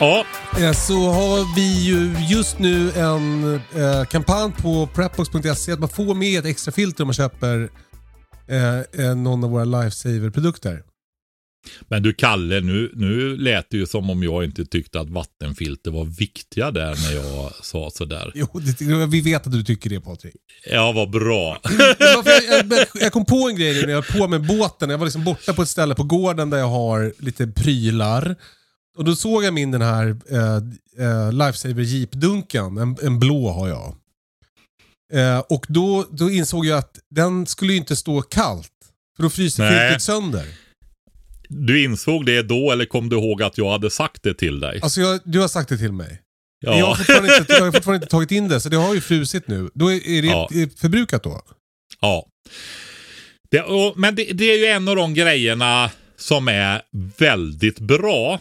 Ja, 0.00 0.24
eh, 0.60 0.72
Så 0.72 1.10
har 1.10 1.54
vi 1.54 1.84
ju 1.84 2.14
just 2.28 2.58
nu 2.58 2.90
en 2.90 3.54
eh, 3.54 4.04
kampanj 4.04 4.52
på 4.52 4.88
prepbox.se 4.94 5.72
att 5.72 5.80
man 5.80 5.88
får 5.88 6.14
med 6.14 6.38
ett 6.38 6.44
extra 6.46 6.72
filter 6.72 7.04
om 7.04 7.08
man 7.08 7.14
köper 7.14 7.68
eh, 8.98 9.16
någon 9.16 9.44
av 9.44 9.50
våra 9.50 9.64
Lifesaver-produkter. 9.64 10.82
men 11.88 12.02
du 12.02 12.12
Kalle, 12.14 12.60
nu, 12.60 12.90
nu 12.94 13.36
lät 13.36 13.70
det 13.70 13.76
ju 13.76 13.86
som 13.86 14.10
om 14.10 14.22
jag 14.22 14.44
inte 14.44 14.64
tyckte 14.66 15.00
att 15.00 15.10
vattenfilter 15.10 15.90
var 15.90 16.04
viktiga 16.04 16.70
där 16.70 16.94
när 17.10 17.14
jag 17.16 17.52
sa 17.62 17.90
sådär. 17.90 18.32
Jo, 18.34 18.46
det, 18.52 19.06
vi 19.06 19.20
vet 19.20 19.46
att 19.46 19.52
du 19.52 19.64
tycker 19.64 19.90
det 19.90 20.00
Patrik. 20.00 20.34
Ja, 20.70 20.92
vad 20.92 21.10
bra. 21.10 21.58
Jag, 21.98 22.24
jag, 22.70 22.86
jag 22.94 23.12
kom 23.12 23.24
på 23.24 23.48
en 23.48 23.56
grej 23.56 23.82
när 23.86 23.92
jag 23.92 24.04
var 24.12 24.20
på 24.20 24.28
med 24.28 24.46
båten. 24.46 24.90
Jag 24.90 24.98
var 24.98 25.06
liksom 25.06 25.24
borta 25.24 25.52
på 25.52 25.62
ett 25.62 25.68
ställe 25.68 25.94
på 25.94 26.04
gården 26.04 26.50
där 26.50 26.58
jag 26.58 26.68
har 26.68 27.12
lite 27.18 27.46
prylar. 27.46 28.36
Och 28.98 29.04
då 29.04 29.16
såg 29.16 29.44
jag 29.44 29.54
min 29.54 29.70
den 29.70 29.82
här 29.82 30.16
eh, 30.30 30.56
eh, 31.06 31.32
Lifesaver 31.32 31.82
Jeep-dunken. 31.82 32.82
En, 32.82 32.96
en 33.02 33.18
blå 33.18 33.48
har 33.52 33.68
jag. 33.68 33.94
Eh, 35.12 35.38
och 35.38 35.66
då, 35.68 36.06
då 36.10 36.30
insåg 36.30 36.66
jag 36.66 36.78
att 36.78 36.98
den 37.10 37.46
skulle 37.46 37.72
ju 37.72 37.78
inte 37.78 37.96
stå 37.96 38.22
kallt. 38.22 38.72
För 39.16 39.22
då 39.22 39.30
fryser 39.30 39.68
filtret 39.68 40.02
sönder. 40.02 40.44
Du 41.48 41.84
insåg 41.84 42.26
det 42.26 42.42
då 42.42 42.72
eller 42.72 42.84
kom 42.84 43.08
du 43.08 43.16
ihåg 43.16 43.42
att 43.42 43.58
jag 43.58 43.70
hade 43.70 43.90
sagt 43.90 44.22
det 44.22 44.34
till 44.34 44.60
dig? 44.60 44.80
Alltså 44.82 45.00
jag, 45.00 45.20
du 45.24 45.40
har 45.40 45.48
sagt 45.48 45.68
det 45.68 45.78
till 45.78 45.92
mig. 45.92 46.20
Jag, 46.60 46.72
har 46.72 46.78
Ja, 46.78 46.94
fortfarande 46.96 47.36
inte, 47.38 47.52
jag 47.52 47.60
har 47.64 47.72
fortfarande 47.72 47.96
inte 48.04 48.10
tagit 48.10 48.30
in 48.30 48.48
det, 48.48 48.60
så 48.60 48.68
det 48.68 48.76
har 48.76 48.94
ju 48.94 49.00
frusit 49.00 49.48
nu. 49.48 49.70
Då 49.74 49.92
är, 49.92 50.08
är 50.08 50.22
det 50.22 50.28
Ja. 50.28 50.48
förbrukat 50.76 51.22
då? 51.22 51.42
ja. 52.00 52.26
Det, 53.50 53.60
och, 53.62 53.98
men 53.98 54.14
det, 54.14 54.24
det 54.24 54.44
är 54.44 54.58
ju 54.58 54.64
en 54.66 54.88
av 54.88 54.96
de 54.96 55.14
grejerna 55.14 55.90
som 56.16 56.48
är 56.48 56.82
väldigt 57.18 57.78
bra 57.80 58.40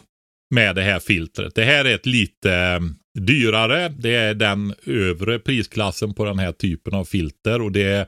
med 0.50 0.76
det 0.76 0.82
här 0.82 1.00
filtret. 1.00 1.56
Det 1.56 1.64
här 1.64 1.86
är 1.86 1.96
ett 1.96 2.06
lite 2.06 2.54
eh, 2.54 2.80
dyrare. 3.20 3.90
Det 3.90 4.16
är 4.16 4.34
den 4.34 4.74
övre 4.86 5.40
prisklassen 5.40 6.14
på 6.14 6.26
den 6.26 6.40
här 6.40 6.52
typen 6.52 6.94
av 6.94 7.06
filter 7.06 7.62
och 7.62 7.72
det 7.72 8.08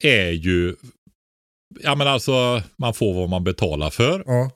är 0.00 0.30
ju 0.30 0.74
Ja 1.82 1.94
men 1.94 2.08
alltså 2.08 2.62
man 2.76 2.94
får 2.94 3.14
vad 3.14 3.28
man 3.28 3.44
betalar 3.44 3.90
för. 3.90 4.22
Ja. 4.26 4.50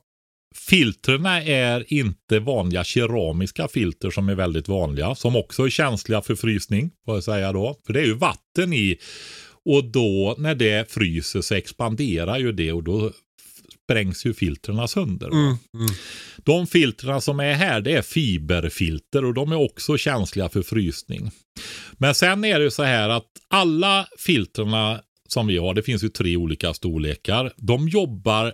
filtrerna 0.56 1.42
är 1.42 1.92
inte 1.92 2.38
vanliga 2.38 2.84
keramiska 2.84 3.68
filter 3.68 4.10
som 4.10 4.28
är 4.28 4.34
väldigt 4.34 4.68
vanliga. 4.68 5.14
Som 5.14 5.36
också 5.36 5.62
är 5.66 5.70
känsliga 5.70 6.22
för 6.22 6.34
frysning. 6.34 6.90
Får 7.04 7.14
jag 7.14 7.24
säga 7.24 7.52
då. 7.52 7.76
För 7.86 7.92
det 7.92 8.00
är 8.00 8.04
ju 8.06 8.14
vatten 8.14 8.72
i. 8.72 8.98
Och 9.64 9.84
då 9.84 10.34
när 10.38 10.54
det 10.54 10.90
fryser 10.90 11.40
så 11.40 11.54
expanderar 11.54 12.38
ju 12.38 12.52
det 12.52 12.72
och 12.72 12.84
då 12.84 13.12
sprängs 13.88 14.26
ju 14.26 14.34
filtrerna 14.34 14.88
sönder. 14.88 15.28
Mm, 15.28 15.56
mm. 15.74 15.88
De 16.36 16.66
filtrerna 16.66 17.20
som 17.20 17.40
är 17.40 17.52
här 17.52 17.80
det 17.80 17.92
är 17.92 18.02
fiberfilter 18.02 19.24
och 19.24 19.34
de 19.34 19.52
är 19.52 19.56
också 19.56 19.96
känsliga 19.96 20.48
för 20.48 20.62
frysning. 20.62 21.30
Men 21.92 22.14
sen 22.14 22.44
är 22.44 22.60
det 22.60 22.70
så 22.70 22.82
här 22.82 23.08
att 23.08 23.30
alla 23.48 24.06
filtrerna 24.18 25.00
som 25.28 25.46
vi 25.46 25.58
har, 25.58 25.74
det 25.74 25.82
finns 25.82 26.04
ju 26.04 26.08
tre 26.08 26.36
olika 26.36 26.74
storlekar. 26.74 27.52
De 27.56 27.88
jobbar 27.88 28.52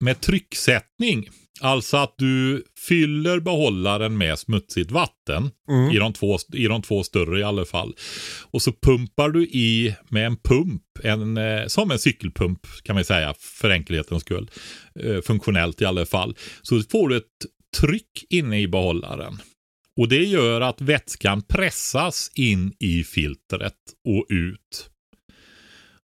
med 0.00 0.20
trycksättning. 0.20 1.28
Alltså 1.60 1.96
att 1.96 2.14
du 2.18 2.64
fyller 2.88 3.40
behållaren 3.40 4.18
med 4.18 4.38
smutsigt 4.38 4.90
vatten. 4.90 5.50
Mm. 5.68 5.90
I, 5.90 5.98
de 5.98 6.12
två, 6.12 6.38
I 6.52 6.66
de 6.66 6.82
två 6.82 7.02
större 7.02 7.40
i 7.40 7.42
alla 7.42 7.64
fall. 7.64 7.94
Och 8.50 8.62
så 8.62 8.72
pumpar 8.72 9.28
du 9.28 9.42
i 9.42 9.94
med 10.08 10.26
en 10.26 10.36
pump. 10.36 10.82
En, 11.02 11.36
eh, 11.36 11.66
som 11.66 11.90
en 11.90 11.98
cykelpump 11.98 12.60
kan 12.82 12.94
man 12.94 13.04
säga 13.04 13.34
för 13.38 13.70
enkelhetens 13.70 14.22
skull. 14.22 14.50
Eh, 15.00 15.20
funktionellt 15.20 15.82
i 15.82 15.84
alla 15.84 16.06
fall. 16.06 16.36
Så 16.62 16.82
får 16.82 17.08
du 17.08 17.16
ett 17.16 17.24
tryck 17.80 18.24
inne 18.30 18.60
i 18.60 18.68
behållaren. 18.68 19.38
Och 19.96 20.08
det 20.08 20.24
gör 20.24 20.60
att 20.60 20.80
vätskan 20.80 21.42
pressas 21.42 22.30
in 22.34 22.72
i 22.80 23.04
filtret 23.04 23.74
och 24.08 24.26
ut. 24.28 24.90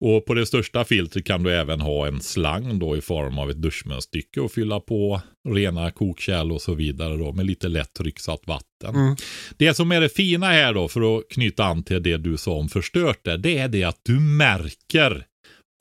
Och 0.04 0.26
på 0.26 0.34
det 0.34 0.46
största 0.46 0.84
filtret 0.84 1.24
kan 1.24 1.42
du 1.42 1.52
även 1.52 1.80
ha 1.80 2.06
en 2.06 2.20
slang 2.20 2.78
då 2.78 2.96
i 2.96 3.00
form 3.00 3.38
av 3.38 3.50
ett 3.50 3.62
duschmunstycke 3.62 4.40
och 4.40 4.52
fylla 4.52 4.80
på 4.80 5.20
rena 5.48 5.90
kokkärl 5.90 6.52
och 6.52 6.62
så 6.62 6.74
vidare 6.74 7.16
då 7.16 7.32
med 7.32 7.46
lite 7.46 7.68
lätt 7.68 7.92
trycksatt 7.94 8.40
vatten. 8.46 8.94
Mm. 8.94 9.16
Det 9.56 9.74
som 9.74 9.92
är 9.92 10.00
det 10.00 10.08
fina 10.08 10.46
här 10.46 10.74
då 10.74 10.88
för 10.88 11.18
att 11.18 11.28
knyta 11.28 11.64
an 11.64 11.82
till 11.82 12.02
det 12.02 12.16
du 12.16 12.36
sa 12.36 12.52
om 12.52 12.68
förstört 12.68 13.18
det, 13.24 13.36
det 13.36 13.58
är 13.58 13.68
det 13.68 13.84
att 13.84 14.00
du 14.02 14.20
märker 14.20 15.26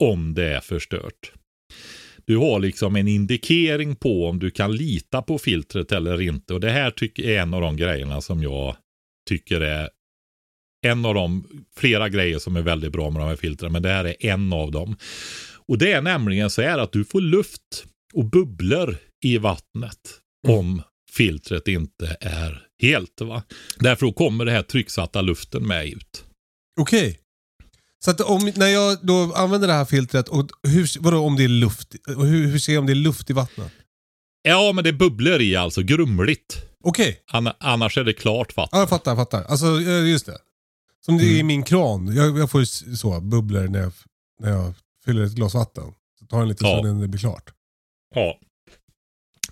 om 0.02 0.34
det 0.34 0.48
är 0.48 0.60
förstört. 0.60 1.32
Du 2.24 2.36
har 2.36 2.60
liksom 2.60 2.96
en 2.96 3.08
indikering 3.08 3.96
på 3.96 4.28
om 4.28 4.38
du 4.38 4.50
kan 4.50 4.76
lita 4.76 5.22
på 5.22 5.38
filtret 5.38 5.92
eller 5.92 6.20
inte 6.20 6.54
och 6.54 6.60
det 6.60 6.70
här 6.70 6.90
tycker 6.90 7.28
är 7.28 7.40
en 7.40 7.54
av 7.54 7.60
de 7.60 7.76
grejerna 7.76 8.20
som 8.20 8.42
jag 8.42 8.76
tycker 9.28 9.60
är 9.60 9.88
en 10.82 11.04
av 11.04 11.14
de 11.14 11.46
flera 11.76 12.08
grejer 12.08 12.38
som 12.38 12.56
är 12.56 12.62
väldigt 12.62 12.92
bra 12.92 13.10
med 13.10 13.22
de 13.22 13.28
här 13.28 13.36
filtren, 13.36 13.72
men 13.72 13.82
det 13.82 13.88
här 13.88 14.04
är 14.04 14.26
en 14.26 14.52
av 14.52 14.70
dem. 14.70 14.96
Och 15.66 15.78
det 15.78 15.92
är 15.92 16.02
nämligen 16.02 16.50
så 16.50 16.62
här 16.62 16.78
att 16.78 16.92
du 16.92 17.04
får 17.04 17.20
luft 17.20 17.84
och 18.14 18.24
bubblor 18.24 18.96
i 19.24 19.38
vattnet 19.38 19.98
om 20.48 20.82
filtret 21.12 21.68
inte 21.68 22.16
är 22.20 22.66
helt. 22.82 23.20
Va? 23.20 23.42
Därför 23.78 24.12
kommer 24.12 24.44
det 24.44 24.52
här 24.52 24.62
trycksatta 24.62 25.20
luften 25.20 25.66
med 25.66 25.86
ut. 25.86 26.24
Okej. 26.80 27.18
Så 28.04 28.10
att 28.10 28.20
om, 28.20 28.52
när 28.56 28.66
jag 28.66 28.98
då 29.02 29.32
använder 29.34 29.68
det 29.68 29.74
här 29.74 29.84
filtret, 29.84 30.28
och 30.28 30.48
hur, 30.62 31.00
vadå 31.00 31.18
om 31.18 31.36
det 31.36 31.44
är 31.44 31.48
luft? 31.48 31.96
Hur, 32.06 32.46
hur 32.46 32.58
ser 32.58 32.72
jag 32.72 32.80
om 32.80 32.86
det 32.86 32.92
är 32.92 32.94
luft 32.94 33.30
i 33.30 33.32
vattnet? 33.32 33.72
Ja, 34.42 34.72
men 34.72 34.84
det 34.84 34.92
bubblar 34.92 35.40
i 35.40 35.56
alltså, 35.56 35.82
grumligt. 35.82 36.64
Okej, 36.84 37.20
Anna, 37.26 37.56
annars 37.60 37.98
är 37.98 38.04
det 38.04 38.12
klart 38.12 38.56
vatten. 38.56 38.70
ja, 38.72 38.78
jag 38.78 38.88
fattar, 38.88 39.10
jag 39.10 39.18
fattar. 39.18 39.44
Alltså 39.44 39.66
eh, 39.66 40.10
just 40.10 40.26
det. 40.26 40.38
Som 41.04 41.18
det 41.18 41.24
är 41.24 41.26
i 41.26 41.34
Mm. 41.34 41.46
min 41.46 41.62
kran. 41.62 42.14
Jag, 42.16 42.38
jag 42.38 42.50
får 42.50 42.64
så 42.96 43.20
bubblor 43.20 43.68
när 43.68 43.80
jag, 43.80 43.92
när 44.42 44.50
jag 44.50 44.74
fyller 45.04 45.22
ett 45.22 45.32
glas 45.32 45.54
vatten. 45.54 45.84
Så 46.18 46.26
tar 46.26 46.38
den 46.38 46.48
lite 46.48 46.64
Ja. 46.64 46.78
innan 46.78 47.00
det 47.00 47.08
blir 47.08 47.20
klart. 47.20 47.50
Ja. 48.14 48.38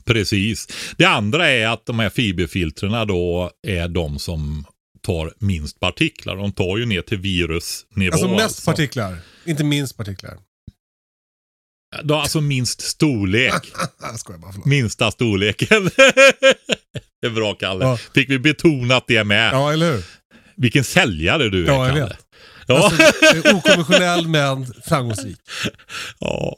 Precis. 0.05 0.67
Det 0.97 1.05
andra 1.05 1.49
är 1.49 1.67
att 1.69 1.87
de 1.87 1.99
här 1.99 2.11
fiberfiltrerna 2.11 3.05
då 3.05 3.51
är 3.67 3.89
de 3.89 4.19
som 4.19 4.65
tar 5.03 5.35
minst 5.39 5.81
partiklar. 5.81 6.37
De 6.37 6.53
tar 6.53 6.77
ju 6.79 6.87
ner 6.87 7.03
till 7.03 7.19
virusnivå. 7.19 8.13
Alltså 8.13 8.29
mest 8.29 8.43
alltså. 8.43 8.71
partiklar, 8.71 9.19
inte 9.45 9.65
minst 9.65 9.97
partiklar. 9.97 10.39
Då, 12.03 12.15
alltså 12.15 12.41
minst 12.41 12.81
storlek. 12.81 13.53
Jag 14.29 14.41
bara, 14.41 14.53
förlåt. 14.53 14.67
Minsta 14.67 15.11
storleken. 15.11 15.85
det 17.21 17.27
är 17.27 17.31
bra 17.31 17.55
Kalle. 17.55 17.85
Ja. 17.85 17.97
Fick 18.15 18.31
vi 18.31 18.39
betonat 18.39 19.05
det 19.07 19.25
med. 19.25 19.53
Ja, 19.53 19.73
eller 19.73 19.93
hur? 19.93 20.05
Vilken 20.63 20.85
säljare 20.85 21.49
du 21.49 21.65
Ja, 21.67 21.85
är 21.85 21.89
jag 21.89 21.97
Kalle. 21.97 22.07
vet. 22.07 22.19
Ja. 22.67 22.85
Alltså, 22.85 23.57
okonventionell 23.57 24.29
men 24.29 24.67
framgångsrik. 24.85 25.37
ja. 26.19 26.57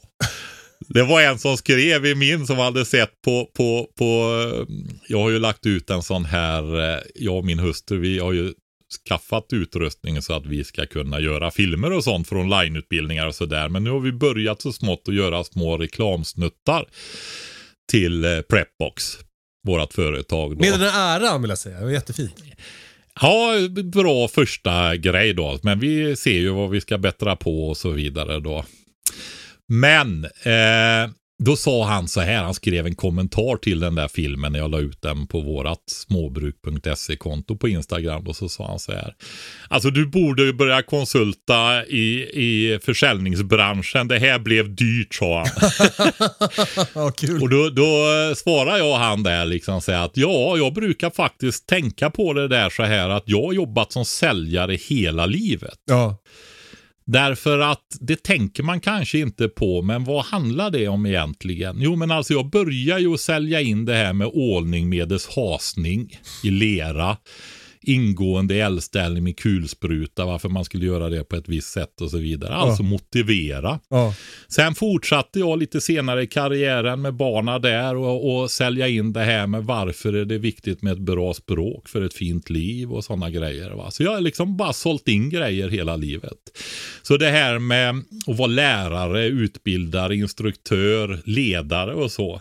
Det 0.88 1.02
var 1.02 1.22
en 1.22 1.38
som 1.38 1.56
skrev 1.56 2.06
i 2.06 2.14
min 2.14 2.46
som 2.46 2.58
hade 2.58 2.84
sett 2.84 3.10
på, 3.24 3.50
på, 3.56 3.88
på 3.98 4.04
eh, 4.04 4.74
jag 5.08 5.18
har 5.18 5.30
ju 5.30 5.38
lagt 5.38 5.66
ut 5.66 5.90
en 5.90 6.02
sån 6.02 6.24
här, 6.24 6.94
eh, 6.94 7.00
jag 7.14 7.36
och 7.36 7.44
min 7.44 7.58
hustru, 7.58 7.98
vi 7.98 8.18
har 8.18 8.32
ju 8.32 8.52
skaffat 9.08 9.46
utrustning 9.52 10.22
så 10.22 10.32
att 10.34 10.46
vi 10.46 10.64
ska 10.64 10.86
kunna 10.86 11.20
göra 11.20 11.50
filmer 11.50 11.92
och 11.92 12.04
sånt 12.04 12.28
för 12.28 12.36
onlineutbildningar 12.36 13.26
och 13.26 13.34
sådär. 13.34 13.68
Men 13.68 13.84
nu 13.84 13.90
har 13.90 14.00
vi 14.00 14.12
börjat 14.12 14.62
så 14.62 14.72
smått 14.72 15.02
att 15.08 15.14
göra 15.14 15.44
små 15.44 15.78
reklamsnuttar 15.78 16.88
till 17.90 18.24
eh, 18.24 18.40
Prepbox, 18.40 19.18
vårt 19.66 19.92
företag. 19.92 20.56
Då. 20.56 20.60
Med 20.60 20.72
den 20.72 20.80
här 20.90 21.20
äran 21.20 21.42
vill 21.42 21.48
jag 21.48 21.58
säga. 21.58 21.78
Det 21.78 21.84
var 21.84 21.92
jättefint. 21.92 22.34
Ja, 23.20 23.52
bra 23.84 24.28
första 24.28 24.96
grej 24.96 25.34
då. 25.34 25.58
Men 25.62 25.78
vi 25.78 26.16
ser 26.16 26.40
ju 26.40 26.50
vad 26.50 26.70
vi 26.70 26.80
ska 26.80 26.98
bättra 26.98 27.36
på 27.36 27.68
och 27.68 27.76
så 27.76 27.90
vidare 27.90 28.40
då. 28.40 28.64
Men 29.68 30.24
eh, 30.24 31.10
då 31.44 31.56
sa 31.56 31.84
han 31.84 32.08
så 32.08 32.20
här, 32.20 32.42
han 32.42 32.54
skrev 32.54 32.86
en 32.86 32.94
kommentar 32.94 33.56
till 33.56 33.80
den 33.80 33.94
där 33.94 34.08
filmen 34.08 34.52
när 34.52 34.58
jag 34.58 34.70
la 34.70 34.78
ut 34.78 35.02
den 35.02 35.26
på 35.26 35.40
vårat 35.40 35.82
småbruk.se-konto 35.86 37.56
på 37.56 37.68
Instagram. 37.68 38.26
Och 38.26 38.36
så 38.36 38.48
sa 38.48 38.66
han 38.66 38.78
så 38.78 38.92
här. 38.92 39.14
Alltså 39.68 39.90
du 39.90 40.06
borde 40.06 40.52
börja 40.52 40.82
konsulta 40.82 41.86
i, 41.86 42.22
i 42.22 42.78
försäljningsbranschen. 42.82 44.08
Det 44.08 44.18
här 44.18 44.38
blev 44.38 44.74
dyrt 44.74 45.14
sa 45.14 45.38
han. 45.38 45.70
ja, 46.94 47.10
kul. 47.10 47.42
Och 47.42 47.48
då, 47.48 47.70
då 47.70 47.94
svarar 48.36 48.78
jag 48.78 48.98
han 48.98 49.22
där 49.22 49.44
liksom 49.44 49.80
så 49.80 49.92
här 49.92 50.04
att 50.04 50.16
ja, 50.16 50.56
jag 50.56 50.74
brukar 50.74 51.10
faktiskt 51.10 51.66
tänka 51.66 52.10
på 52.10 52.32
det 52.32 52.48
där 52.48 52.70
så 52.70 52.82
här 52.82 53.08
att 53.08 53.24
jag 53.26 53.42
har 53.42 53.52
jobbat 53.52 53.92
som 53.92 54.04
säljare 54.04 54.74
hela 54.74 55.26
livet. 55.26 55.78
Ja. 55.84 56.16
Därför 57.04 57.58
att 57.58 57.96
det 58.00 58.22
tänker 58.22 58.62
man 58.62 58.80
kanske 58.80 59.18
inte 59.18 59.48
på, 59.48 59.82
men 59.82 60.04
vad 60.04 60.24
handlar 60.24 60.70
det 60.70 60.88
om 60.88 61.06
egentligen? 61.06 61.76
Jo, 61.80 61.96
men 61.96 62.10
alltså 62.10 62.32
jag 62.32 62.50
börjar 62.50 62.98
ju 62.98 63.14
att 63.14 63.20
sälja 63.20 63.60
in 63.60 63.84
det 63.84 63.94
här 63.94 64.12
med 64.12 64.30
ålning 64.32 64.88
medes 64.88 65.28
hasning 65.28 66.18
i 66.44 66.50
lera. 66.50 67.16
Ingående 67.82 68.54
eldställning 68.56 69.24
med 69.24 69.36
kulspruta, 69.36 70.24
varför 70.24 70.48
man 70.48 70.64
skulle 70.64 70.86
göra 70.86 71.08
det 71.08 71.24
på 71.24 71.36
ett 71.36 71.48
visst 71.48 71.72
sätt 71.72 72.00
och 72.00 72.10
så 72.10 72.18
vidare. 72.18 72.54
Alltså 72.54 72.82
motivera. 72.82 73.80
ja. 73.88 74.14
Sen 74.48 74.74
fortsatte 74.74 75.38
jag 75.38 75.58
lite 75.58 75.80
senare 75.80 76.22
i 76.22 76.26
karriären 76.26 77.02
med 77.02 77.14
bana 77.14 77.58
där 77.58 77.96
och, 77.96 78.42
och 78.42 78.50
sälja 78.50 78.88
in 78.88 79.12
det 79.12 79.24
här 79.24 79.46
med 79.46 79.64
varför 79.64 80.12
är 80.12 80.24
det 80.24 80.38
viktigt 80.38 80.82
med 80.82 80.92
ett 80.92 80.98
bra 80.98 81.34
språk 81.34 81.88
för 81.88 82.02
ett 82.02 82.14
fint 82.14 82.50
liv 82.50 82.92
och 82.92 83.04
sådana 83.04 83.30
grejer. 83.30 83.70
Va? 83.70 83.90
Så 83.90 84.02
jag 84.02 84.10
har 84.10 84.20
liksom 84.20 84.56
bara 84.56 84.72
sålt 84.72 85.08
in 85.08 85.30
grejer 85.30 85.68
hela 85.68 85.96
livet. 85.96 86.38
Så 87.02 87.16
det 87.16 87.30
här 87.30 87.58
med 87.58 88.04
att 88.26 88.38
vara 88.38 88.46
lärare, 88.46 89.26
utbildare, 89.26 90.16
instruktör, 90.16 91.20
ledare 91.24 91.94
och 91.94 92.10
så. 92.10 92.40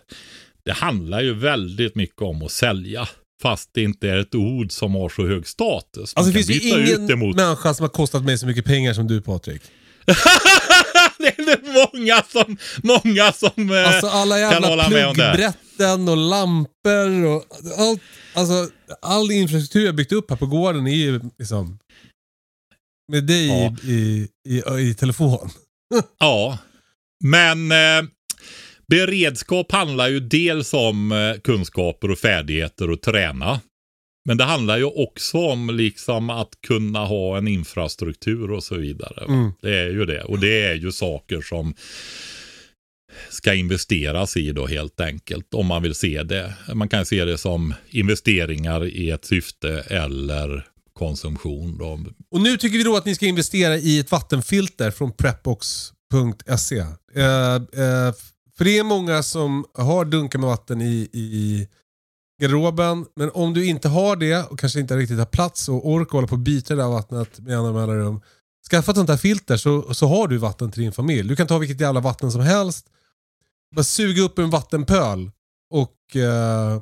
Det 0.63 0.71
handlar 0.71 1.21
ju 1.21 1.33
väldigt 1.33 1.95
mycket 1.95 2.21
om 2.21 2.43
att 2.43 2.51
sälja. 2.51 3.07
Fast 3.41 3.69
det 3.73 3.83
inte 3.83 4.09
är 4.09 4.17
ett 4.17 4.35
ord 4.35 4.71
som 4.71 4.95
har 4.95 5.09
så 5.09 5.27
hög 5.27 5.47
status. 5.47 6.15
Man 6.15 6.21
Alltså 6.25 6.33
finns 6.33 6.47
det 6.47 6.53
ingen 6.69 7.19
mot 7.19 7.35
människa 7.35 7.73
som 7.73 7.83
har 7.83 7.89
kostat 7.89 8.23
mig 8.23 8.37
så 8.37 8.47
mycket 8.47 8.65
pengar 8.65 8.93
som 8.93 9.07
du 9.07 9.21
Patrik. 9.21 9.61
det 11.17 11.27
är 11.39 11.93
många 11.93 12.23
som, 12.23 12.57
många 12.83 13.31
som 13.31 13.71
eh, 13.71 13.87
Alltså 13.87 14.07
alla 14.07 14.35
kan 14.35 14.51
jävla 14.51 14.67
hålla 14.67 14.89
med 14.89 15.07
om 15.07 15.13
det. 15.17 15.33
pluggbrätten 15.35 16.09
och 16.09 16.17
lampor 16.17 17.25
och 17.25 17.45
allt. 17.77 18.01
Alltså 18.33 18.69
all 19.01 19.31
infrastruktur 19.31 19.85
jag 19.85 19.95
byggt 19.95 20.11
upp 20.11 20.29
här 20.29 20.37
på 20.37 20.45
gården 20.45 20.87
är 20.87 20.95
ju 20.95 21.19
liksom 21.39 21.79
med 23.11 23.23
dig 23.23 23.47
Ja. 23.47 23.75
i, 23.83 24.27
i, 24.47 24.57
i, 24.57 24.89
i 24.89 24.93
telefon. 24.93 25.49
Ja, 26.19 26.57
men 27.23 27.71
eh, 27.71 28.09
beredskap 28.91 29.71
handlar 29.71 30.07
ju 30.07 30.19
dels 30.19 30.73
om 30.73 31.11
eh, 31.11 31.41
kunskaper 31.41 32.11
och 32.11 32.19
färdigheter 32.19 32.89
och 32.89 33.01
träna. 33.01 33.59
Men 34.25 34.37
det 34.37 34.43
handlar 34.43 34.77
ju 34.77 34.83
också 34.83 35.37
om 35.37 35.69
liksom 35.69 36.29
att 36.29 36.49
kunna 36.67 37.05
ha 37.05 37.37
en 37.37 37.47
infrastruktur 37.47 38.51
och 38.51 38.63
så 38.63 38.75
vidare. 38.75 39.25
Mm. 39.27 39.51
Det 39.61 39.77
är 39.77 39.89
ju 39.89 40.05
det. 40.05 40.23
Och 40.23 40.39
det 40.39 40.63
är 40.63 40.75
ju 40.75 40.91
saker 40.91 41.41
som 41.41 41.73
ska 43.29 43.53
investeras 43.53 44.37
i 44.37 44.51
då 44.51 44.67
helt 44.67 45.01
enkelt. 45.01 45.53
Om 45.53 45.65
man 45.65 45.83
vill 45.83 45.95
se 45.95 46.23
det. 46.23 46.53
Man 46.73 46.89
kan 46.89 47.05
se 47.05 47.25
det 47.25 47.37
som 47.37 47.73
investeringar 47.89 48.85
i 48.85 49.09
ett 49.09 49.25
syfte 49.25 49.83
eller 49.87 50.67
konsumtion. 50.93 51.77
Då. 51.77 52.05
Och 52.31 52.41
nu 52.41 52.57
tycker 52.57 52.77
vi 52.77 52.83
då 52.83 52.97
att 52.97 53.05
ni 53.05 53.15
ska 53.15 53.25
investera 53.25 53.77
i 53.77 53.99
ett 53.99 54.11
vattenfilter 54.11 54.91
från 54.91 55.11
prepbox.se. 55.11 56.77
Eh, 57.15 57.55
eh, 57.55 58.13
för 58.61 58.65
det 58.65 58.77
är 58.77 58.83
många 58.83 59.23
som 59.23 59.65
har 59.73 60.05
dunkar 60.05 60.39
med 60.39 60.49
vatten 60.49 60.81
i, 60.81 61.09
i 61.13 61.67
garderoben. 62.41 63.05
Men 63.15 63.31
om 63.33 63.53
du 63.53 63.65
inte 63.65 63.89
har 63.89 64.15
det 64.15 64.49
och 64.49 64.59
kanske 64.59 64.79
inte 64.79 64.97
riktigt 64.97 65.17
har 65.17 65.25
plats 65.25 65.69
och 65.69 65.89
ork 65.89 66.09
hålla 66.09 66.27
på 66.27 66.35
och 66.35 66.39
byta 66.39 66.75
det 66.75 66.81
där 66.81 66.89
vattnet 66.89 67.39
med 67.39 67.51
jämna 67.51 67.71
mellanrum. 67.71 68.21
Skaffa 68.71 68.91
ett 68.91 68.97
sånt 68.97 69.09
här 69.09 69.17
filter 69.17 69.57
så, 69.57 69.93
så 69.93 70.07
har 70.07 70.27
du 70.27 70.37
vatten 70.37 70.71
till 70.71 70.83
din 70.83 70.91
familj. 70.91 71.29
Du 71.29 71.35
kan 71.35 71.47
ta 71.47 71.57
vilket 71.57 71.81
jävla 71.81 71.99
vatten 71.99 72.31
som 72.31 72.41
helst. 72.41 72.85
Bara 73.75 73.83
suga 73.83 74.21
upp 74.21 74.39
en 74.39 74.49
vattenpöl 74.49 75.31
och 75.73 76.15
eh, 76.15 76.73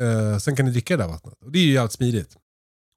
eh, 0.00 0.38
sen 0.38 0.56
kan 0.56 0.66
ni 0.66 0.72
dricka 0.72 0.96
det 0.96 1.02
där 1.02 1.10
vattnet. 1.10 1.42
Och 1.44 1.52
det 1.52 1.58
är 1.58 1.64
ju 1.64 1.72
jävligt 1.72 1.92
smidigt. 1.92 2.36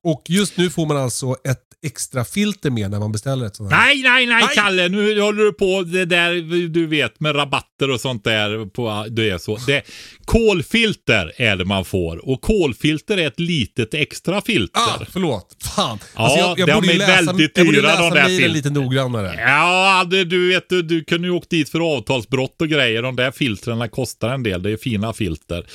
Och 0.04 0.24
just 0.30 0.58
nu 0.58 0.70
får 0.70 0.86
man 0.86 0.98
alltså 0.98 1.36
ett 1.46 1.60
extra 1.86 2.26
filter 2.26 2.70
med 2.70 2.92
när 2.92 3.00
man 3.00 3.12
beställer 3.12 3.46
ett 3.46 3.56
sånt 3.56 3.72
här. 3.72 3.86
Nej, 3.86 4.02
nej, 4.04 4.26
nej, 4.26 4.44
Nej. 4.46 4.56
Kalle. 4.56 4.90
Nu 4.90 5.22
håller 5.22 5.44
du 5.44 5.54
på 5.54 5.82
det 5.82 6.06
där 6.06 6.34
du 6.68 6.88
vet 6.88 7.20
med 7.20 7.36
rabatter 7.36 7.92
och 7.92 8.02
sånt 8.02 8.24
där. 8.24 8.66
På, 8.66 9.06
det 9.10 9.30
är 9.30 9.38
så. 9.38 9.58
Det, 9.68 9.84
kolfilter 10.26 11.32
är 11.38 11.56
det 11.56 11.66
man 11.66 11.86
får. 11.86 12.30
Och 12.30 12.42
kolfilter 12.42 13.18
är 13.18 13.28
ett 13.28 13.40
litet 13.40 13.94
extra 13.94 14.42
filter. 14.42 14.82
Ah, 14.82 15.06
förlåt. 15.12 15.56
Fan. 15.76 16.00
Ja, 16.16 16.56
de 16.58 16.74
borde 16.74 16.88
ju 16.88 16.94
är 16.94 16.98
läsa, 16.98 17.14
väldigt 17.14 17.58
jag 17.58 17.66
borde 17.66 17.82
dyra, 17.82 17.98
de 17.98 18.04
läsa 18.04 18.16
där 18.16 18.28
filtren. 18.28 18.52
lite 18.52 18.70
noggrannare. 18.70 19.36
Ja, 19.42 20.04
det, 20.12 20.24
du 20.24 20.50
vet, 20.50 20.70
du, 20.70 20.82
du 20.82 21.04
kunde 21.04 21.28
ju 21.28 21.34
åkt 21.34 21.50
dit 21.50 21.70
för 21.70 21.96
avtalsbrott 21.96 22.62
och 22.62 22.68
grejer. 22.68 23.02
De 23.02 23.16
där 23.16 23.32
filtrerna 23.32 23.88
kostar 23.88 24.30
en 24.30 24.44
del. 24.44 24.64
Det 24.64 24.72
är 24.72 24.78
fina 24.78 25.14
filter. 25.14 25.66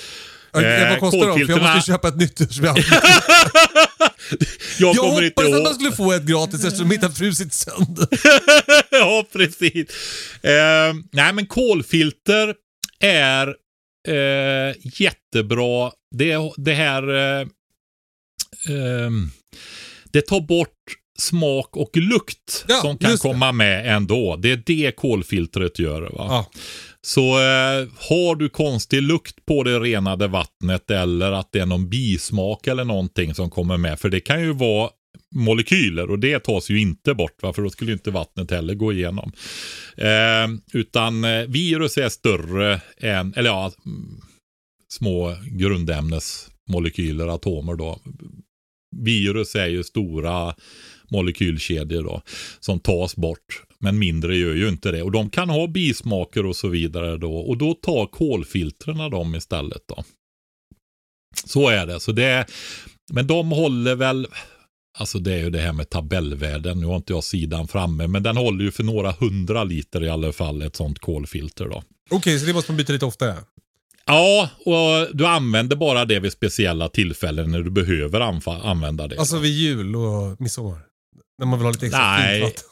Ja, 0.52 0.62
Eh, 0.62 0.90
vad 0.90 1.00
kostar 1.00 1.26
de? 1.38 1.46
För 1.46 1.52
jag 1.52 1.62
måste 1.74 1.92
köpa 1.92 2.08
ett 2.08 2.16
nytt. 2.16 2.40
Jag, 4.78 4.94
Jag 4.94 4.96
kommer 4.96 5.22
inte 5.22 5.42
hoppades 5.42 5.58
att 5.58 5.62
man 5.62 5.74
skulle 5.74 5.92
få 5.92 6.12
ett 6.12 6.22
gratis 6.22 6.64
eftersom 6.64 6.88
mitt 6.88 7.02
har 7.02 7.10
frusit 7.10 7.52
sönder. 7.52 8.08
ja, 8.90 9.26
precis. 9.32 9.88
Eh, 10.42 10.94
nej, 11.12 11.32
men 11.32 11.46
kolfilter 11.46 12.54
är 13.00 13.48
eh, 14.08 14.74
jättebra. 14.82 15.92
Det, 16.16 16.36
det 16.56 16.74
här... 16.74 17.08
Eh, 17.08 17.46
ehm, 18.68 19.30
det 20.12 20.22
tar 20.22 20.40
bort 20.40 20.97
smak 21.20 21.76
och 21.76 21.96
lukt 21.96 22.64
Ja, 22.68 22.76
som 22.76 22.98
kan 22.98 23.18
komma 23.18 23.52
med 23.52 23.96
ändå. 23.96 24.36
Det 24.36 24.50
är 24.50 24.62
det 24.66 24.96
kolfiltret 24.96 25.78
gör. 25.78 26.02
Va? 26.02 26.10
Ja. 26.16 26.50
Så 27.00 27.22
eh, 27.22 27.88
har 27.96 28.34
du 28.34 28.48
konstig 28.48 29.02
lukt 29.02 29.46
på 29.46 29.62
det 29.62 29.80
renade 29.80 30.28
vattnet 30.28 30.90
eller 30.90 31.32
att 31.32 31.52
det 31.52 31.60
är 31.60 31.66
någon 31.66 31.88
bismak 31.88 32.66
eller 32.66 32.84
någonting 32.84 33.34
som 33.34 33.50
kommer 33.50 33.76
med. 33.76 34.00
För 34.00 34.08
det 34.08 34.20
kan 34.20 34.40
ju 34.40 34.52
vara 34.52 34.90
molekyler 35.34 36.10
och 36.10 36.18
det 36.18 36.38
tas 36.38 36.70
ju 36.70 36.80
inte 36.80 37.14
bort. 37.14 37.42
Va? 37.42 37.52
För 37.52 37.62
då 37.62 37.70
skulle 37.70 37.92
inte 37.92 38.10
vattnet 38.10 38.50
heller 38.50 38.74
gå 38.74 38.92
igenom. 38.92 39.32
Eh, 39.96 40.48
utan 40.72 41.24
eh, 41.24 41.46
virus 41.46 41.98
är 41.98 42.08
större 42.08 42.80
än, 42.96 43.34
eller 43.36 43.50
ja, 43.50 43.72
små 44.88 45.36
grundämnesmolekyler, 45.50 47.26
atomer 47.26 47.74
då. 47.74 48.00
Virus 48.96 49.54
är 49.54 49.66
ju 49.66 49.84
stora 49.84 50.54
molekylkedjor 51.10 52.02
då 52.02 52.22
som 52.60 52.80
tas 52.80 53.16
bort. 53.16 53.62
Men 53.80 53.98
mindre 53.98 54.36
gör 54.36 54.54
ju 54.54 54.68
inte 54.68 54.90
det. 54.90 55.02
Och 55.02 55.12
de 55.12 55.30
kan 55.30 55.50
ha 55.50 55.66
bismaker 55.66 56.46
och 56.46 56.56
så 56.56 56.68
vidare 56.68 57.16
då. 57.16 57.36
Och 57.36 57.56
då 57.56 57.74
tar 57.74 58.06
kolfiltrerna 58.06 59.08
dem 59.08 59.34
istället 59.34 59.82
då. 59.88 60.04
Så 61.44 61.68
är 61.68 61.86
det. 61.86 62.00
Så 62.00 62.12
det 62.12 62.24
är, 62.24 62.46
men 63.12 63.26
de 63.26 63.50
håller 63.50 63.94
väl, 63.94 64.26
alltså 64.98 65.18
det 65.18 65.32
är 65.32 65.38
ju 65.38 65.50
det 65.50 65.60
här 65.60 65.72
med 65.72 65.90
tabellvärden. 65.90 66.80
Nu 66.80 66.86
har 66.86 66.96
inte 66.96 67.12
jag 67.12 67.24
sidan 67.24 67.68
framme. 67.68 68.06
Men 68.06 68.22
den 68.22 68.36
håller 68.36 68.64
ju 68.64 68.70
för 68.70 68.84
några 68.84 69.12
hundra 69.12 69.64
liter 69.64 70.04
i 70.04 70.08
alla 70.08 70.32
fall 70.32 70.62
ett 70.62 70.76
sånt 70.76 70.98
kolfilter 70.98 71.64
då. 71.64 71.82
Okej, 72.10 72.38
så 72.38 72.46
det 72.46 72.52
måste 72.52 72.72
man 72.72 72.76
byta 72.76 72.92
lite 72.92 73.06
oftare? 73.06 73.36
Ja, 74.06 74.50
och 74.58 75.16
du 75.16 75.26
använder 75.26 75.76
bara 75.76 76.04
det 76.04 76.20
vid 76.20 76.32
speciella 76.32 76.88
tillfällen 76.88 77.50
när 77.50 77.60
du 77.60 77.70
behöver 77.70 78.20
använda 78.64 79.08
det. 79.08 79.18
Alltså 79.18 79.38
vid 79.38 79.52
jul 79.52 79.96
och 79.96 80.40
midsommar? 80.40 80.87
När 81.38 81.46
man 81.46 81.58
vill 81.58 81.66
ha 81.66 81.72
lite 81.72 81.86
extra 81.86 82.16
Nej. 82.16 82.42
fint 82.42 82.54
vatten? 82.54 82.68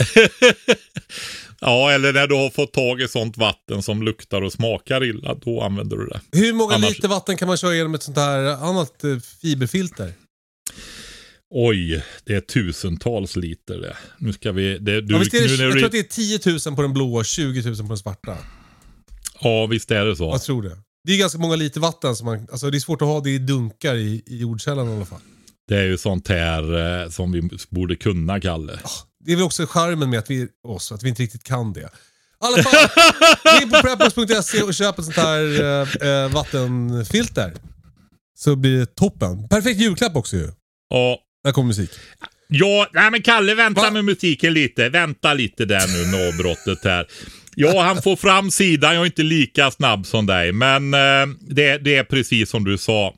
ja, 1.60 1.90
eller 1.92 2.12
när 2.12 2.26
du 2.26 2.34
har 2.34 2.50
fått 2.50 2.72
tag 2.72 3.00
i 3.00 3.08
sånt 3.08 3.36
vatten 3.36 3.82
som 3.82 4.02
luktar 4.02 4.42
och 4.42 4.52
smakar 4.52 5.04
illa, 5.04 5.34
då 5.34 5.62
använder 5.62 5.96
du 5.96 6.06
det. 6.06 6.20
Hur 6.32 6.52
många 6.52 6.74
Annars- 6.74 6.90
liter 6.90 7.08
vatten 7.08 7.36
kan 7.36 7.48
man 7.48 7.56
köra 7.56 7.74
genom 7.74 7.94
ett 7.94 8.02
sånt 8.02 8.16
här 8.16 8.38
annat 8.38 9.04
eh, 9.04 9.18
fiberfilter? 9.18 10.12
Oj, 11.56 12.04
det 12.24 12.34
är 12.34 12.40
tusentals 12.40 13.36
liter 13.36 13.78
det. 13.78 13.96
Nu 14.18 14.32
ska 14.32 14.52
vi... 14.52 14.78
Det, 14.78 15.00
du, 15.00 15.14
ja, 15.14 15.18
visst 15.18 15.34
är 15.34 15.48
det, 15.48 15.56
nu 15.56 15.62
jag 15.62 15.72
du, 15.72 15.78
tror 15.78 15.86
att 15.86 15.92
det 15.92 15.98
är 15.98 16.02
10 16.58 16.60
000 16.66 16.76
på 16.76 16.82
den 16.82 16.92
blåa 16.92 17.18
och 17.18 17.24
20 17.26 17.62
000 17.62 17.76
på 17.76 17.82
den 17.82 17.98
svarta. 17.98 18.38
Ja, 19.40 19.66
visst 19.66 19.90
är 19.90 20.04
det 20.04 20.16
så. 20.16 20.24
Jag 20.24 20.42
tror 20.42 20.62
det. 20.62 20.78
Det 21.04 21.12
är 21.12 21.18
ganska 21.18 21.38
många 21.38 21.56
liter 21.56 21.80
vatten 21.80 22.16
som 22.16 22.24
man, 22.26 22.46
alltså 22.50 22.70
det 22.70 22.78
är 22.78 22.80
svårt 22.80 23.02
att 23.02 23.08
ha 23.08 23.20
det 23.20 23.30
i 23.30 23.38
dunkar 23.38 23.94
i, 23.94 24.22
i 24.26 24.38
jordkällan 24.38 24.88
i 24.88 24.96
alla 24.96 25.04
fall. 25.04 25.20
Det 25.68 25.76
är 25.76 25.84
ju 25.84 25.98
sånt 25.98 26.28
här 26.28 27.02
eh, 27.02 27.08
som 27.10 27.32
vi 27.32 27.48
borde 27.70 27.96
kunna, 27.96 28.40
Kalle. 28.40 28.78
Det 29.24 29.32
är 29.32 29.36
väl 29.36 29.44
också 29.44 29.66
charmen 29.66 30.10
med 30.10 30.18
att 30.18 30.30
vi, 30.30 30.48
oss, 30.68 30.92
att 30.92 31.02
vi 31.02 31.08
inte 31.08 31.22
riktigt 31.22 31.44
kan 31.44 31.72
det. 31.72 31.80
I 31.80 31.86
alla 32.38 32.62
fall, 32.62 32.88
gå 33.58 33.62
in 33.62 33.70
på 33.70 33.80
preppers.se 33.80 34.62
och 34.62 34.74
köp 34.74 34.98
ett 34.98 35.04
sånt 35.04 35.16
här 35.16 35.62
eh, 35.62 36.08
eh, 36.08 36.32
vattenfilter. 36.32 37.52
Så 38.38 38.56
blir 38.56 38.78
det 38.78 38.94
toppen. 38.94 39.48
Perfekt 39.48 39.80
julklapp 39.80 40.16
också 40.16 40.36
ju. 40.36 40.48
Ja, 40.90 41.18
Där 41.44 41.52
kommer 41.52 41.66
musik. 41.66 41.90
Ja, 42.48 42.88
nej 42.92 43.10
men 43.10 43.22
Kalle, 43.22 43.54
vänta 43.54 43.80
Va? 43.80 43.90
med 43.90 44.04
musiken 44.04 44.52
lite. 44.52 44.88
Vänta 44.88 45.34
lite 45.34 45.64
där 45.64 45.86
nu 45.88 46.10
med 46.16 46.28
avbrottet 46.28 46.84
här. 46.84 47.06
Ja, 47.54 47.82
han 47.82 48.02
får 48.02 48.16
fram 48.16 48.50
sidan. 48.50 48.94
Jag 48.94 49.02
är 49.02 49.06
inte 49.06 49.22
lika 49.22 49.70
snabb 49.70 50.06
som 50.06 50.26
dig, 50.26 50.52
men 50.52 50.94
eh, 50.94 51.26
det, 51.40 51.78
det 51.78 51.96
är 51.96 52.04
precis 52.04 52.50
som 52.50 52.64
du 52.64 52.78
sa. 52.78 53.14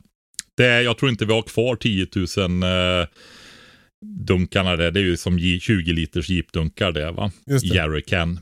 Det, 0.56 0.82
jag 0.82 0.98
tror 0.98 1.10
inte 1.10 1.24
vi 1.24 1.32
har 1.32 1.42
kvar 1.42 1.76
10 1.76 2.06
000 2.14 2.62
eh, 3.02 3.08
dunkarna 4.26 4.76
där. 4.76 4.90
Det 4.90 5.00
är 5.00 5.04
ju 5.04 5.16
som 5.16 5.38
J- 5.38 5.60
20 5.60 5.92
liters 5.92 6.28
jeepdunkar 6.28 6.92
det 6.92 7.12
va? 7.12 7.32
Just 7.46 7.68
det. 7.70 7.74
Jerrycan. 7.76 8.38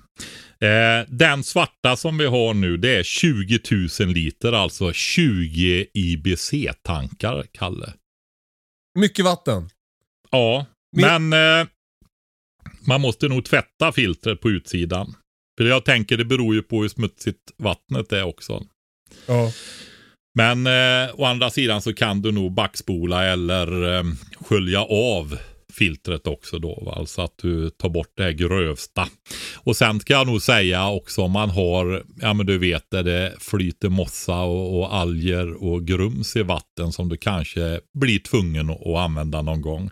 Eh, 0.61 1.09
den 1.09 1.45
svarta 1.45 1.97
som 1.97 2.19
vi 2.19 2.27
har 2.27 2.55
nu 2.55 2.77
det 2.77 2.97
är 2.97 3.03
20 3.03 3.59
000 4.01 4.09
liter, 4.15 4.53
alltså 4.53 4.93
20 4.93 5.87
IBC-tankar, 5.95 7.45
Kalle. 7.53 7.93
Mycket 8.99 9.25
vatten. 9.25 9.69
Ja, 10.31 10.67
Men- 10.97 11.29
men 11.29 11.61
eh, 11.61 11.67
man 12.89 13.01
måste 13.01 13.29
nog 13.29 13.45
tvätta 13.45 13.93
filtret 13.93 14.41
på 14.41 14.51
utsidan. 14.51 15.15
För 15.59 15.65
jag 15.65 15.85
tänker 15.85 16.17
det 16.17 16.25
beror 16.25 16.55
ju 16.55 16.63
på 16.63 16.83
hur 16.83 16.89
smutsigt 16.89 17.41
vattnet 17.57 18.13
är 18.13 18.23
också. 18.23 18.67
Ja. 19.27 19.53
Men 20.35 20.67
eh, 20.67 21.15
å 21.15 21.25
andra 21.25 21.51
sidan 21.51 21.83
så 21.83 21.93
kan 21.93 22.23
du 22.23 22.33
nog 22.33 22.53
backspola 22.53 23.25
eller 23.25 23.97
eh, 23.97 24.05
skölja 24.41 24.81
av 24.83 25.39
filtret 25.75 26.27
också 26.27 26.59
då. 26.59 26.83
Va? 26.87 26.93
Alltså 26.93 27.23
att 27.23 27.39
du 27.43 27.71
tar 27.71 27.89
bort 27.89 28.13
det 28.17 28.23
här 28.23 28.33
grövsta. 28.33 29.09
Och 29.57 29.77
sen 29.77 30.01
ska 30.01 30.13
jag 30.13 30.27
nog 30.27 30.43
säga 30.43 30.89
också 30.89 31.23
om 31.23 31.31
man 31.31 31.51
har, 31.51 32.03
ja 32.21 32.35
men 32.35 32.47
du 32.47 32.59
vet 32.59 32.91
där 32.91 33.03
det 33.03 33.35
flyter 33.39 33.89
mossa 33.89 34.41
och, 34.41 34.79
och 34.79 34.95
alger 34.95 35.65
och 35.65 35.87
grums 35.87 36.37
i 36.37 36.43
vatten 36.43 36.93
som 36.93 37.09
du 37.09 37.17
kanske 37.17 37.81
blir 37.95 38.19
tvungen 38.19 38.71
att, 38.71 38.87
använda 38.87 39.43
någon 39.43 39.61
gång. 39.61 39.91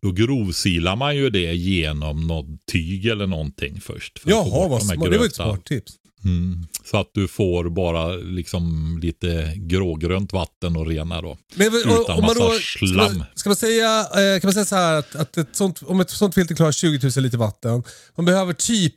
Då 0.00 0.12
grovsilar 0.12 0.96
man 0.96 1.16
ju 1.16 1.30
det 1.30 1.54
genom 1.54 2.26
något 2.26 2.66
tyg 2.72 3.06
eller 3.06 3.26
någonting 3.26 3.80
först. 3.80 4.18
för 4.18 4.30
Jaha, 4.30 4.68
vad 4.68 4.82
smart. 4.82 5.10
Det 5.10 5.18
var 5.18 5.26
ett 5.26 5.34
smart 5.34 5.64
tips. 5.64 5.92
Mm. 6.24 6.66
Så 6.84 6.96
att 7.00 7.10
du 7.14 7.28
får 7.28 7.68
bara 7.70 8.06
liksom 8.16 8.98
lite 9.02 9.52
grågrönt 9.56 10.32
vatten 10.32 10.76
och 10.76 10.86
rena 10.86 11.22
då. 11.22 11.38
Men, 11.54 11.66
och- 11.68 11.74
Utan 12.02 12.20
man 12.20 12.34
då, 12.36 12.42
massa 12.48 12.58
ska, 12.60 12.86
slam. 12.86 13.18
man, 13.18 13.24
ska 13.34 13.48
man 13.50 13.56
säga, 13.56 14.00
eh, 14.00 14.40
kan 14.40 14.48
man 14.48 14.52
säga 14.54 14.64
så 14.64 14.76
här 14.76 14.94
att, 14.94 15.14
att 15.16 15.36
ett 15.36 15.56
sånt, 15.56 15.82
om 15.82 16.00
ett 16.00 16.10
sånt 16.10 16.34
filter 16.34 16.54
klarar 16.54 16.72
20 16.72 17.10
000 17.16 17.22
liter 17.24 17.38
vatten, 17.38 17.82
man 18.16 18.24
behöver 18.26 18.52
typ, 18.52 18.96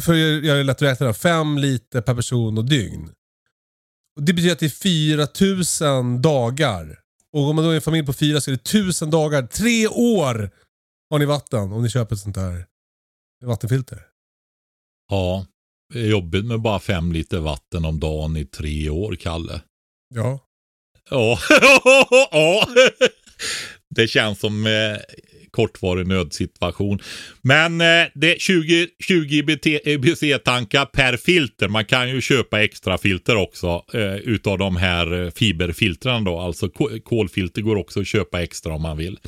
för 0.00 0.12
att 0.12 0.44
göra 0.44 0.58
det 0.58 0.64
lätt 0.64 0.76
att 0.76 0.82
räkna, 0.82 1.14
5 1.14 1.58
liter 1.58 2.00
per 2.00 2.14
person 2.14 2.58
och 2.58 2.64
dygn. 2.64 3.10
Och 4.16 4.22
det 4.22 4.32
betyder 4.32 4.52
att 4.52 4.58
det 4.58 4.66
är 4.66 5.26
4 5.80 5.92
000 6.02 6.22
dagar. 6.22 6.96
Och 7.32 7.48
om 7.48 7.56
man 7.56 7.64
då 7.64 7.70
är 7.70 7.74
en 7.74 7.80
familj 7.80 8.06
på 8.06 8.12
fyra 8.12 8.40
så 8.40 8.50
är 8.50 8.52
det 8.52 8.60
1000 8.70 9.10
dagar, 9.10 9.42
tre 9.46 9.88
år 9.88 10.50
har 11.10 11.18
ni 11.18 11.24
vatten 11.24 11.72
om 11.72 11.82
ni 11.82 11.90
köper 11.90 12.14
ett 12.14 12.20
sånt 12.20 12.36
här 12.36 12.66
vattenfilter. 13.44 14.02
Ja, 15.10 15.46
är 15.94 16.06
jobbigt 16.06 16.44
med 16.44 16.60
bara 16.60 16.80
fem 16.80 17.12
liter 17.12 17.38
vatten 17.40 17.84
om 17.84 18.00
dagen 18.00 18.36
i 18.36 18.44
tre 18.44 18.90
år, 18.90 19.14
Kalle. 19.14 19.60
Ja. 20.14 20.40
Ja, 21.10 21.38
ja. 22.30 22.68
det 23.94 24.08
känns 24.08 24.38
som 24.40 24.66
eh, 24.66 24.72
kortvarig 25.50 26.06
nödsituation. 26.06 26.98
Men 27.42 27.80
eh, 27.80 28.06
det 28.14 28.34
är 28.34 28.38
20, 28.38 28.88
20 29.08 29.42
IBC-tankar 29.84 30.86
per 30.86 31.16
filter. 31.16 31.68
Man 31.68 31.84
kan 31.84 32.10
ju 32.10 32.20
köpa 32.20 32.62
extra 32.62 32.98
filter 32.98 33.36
också 33.36 33.84
eh, 33.94 34.14
utav 34.14 34.58
de 34.58 34.76
här 34.76 35.24
eh, 35.24 35.30
fiberfiltrarna 35.30 36.30
då. 36.30 36.38
Alltså 36.38 36.68
ko- 36.68 36.98
kolfilter 37.04 37.62
går 37.62 37.76
också 37.76 38.00
att 38.00 38.06
köpa 38.06 38.42
extra 38.42 38.72
om 38.74 38.82
man 38.82 38.96
vill. 38.96 39.18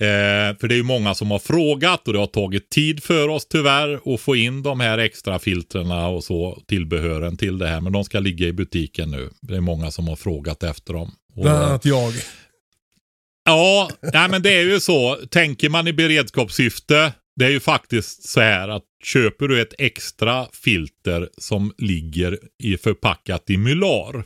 Eh, 0.00 0.56
för 0.60 0.68
det 0.68 0.74
är 0.74 0.76
ju 0.76 0.82
många 0.82 1.14
som 1.14 1.30
har 1.30 1.38
frågat 1.38 2.06
och 2.06 2.12
det 2.12 2.18
har 2.18 2.26
tagit 2.26 2.70
tid 2.70 3.02
för 3.02 3.28
oss 3.28 3.46
tyvärr 3.48 4.14
att 4.14 4.20
få 4.20 4.36
in 4.36 4.62
de 4.62 4.80
här 4.80 4.98
extra 4.98 5.38
filtrerna 5.38 6.08
och 6.08 6.24
så 6.24 6.62
tillbehören 6.66 7.36
till 7.36 7.58
det 7.58 7.66
här. 7.66 7.80
Men 7.80 7.92
de 7.92 8.04
ska 8.04 8.20
ligga 8.20 8.46
i 8.46 8.52
butiken 8.52 9.10
nu. 9.10 9.30
Det 9.40 9.56
är 9.56 9.60
många 9.60 9.90
som 9.90 10.08
har 10.08 10.16
frågat 10.16 10.62
efter 10.62 10.92
dem. 10.92 11.12
Och, 11.34 11.42
Bland 11.42 11.64
annat 11.64 11.84
jag. 11.84 12.12
Ja, 13.44 13.90
nej, 14.12 14.28
men 14.28 14.42
det 14.42 14.54
är 14.54 14.64
ju 14.64 14.80
så. 14.80 15.18
Tänker 15.30 15.68
man 15.68 15.88
i 15.88 15.92
beredskapssyfte, 15.92 17.12
det 17.36 17.44
är 17.44 17.50
ju 17.50 17.60
faktiskt 17.60 18.28
så 18.28 18.40
här 18.40 18.68
att 18.68 18.84
köper 19.04 19.48
du 19.48 19.60
ett 19.60 19.74
extra 19.78 20.46
filter 20.52 21.28
som 21.38 21.72
ligger 21.78 22.38
i 22.62 22.76
förpackat 22.76 23.50
i 23.50 23.56
mylar. 23.56 24.24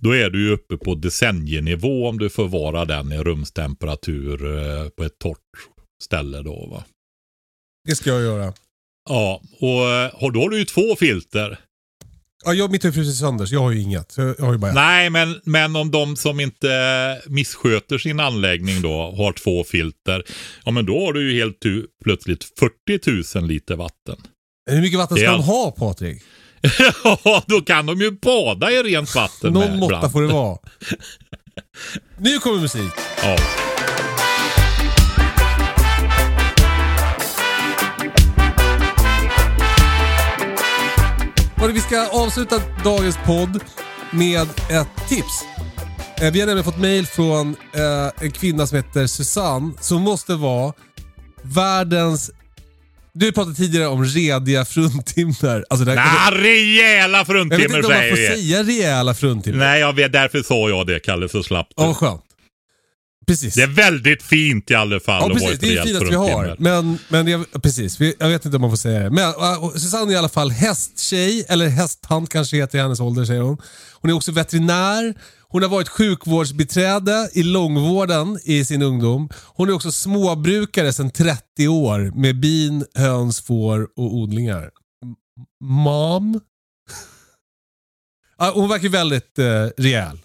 Då 0.00 0.16
är 0.16 0.30
du 0.30 0.46
ju 0.46 0.52
uppe 0.52 0.76
på 0.76 0.94
decennienivå 0.94 2.08
om 2.08 2.18
du 2.18 2.30
förvarar 2.30 2.86
den 2.86 3.12
i 3.12 3.18
rumstemperatur 3.18 4.58
eh, 4.58 4.88
på 4.88 5.04
ett 5.04 5.18
torrt 5.18 5.38
ställe 6.04 6.42
då 6.42 6.66
va. 6.66 6.84
Det 7.88 7.96
ska 7.96 8.10
jag 8.10 8.22
göra. 8.22 8.52
Ja, 9.08 9.42
och 9.60 9.90
eh, 9.90 10.32
då 10.32 10.40
har 10.40 10.50
du 10.50 10.58
ju 10.58 10.64
två 10.64 10.96
filter. 10.96 11.58
Ja, 12.44 12.54
jag, 12.54 12.70
mitt 12.70 12.84
har 12.84 12.90
frusit 12.90 13.16
sönder 13.16 13.46
så 13.46 13.54
jag 13.54 13.60
har 13.60 13.70
ju 13.70 13.80
inget. 13.80 14.14
Jag 14.16 14.34
har 14.34 14.52
ju 14.52 14.58
bara 14.58 14.68
ett. 14.68 14.74
Nej, 14.74 15.10
men, 15.10 15.40
men 15.44 15.76
om 15.76 15.90
de 15.90 16.16
som 16.16 16.40
inte 16.40 17.22
missköter 17.26 17.98
sin 17.98 18.20
anläggning 18.20 18.82
då 18.82 19.14
har 19.16 19.32
två 19.32 19.64
filter. 19.64 20.22
Ja, 20.64 20.70
men 20.70 20.86
då 20.86 21.04
har 21.04 21.12
du 21.12 21.32
ju 21.32 21.38
helt 21.40 21.62
plötsligt 22.04 22.44
40 22.44 23.38
000 23.38 23.48
liter 23.48 23.76
vatten. 23.76 24.16
Hur 24.70 24.80
mycket 24.80 24.98
vatten 24.98 25.16
ska 25.16 25.26
är 25.26 25.30
de 25.30 25.36
allt. 25.36 25.46
ha 25.46 25.70
Patrik? 25.70 26.22
Ja, 27.24 27.42
då 27.46 27.60
kan 27.60 27.86
de 27.86 28.00
ju 28.00 28.10
bada 28.10 28.70
i 28.70 28.82
rent 28.82 29.14
vatten 29.14 29.52
Någon 29.52 29.78
måtta 29.78 29.94
ibland. 29.94 30.12
får 30.12 30.22
det 30.22 30.28
vara. 30.28 30.58
nu 32.18 32.38
kommer 32.38 32.60
musik. 32.60 32.90
Ja. 33.22 33.36
Vi 41.74 41.80
ska 41.80 42.06
avsluta 42.08 42.60
dagens 42.84 43.16
podd 43.26 43.60
med 44.10 44.48
ett 44.70 45.08
tips. 45.08 45.44
Eh, 46.20 46.32
Vi 46.32 46.40
har 46.40 46.46
nämligen 46.46 46.64
fått 46.64 46.78
mail 46.80 47.06
från 47.06 47.56
eh, 47.74 48.24
en 48.24 48.30
kvinna 48.32 48.66
som 48.66 48.76
heter 48.76 49.06
Susanne 49.06 49.72
som 49.80 50.02
måste 50.02 50.34
vara 50.34 50.72
världens... 51.42 52.30
Du 53.18 53.32
pratade 53.32 53.56
tidigare 53.56 53.86
om 53.86 54.04
rediga 54.04 54.64
fruntimmer. 54.64 55.64
Alltså 55.70 55.84
det 55.84 55.92
här, 56.00 56.30
Nej, 56.30 56.42
rejäla 56.42 57.18
jag 57.18 57.24
vet 57.24 57.26
fruntimmer 57.26 57.64
inte 57.64 57.76
om 57.76 57.82
man 57.82 58.08
får 58.10 58.16
säger 58.16 58.34
vi. 58.36 58.42
säga 58.42 58.62
rejäla 58.62 59.14
fruntimmer. 59.14 59.58
Nej, 59.58 59.80
jag 59.80 59.92
vet, 59.92 60.12
därför 60.12 60.42
sa 60.42 60.68
jag 60.68 60.86
det 60.86 61.00
Kalle, 61.00 61.28
så 61.28 61.42
slapp 61.42 61.68
Ja, 61.76 61.82
du. 61.82 61.86
vad 61.86 61.96
skönt. 61.96 62.22
Precis. 63.26 63.54
Det 63.54 63.62
är 63.62 63.66
väldigt 63.66 64.22
fint 64.22 64.70
i 64.70 64.74
alla 64.74 65.00
fall 65.00 65.14
Ja 65.22 65.26
att 65.26 65.30
vara 65.30 65.34
precis, 65.40 65.54
ett 65.54 65.60
det 65.60 65.76
är 65.78 65.82
finaste 65.84 66.06
vi 66.08 66.14
har. 66.14 66.44
fruntimmer. 66.44 66.56
Men, 66.82 66.98
men 67.08 67.26
jag, 67.28 67.62
precis, 67.62 68.00
vi, 68.00 68.14
jag 68.18 68.28
vet 68.28 68.44
inte 68.44 68.56
om 68.56 68.60
man 68.60 68.70
får 68.70 68.76
säga 68.76 68.98
det. 69.00 69.10
Men 69.10 69.24
uh, 69.28 69.70
Susanne 69.74 70.12
är 70.12 70.14
i 70.14 70.18
alla 70.18 70.28
fall 70.28 70.50
hästtjej, 70.50 71.44
eller 71.48 71.68
hästtant 71.68 72.30
kanske 72.30 72.56
heter 72.56 72.78
i 72.78 72.82
hennes 72.82 73.00
ålder 73.00 73.24
säger 73.24 73.40
hon. 73.40 73.58
Hon 74.00 74.10
är 74.10 74.14
också 74.14 74.32
veterinär. 74.32 75.14
Hon 75.50 75.62
har 75.62 75.68
varit 75.70 75.88
sjukvårdsbiträde 75.88 77.30
i 77.34 77.42
långvården 77.42 78.38
i 78.44 78.64
sin 78.64 78.82
ungdom. 78.82 79.28
Hon 79.54 79.68
är 79.68 79.72
också 79.72 79.92
småbrukare 79.92 80.92
sedan 80.92 81.10
30 81.10 81.68
år 81.68 82.12
med 82.20 82.40
bin, 82.40 82.84
höns, 82.94 83.40
får 83.40 83.82
och 83.96 84.14
odlingar. 84.14 84.70
Mom? 85.64 86.40
Hon 88.54 88.68
verkar 88.68 88.88
väldigt 88.88 89.38
uh, 89.38 89.44
rejäl. 89.76 90.18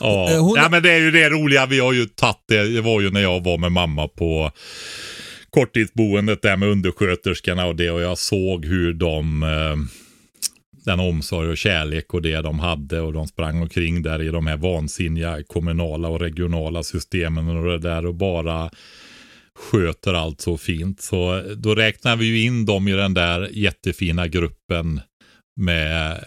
Ja. 0.00 0.30
Eh, 0.32 0.40
hon- 0.44 0.56
ja, 0.56 0.68
men 0.68 0.82
det 0.82 0.92
är 0.92 0.98
ju 0.98 1.10
det 1.10 1.28
roliga. 1.30 1.66
Vi 1.66 1.78
har 1.80 1.92
ju 1.92 2.06
tagit 2.06 2.36
det. 2.48 2.74
Det 2.74 2.80
var 2.80 3.00
ju 3.00 3.10
när 3.10 3.20
jag 3.20 3.44
var 3.44 3.58
med 3.58 3.72
mamma 3.72 4.08
på 4.08 4.50
korttidsboendet 5.50 6.42
där 6.42 6.56
med 6.56 6.68
undersköterskorna 6.68 7.66
och 7.66 7.76
det 7.76 7.90
och 7.90 8.00
jag 8.02 8.18
såg 8.18 8.64
hur 8.64 8.92
de 8.92 9.42
eh, 9.42 9.76
den 10.84 11.00
omsorg 11.00 11.48
och 11.48 11.56
kärlek 11.56 12.14
och 12.14 12.22
det 12.22 12.40
de 12.40 12.58
hade 12.58 13.00
och 13.00 13.12
de 13.12 13.26
sprang 13.26 13.62
omkring 13.62 14.02
där 14.02 14.22
i 14.22 14.28
de 14.28 14.46
här 14.46 14.56
vansinniga 14.56 15.42
kommunala 15.46 16.08
och 16.08 16.20
regionala 16.20 16.82
systemen 16.82 17.48
och 17.48 17.64
det 17.64 17.78
där 17.78 18.06
och 18.06 18.14
bara 18.14 18.70
sköter 19.54 20.14
allt 20.14 20.40
så 20.40 20.58
fint. 20.58 21.00
Så 21.00 21.42
då 21.56 21.74
räknar 21.74 22.16
vi 22.16 22.26
ju 22.26 22.42
in 22.42 22.64
dem 22.64 22.88
i 22.88 22.92
den 22.92 23.14
där 23.14 23.48
jättefina 23.52 24.28
gruppen 24.28 25.00
med, 25.56 26.24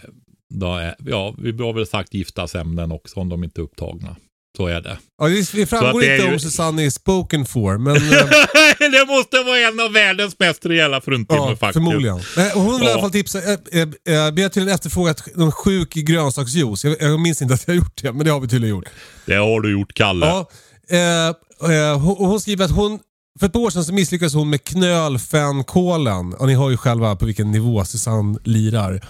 ja, 1.04 1.34
vi 1.38 1.62
har 1.62 1.72
väl 1.72 1.86
sagt 1.86 2.14
giftasämnen 2.14 2.92
också 2.92 3.20
om 3.20 3.28
de 3.28 3.44
inte 3.44 3.60
är 3.60 3.62
upptagna. 3.62 4.16
Så 4.56 4.66
är 4.66 4.80
det. 4.80 4.98
Ja, 5.18 5.26
det, 5.28 5.66
framgår 5.66 6.00
det 6.00 6.14
inte 6.16 6.26
ju- 6.26 6.32
om 6.34 6.38
Susanne 6.40 6.86
är 6.86 6.90
spoken 6.90 7.46
for, 7.46 7.78
men... 7.78 7.96
eh, 7.96 8.02
det 8.78 9.06
måste 9.08 9.36
vara 9.42 9.58
en 9.58 9.80
av 9.80 9.92
världens 9.92 10.38
mest 10.38 10.66
rejäla 10.66 11.00
fruntimmer 11.00 11.40
Ja, 11.50 11.56
faktiskt. 11.56 11.72
förmodligen. 11.72 12.14
Och 12.54 12.60
hon 12.62 12.72
vill 12.74 12.82
i 12.82 12.86
Ja. 12.86 12.92
alla 12.92 13.00
fall 13.02 13.10
tipsa. 13.10 13.38
Eh, 13.38 13.50
eh, 13.72 13.80
eh, 13.82 14.32
vi 14.32 14.42
har 14.42 14.48
tydligen 14.48 14.74
efterfrågat 14.74 15.28
någon 15.34 15.52
sjuk 15.52 15.94
grönsaksjuice. 15.94 16.84
Jag, 16.84 16.96
jag 17.00 17.20
minns 17.20 17.42
inte 17.42 17.54
att 17.54 17.62
jag 17.66 17.74
har 17.74 17.78
gjort 17.78 18.02
det, 18.02 18.12
men 18.12 18.24
det 18.26 18.30
har 18.32 18.40
vi 18.40 18.48
tydligen 18.48 18.76
gjort. 18.76 18.84
Det 19.26 19.34
har 19.34 19.60
du 19.60 19.72
gjort, 19.72 19.94
Kalle. 19.94 20.26
Ja, 20.26 20.48
eh, 20.90 21.26
eh, 21.72 21.98
hon 21.98 22.40
skriver 22.40 22.64
att 22.64 22.70
hon, 22.70 22.98
för 23.40 23.46
ett 23.46 23.56
år 23.56 23.70
sedan 23.70 23.84
så 23.84 23.92
misslyckades 23.92 24.34
hon 24.34 24.50
med 24.50 24.64
knölfänkålen. 24.64 26.34
Och 26.34 26.46
ni 26.46 26.54
hör 26.54 26.70
ju 26.70 26.76
själva 26.76 27.16
på 27.16 27.26
vilken 27.26 27.50
nivå 27.50 27.84
Susanne 27.84 28.38
lirar. 28.44 29.00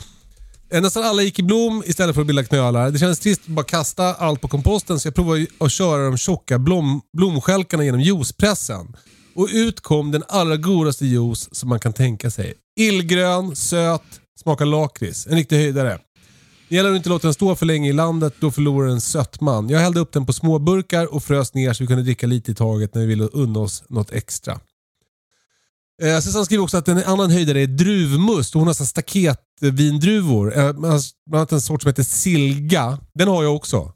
Eh, 0.71 0.83
Nästan 0.83 1.03
alla 1.05 1.23
gick 1.23 1.39
i 1.39 1.43
blom 1.43 1.83
istället 1.87 2.15
för 2.15 2.21
att 2.21 2.27
bilda 2.27 2.45
knölar. 2.45 2.91
Det 2.91 2.99
kändes 2.99 3.19
trist 3.19 3.41
att 3.41 3.47
bara 3.49 3.65
kasta 3.67 4.15
allt 4.15 4.41
på 4.41 4.49
komposten 4.49 5.01
så 5.01 5.09
jag 5.09 5.15
provade 5.15 5.41
ju 5.41 5.47
att 5.59 5.73
köra 5.73 6.05
de 6.05 6.17
tjocka 6.17 6.59
blom, 6.59 7.01
blomstjälkarna 7.17 7.85
genom 7.85 8.01
juicepressen. 8.01 8.97
Och 9.35 9.49
ut 9.53 9.81
kom 9.81 10.11
den 10.11 10.23
allra 10.29 10.57
godaste 10.57 11.07
juice 11.07 11.49
som 11.53 11.69
man 11.69 11.81
kan 11.81 11.93
tänka 11.93 12.31
sig. 12.31 12.55
Illgrön, 12.81 13.57
söt, 13.57 14.03
smakar 14.43 14.65
lakrits. 14.65 15.27
En 15.27 15.35
riktig 15.37 15.57
höjdare. 15.57 15.99
Det 16.69 16.77
gäller 16.77 16.91
att 16.91 16.97
inte 16.97 17.09
låta 17.09 17.27
den 17.27 17.35
stå 17.35 17.55
för 17.55 17.67
länge 17.67 17.89
i 17.91 17.93
landet, 17.93 18.35
då 18.41 18.51
förlorar 18.51 18.89
den 18.89 19.01
sötman. 19.01 19.69
Jag 19.69 19.81
hällde 19.81 20.01
upp 20.01 20.13
den 20.13 20.27
på 20.27 20.33
små 20.33 20.59
burkar 20.59 21.15
och 21.15 21.25
frös 21.25 21.55
ner 21.55 21.73
så 21.73 21.83
vi 21.83 21.87
kunde 21.87 22.03
dricka 22.03 22.27
lite 22.27 22.51
i 22.51 22.55
taget 22.55 22.95
när 22.95 23.01
vi 23.03 23.07
ville 23.07 23.25
unna 23.25 23.61
oss 23.61 23.85
något 23.89 24.13
extra. 24.13 24.61
Eh, 26.03 26.21
Susanne 26.21 26.45
skriver 26.45 26.65
också 26.65 26.77
att 26.77 26.89
en 26.89 27.05
annan 27.05 27.31
höjdare 27.31 27.61
är 27.63 27.67
druvmust. 27.67 28.55
Hon 28.55 28.67
har 28.67 28.75
så 28.75 28.87
staketvindruvor. 28.87 30.59
Eh, 30.59 30.73
bland 30.73 30.95
annat 31.35 31.53
en 31.53 31.61
sort 31.61 31.83
som 31.83 31.89
heter 31.89 32.03
silga. 32.03 32.99
Den 33.15 33.29
har 33.29 33.43
jag 33.43 33.57
också. 33.57 33.93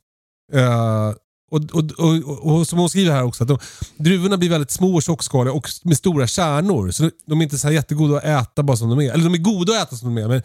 Eh, 0.52 1.12
och, 1.52 1.60
och, 1.72 1.90
och, 1.98 2.46
och 2.54 2.66
som 2.66 2.78
hon 2.78 2.88
skriver 2.90 3.12
här 3.12 3.22
också, 3.22 3.42
att 3.44 3.48
de, 3.48 3.58
druvorna 3.96 4.36
blir 4.36 4.50
väldigt 4.50 4.70
små 4.70 4.94
och 4.94 5.02
tjockskaliga 5.02 5.52
och 5.54 5.68
med 5.84 5.96
stora 5.96 6.26
kärnor. 6.26 6.90
Så 6.90 7.10
de 7.26 7.40
är 7.40 7.42
inte 7.42 7.58
så 7.58 7.66
här 7.66 7.74
jättegoda 7.74 8.16
att 8.16 8.24
äta 8.24 8.62
bara 8.62 8.76
som 8.76 8.88
de 8.90 9.00
är. 9.00 9.12
Eller 9.12 9.24
de 9.24 9.34
är 9.34 9.38
goda 9.38 9.72
att 9.82 9.88
äta 9.88 9.96
som 9.96 10.14
de 10.14 10.22
är, 10.22 10.28
men 10.28 10.42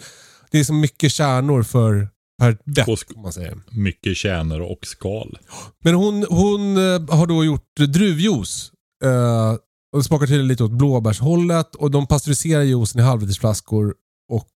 det 0.52 0.60
är 0.60 0.64
så 0.64 0.74
mycket 0.74 1.12
kärnor 1.12 1.64
för 1.64 2.10
per 2.42 2.58
bett, 2.66 2.88
Och 2.88 2.96
sk- 2.96 3.16
om 3.16 3.22
man 3.22 3.34
säger. 3.34 3.58
Mycket 3.72 4.18
kärnor 4.18 4.60
och 4.62 4.80
skal. 4.88 5.38
Men 5.84 5.94
hon, 5.96 6.26
hon 6.30 6.78
eh, 6.78 7.16
har 7.16 7.28
då 7.28 7.46
gjort 7.46 7.76
druvjuice. 7.88 8.72
Eh, 9.04 9.54
och 9.96 10.02
det 10.02 10.04
smakar 10.04 10.28
tydligen 10.28 10.48
lite 10.48 10.64
åt 10.64 10.72
blåbärshållet 10.72 11.76
och 11.76 11.92
de 11.92 12.08
pasteuriserar 12.08 12.62
juicen 12.62 13.02
i 13.02 13.04
halvlitersflaskor 13.04 13.96
och 14.32 14.50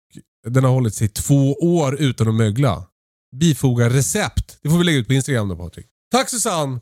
den 0.47 0.65
har 0.65 0.71
hållit 0.71 0.95
sig 0.95 1.07
i 1.07 1.09
två 1.09 1.53
år 1.55 1.97
utan 2.01 2.29
att 2.29 2.35
mögla. 2.35 2.87
Bifoga 3.37 3.91
recept. 3.91 4.59
Det 4.63 4.71
får 4.71 4.79
vi 4.79 4.85
lägga 4.85 4.99
ut 4.99 5.07
på 5.07 5.13
Instagram 5.13 5.49
då 5.49 5.57
Patrik. 5.57 5.87
Tack 6.13 6.31
Susanne! 6.31 6.73
Uh, 6.73 6.79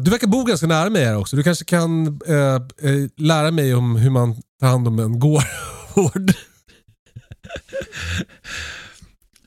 du 0.00 0.10
verkar 0.10 0.26
bo 0.26 0.44
ganska 0.44 0.66
nära 0.66 0.90
mig 0.90 1.04
här 1.04 1.16
också. 1.16 1.36
Du 1.36 1.42
kanske 1.42 1.64
kan 1.64 2.20
uh, 2.28 2.60
uh, 2.84 3.08
lära 3.16 3.50
mig 3.50 3.74
om 3.74 3.96
hur 3.96 4.10
man 4.10 4.42
tar 4.60 4.68
hand 4.68 4.88
om 4.88 4.98
en 4.98 5.18
gård. 5.18 5.42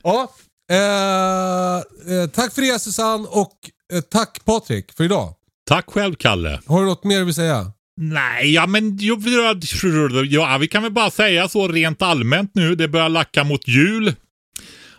ja, 0.04 0.34
tack 2.34 2.54
för 2.54 2.62
det 2.62 2.82
Susanne 2.82 3.28
och 3.30 3.72
tack 4.10 4.46
Patrik 4.46 4.92
för 4.92 5.04
idag. 5.04 5.36
Tack 5.66 5.90
själv, 5.90 6.16
Kalle. 6.16 6.60
Har 6.66 6.82
du 6.82 6.88
något 6.88 7.04
mer 7.04 7.20
du 7.20 7.26
vill 7.26 7.34
säga? 7.34 7.72
Nej, 8.02 8.54
ja 8.54 8.68
men 8.68 8.98
ja, 9.00 10.58
vi 10.62 10.68
kan 10.68 10.84
väl 10.84 10.92
bara 10.92 11.12
säga 11.12 11.48
så 11.48 11.68
rent 11.68 12.02
allmänt 12.02 12.52
nu. 12.54 12.76
Det 12.76 12.88
börjar 12.88 13.10
lacka 13.10 13.44
mot 13.44 13.68
jul. 13.68 14.14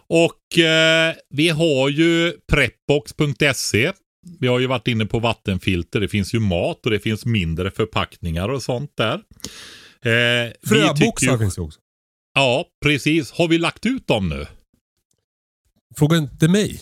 Och 0.06 0.58
eh, 0.58 1.14
vi 1.30 1.48
har 1.48 1.88
ju 1.88 2.32
prepbox.se. 2.52 3.92
Vi 4.40 4.46
har 4.46 4.58
ju 4.58 4.66
varit 4.66 4.88
inne 4.88 5.06
på 5.06 5.18
vattenfilter. 5.18 6.00
Det 6.00 6.08
finns 6.08 6.34
ju 6.34 6.38
mat 6.40 6.84
och 6.84 6.90
det 6.90 7.00
finns 7.00 7.26
mindre 7.26 7.70
förpackningar 7.70 8.48
och 8.48 8.62
sånt 8.62 8.90
där. 8.96 9.14
Eh, 9.14 10.52
Fröboxar 10.68 11.32
ju- 11.32 11.38
finns 11.38 11.54
det 11.54 11.60
också. 11.62 11.80
Ja, 12.34 12.64
precis. 12.84 13.30
Har 13.32 13.48
vi 13.48 13.58
lagt 13.58 13.86
ut 13.86 14.06
dem 14.06 14.28
nu? 14.28 14.46
Fråga 15.96 16.16
inte 16.16 16.48
mig. 16.48 16.80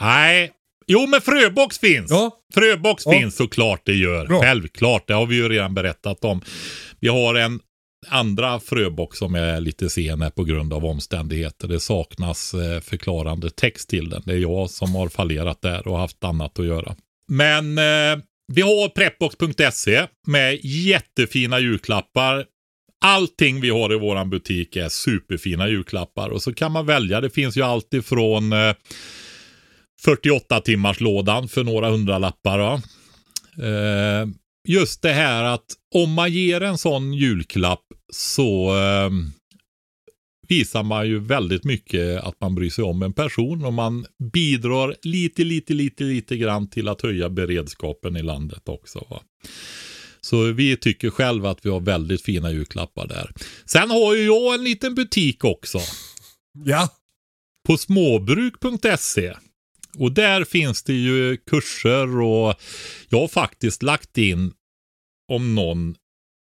Nej. 0.00 0.52
Jo, 0.92 1.06
men 1.06 1.20
fröbox 1.20 1.78
finns. 1.78 2.10
Ja. 2.10 2.30
Fröbox 2.54 3.02
Ja. 3.06 3.12
finns 3.12 3.36
såklart 3.36 3.82
det 3.84 3.94
gör. 3.94 4.26
Bra. 4.26 4.40
Självklart, 4.42 5.08
det 5.08 5.14
har 5.14 5.26
vi 5.26 5.36
ju 5.36 5.48
redan 5.48 5.74
berättat 5.74 6.24
om. 6.24 6.40
Vi 7.00 7.08
har 7.08 7.34
en 7.34 7.60
andra 8.08 8.60
fröbox 8.60 9.18
som 9.18 9.34
är 9.34 9.60
lite 9.60 9.90
sen 9.90 10.22
här 10.22 10.30
på 10.30 10.44
grund 10.44 10.72
av 10.72 10.84
omständigheter. 10.86 11.68
Det 11.68 11.80
saknas 11.80 12.54
eh, 12.54 12.80
förklarande 12.80 13.50
text 13.50 13.88
till 13.90 14.08
den. 14.10 14.22
Det 14.26 14.32
är 14.32 14.38
jag 14.38 14.70
som 14.70 14.94
har 14.94 15.08
fallerat 15.08 15.62
där 15.62 15.88
och 15.88 15.98
haft 15.98 16.24
annat 16.24 16.58
att 16.58 16.66
göra. 16.66 16.96
Men 17.28 17.78
eh, 17.78 18.24
vi 18.52 18.62
har 18.62 18.88
prepbox.se 18.88 20.06
med 20.26 20.58
jättefina 20.64 21.58
julklappar. 21.60 22.44
Allting 23.04 23.60
vi 23.60 23.70
har 23.70 23.92
i 23.92 23.98
våran 23.98 24.30
butik 24.30 24.76
är 24.76 24.88
superfina 24.88 25.68
julklappar 25.68 26.28
och 26.28 26.42
så 26.42 26.54
kan 26.54 26.72
man 26.72 26.86
välja. 26.86 27.20
Det 27.20 27.30
finns 27.30 27.56
ju 27.56 27.62
allt 27.62 27.94
ifrån 27.94 28.52
eh, 28.52 28.74
48 30.04 30.60
timmars 30.60 31.00
lådan 31.00 31.48
för 31.48 31.64
några 31.64 31.90
hundralappar. 31.90 32.58
Va? 32.58 32.82
Eh, 33.62 34.28
just 34.68 35.02
det 35.02 35.12
här 35.12 35.44
att 35.44 35.66
om 35.94 36.12
man 36.12 36.32
ger 36.32 36.60
en 36.60 36.78
sån 36.78 37.14
julklapp 37.14 37.84
så 38.12 38.76
eh, 38.78 39.10
visar 40.48 40.82
man 40.82 41.08
ju 41.08 41.18
väldigt 41.18 41.64
mycket 41.64 42.20
att 42.20 42.40
man 42.40 42.54
bryr 42.54 42.70
sig 42.70 42.84
om 42.84 43.02
en 43.02 43.12
person 43.12 43.64
och 43.64 43.72
man 43.72 44.06
bidrar 44.32 44.96
lite, 45.02 45.44
lite, 45.44 45.74
lite, 45.74 46.04
lite 46.04 46.36
grann 46.36 46.70
till 46.70 46.88
att 46.88 47.02
höja 47.02 47.28
beredskapen 47.28 48.16
i 48.16 48.22
landet 48.22 48.68
också. 48.68 49.06
Va? 49.10 49.22
Så 50.20 50.52
vi 50.52 50.76
tycker 50.76 51.10
själva 51.10 51.50
att 51.50 51.66
vi 51.66 51.70
har 51.70 51.80
väldigt 51.80 52.22
fina 52.22 52.50
julklappar 52.50 53.06
där. 53.06 53.30
Sen 53.64 53.90
har 53.90 54.14
ju 54.14 54.24
jag 54.24 54.54
en 54.54 54.64
liten 54.64 54.94
butik 54.94 55.44
också. 55.44 55.78
Ja. 56.64 56.88
På 57.66 57.76
småbruk.se. 57.76 59.34
Och 59.98 60.12
där 60.12 60.44
finns 60.44 60.82
det 60.82 60.92
ju 60.92 61.36
kurser 61.36 62.20
och 62.20 62.54
jag 63.08 63.20
har 63.20 63.28
faktiskt 63.28 63.82
lagt 63.82 64.18
in 64.18 64.52
om 65.32 65.54
någon 65.54 65.94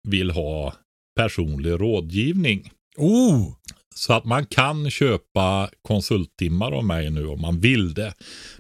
vill 0.08 0.32
ha 0.32 0.74
personlig 1.16 1.72
rådgivning. 1.72 2.72
Oh! 2.98 3.54
Så 3.96 4.14
att 4.14 4.26
man 4.26 4.46
kan 4.46 4.92
köpa 4.92 5.70
konsulttimmar 5.82 6.72
av 6.72 6.86
mig 6.86 7.10
nu 7.10 7.28
om 7.28 7.42
man 7.42 7.60
vill 7.60 7.94
det 7.94 8.14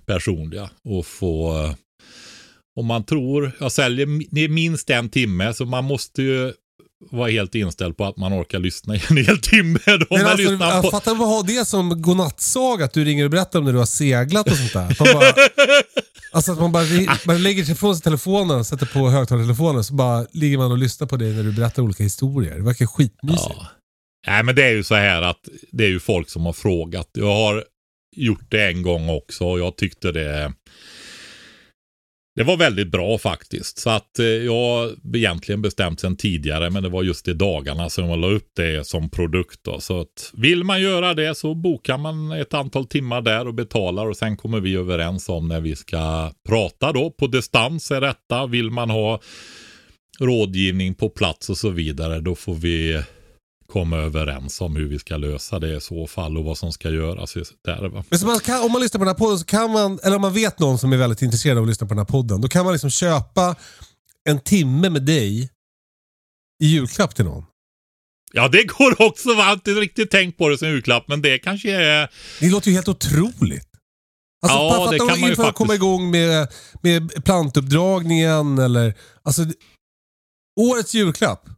personliga 0.06 0.70
och 0.84 1.06
få 1.06 1.54
om 2.80 2.86
man 2.86 3.04
tror, 3.04 3.52
jag 3.60 3.72
säljer 3.72 4.08
det 4.32 4.42
är 4.42 4.50
minst 4.50 4.90
en 4.90 5.10
timme 5.10 5.54
så 5.54 5.66
man 5.66 5.84
måste 5.84 6.24
ju 6.24 6.54
vara 7.10 7.30
helt 7.30 7.56
inställd 7.56 7.98
på 7.98 8.06
att 8.06 8.18
man 8.18 8.42
orkar 8.42 8.60
lyssna 8.60 8.96
i 8.96 9.02
en 9.10 9.18
hel 9.18 9.42
timme. 9.42 9.80
Då 9.86 10.06
Men 10.10 10.24
man 10.24 10.32
alltså, 10.32 10.52
lyssnar 10.52 10.82
på... 10.82 10.92
fattar 10.92 11.16
vad 11.16 11.28
ha 11.28 11.44
det 11.44 11.68
som 11.68 12.02
godnattsaga, 12.02 12.86
att 12.86 12.94
du 12.94 13.06
ringer 13.06 13.24
och 13.24 13.32
berättar 13.32 13.60
om 13.60 13.66
när 13.66 13.74
du 13.74 13.80
har 13.80 13.86
seglat 13.86 14.48
och 14.48 14.58
sånt 14.58 14.74
där. 14.74 14.96
Man 15.00 15.14
bara, 15.14 15.34
alltså 16.32 16.52
att 16.52 16.60
man 16.60 16.72
bara, 16.72 16.84
man 17.26 17.44
lägger 17.44 17.64
sig 17.64 17.74
ifrån 17.74 17.96
sig 17.96 18.04
telefonen, 18.04 18.66
sätter 18.66 18.86
på 18.86 19.10
högtalartelefonen 19.10 19.84
så 19.84 19.94
bara 19.94 20.26
ligger 20.32 20.58
man 20.58 20.72
och 20.72 20.78
lyssnar 20.78 21.08
på 21.08 21.18
dig 21.18 21.34
när 21.34 21.44
du 21.44 21.52
berättar 21.52 21.84
olika 21.84 22.04
historier. 22.04 22.56
Det 22.56 22.64
verkar 22.64 22.86
skitmysigt. 22.86 23.56
Ja. 23.58 23.68
Nej 24.28 24.44
men 24.44 24.56
det 24.56 24.64
är 24.64 24.72
ju 24.72 24.84
så 24.84 24.96
här 24.96 25.22
att 25.22 25.50
det 25.72 25.84
är 25.84 25.90
ju 25.90 26.00
folk 26.00 26.30
som 26.30 26.46
har 26.46 26.54
frågat. 26.54 27.10
Jag 27.14 27.36
har 27.36 27.64
gjort 28.16 28.52
det 28.52 28.68
en 28.68 28.82
gång 28.82 29.10
också 29.10 29.46
och 29.46 29.60
jag 29.60 29.76
tyckte 29.78 30.12
det 30.12 30.54
det 32.40 32.46
var 32.46 32.58
väldigt 32.58 32.92
bra 32.92 33.18
faktiskt. 33.18 33.78
Så 33.78 33.90
att 33.90 34.20
eh, 34.20 34.26
jag 34.26 34.54
har 34.54 35.16
egentligen 35.16 35.62
bestämt 35.62 36.00
sedan 36.00 36.16
tidigare 36.16 36.70
men 36.70 36.84
det 36.84 36.90
var 36.90 37.04
just 37.04 37.28
i 37.28 37.34
dagarna 37.34 37.90
som 37.90 38.10
jag 38.10 38.20
la 38.20 38.28
upp 38.28 38.48
det 38.56 38.88
som 38.88 39.10
produkt. 39.10 39.60
Då. 39.64 39.80
Så 39.80 40.02
att 40.02 40.32
vill 40.34 40.64
man 40.64 40.82
göra 40.82 41.14
det 41.14 41.36
så 41.36 41.56
bokar 41.56 41.98
man 41.98 42.32
ett 42.32 42.54
antal 42.54 42.88
timmar 42.88 43.22
där 43.22 43.48
och 43.48 43.54
betalar 43.54 44.10
och 44.10 44.18
sen 44.18 44.38
kommer 44.38 44.60
vi 44.60 44.76
överens 44.76 45.30
om 45.30 45.48
när 45.48 45.62
vi 45.62 45.76
ska 45.76 46.32
prata 46.48 46.92
då. 46.92 47.12
På 47.12 47.28
distans 47.28 47.92
är 47.92 48.02
detta. 48.02 48.48
Vill 48.48 48.72
man 48.72 48.90
ha 48.90 49.20
rådgivning 50.20 50.96
på 50.96 51.10
plats 51.10 51.50
och 51.50 51.58
så 51.58 51.70
vidare 51.70 52.20
då 52.20 52.36
får 52.36 52.56
vi 52.56 53.04
komma 53.70 53.98
överens 53.98 54.62
om 54.62 54.76
hur 54.76 54.88
vi 54.88 55.00
ska 55.00 55.18
lösa 55.18 55.60
det 55.60 55.78
i 55.78 55.82
så 55.82 56.08
fall 56.08 56.38
och 56.38 56.44
vad 56.44 56.58
som 56.58 56.74
ska 56.74 56.90
göras 56.90 57.34
där. 57.66 57.90
Va? 57.90 58.04
Men 58.10 58.20
man 58.26 58.40
kan, 58.40 58.64
om 58.64 58.72
man 58.72 58.82
lyssnar 58.82 59.00
på 59.00 59.06
den 59.06 59.14
här 59.14 59.20
podden 59.20 59.40
så 59.40 59.46
kan 59.46 59.72
man, 59.72 60.00
eller 60.04 60.16
om 60.16 60.22
man 60.22 60.34
vet 60.34 60.60
någon 60.60 60.80
som 60.80 60.94
är 60.94 60.98
väldigt 60.98 61.22
intresserad 61.22 61.58
av 61.58 61.64
att 61.64 61.70
lyssna 61.70 61.88
på 61.88 61.94
den 61.94 62.00
här 62.00 62.06
podden, 62.06 62.42
då 62.42 62.48
kan 62.48 62.64
man 62.66 62.74
liksom 62.74 62.90
köpa 62.90 63.56
en 64.30 64.40
timme 64.40 64.90
med 64.90 65.06
dig 65.06 65.50
i 66.64 66.68
julklapp 66.68 67.16
till 67.16 67.26
någon. 67.26 67.46
Ja, 68.34 68.48
det 68.48 68.64
går 68.64 69.02
också. 69.02 69.30
Jag 69.30 69.44
har 69.44 69.54
inte 69.54 69.72
riktigt 69.72 70.12
tänkt 70.12 70.38
på 70.38 70.50
det 70.50 70.58
som 70.58 70.68
julklapp, 70.68 71.08
men 71.08 71.22
det 71.22 71.40
kanske 71.40 71.72
är... 71.72 72.10
Det 72.40 72.50
låter 72.50 72.68
ju 72.68 72.74
helt 72.74 72.88
otroligt. 72.88 73.70
Alltså, 74.42 74.58
Ja, 74.58 74.92
det 74.92 74.98
kan 74.98 75.08
man 75.08 75.20
ju 75.20 75.30
inför 75.30 75.50
att 75.50 75.56
komma 75.56 75.68
faktiskt. 75.68 75.84
igång 75.84 76.12
med, 76.12 76.48
med 76.82 77.26
plantuppdragningen 77.26 78.58
eller... 78.58 78.94
Alltså, 79.24 79.46
årets 80.60 80.94
julklapp. 80.94 81.50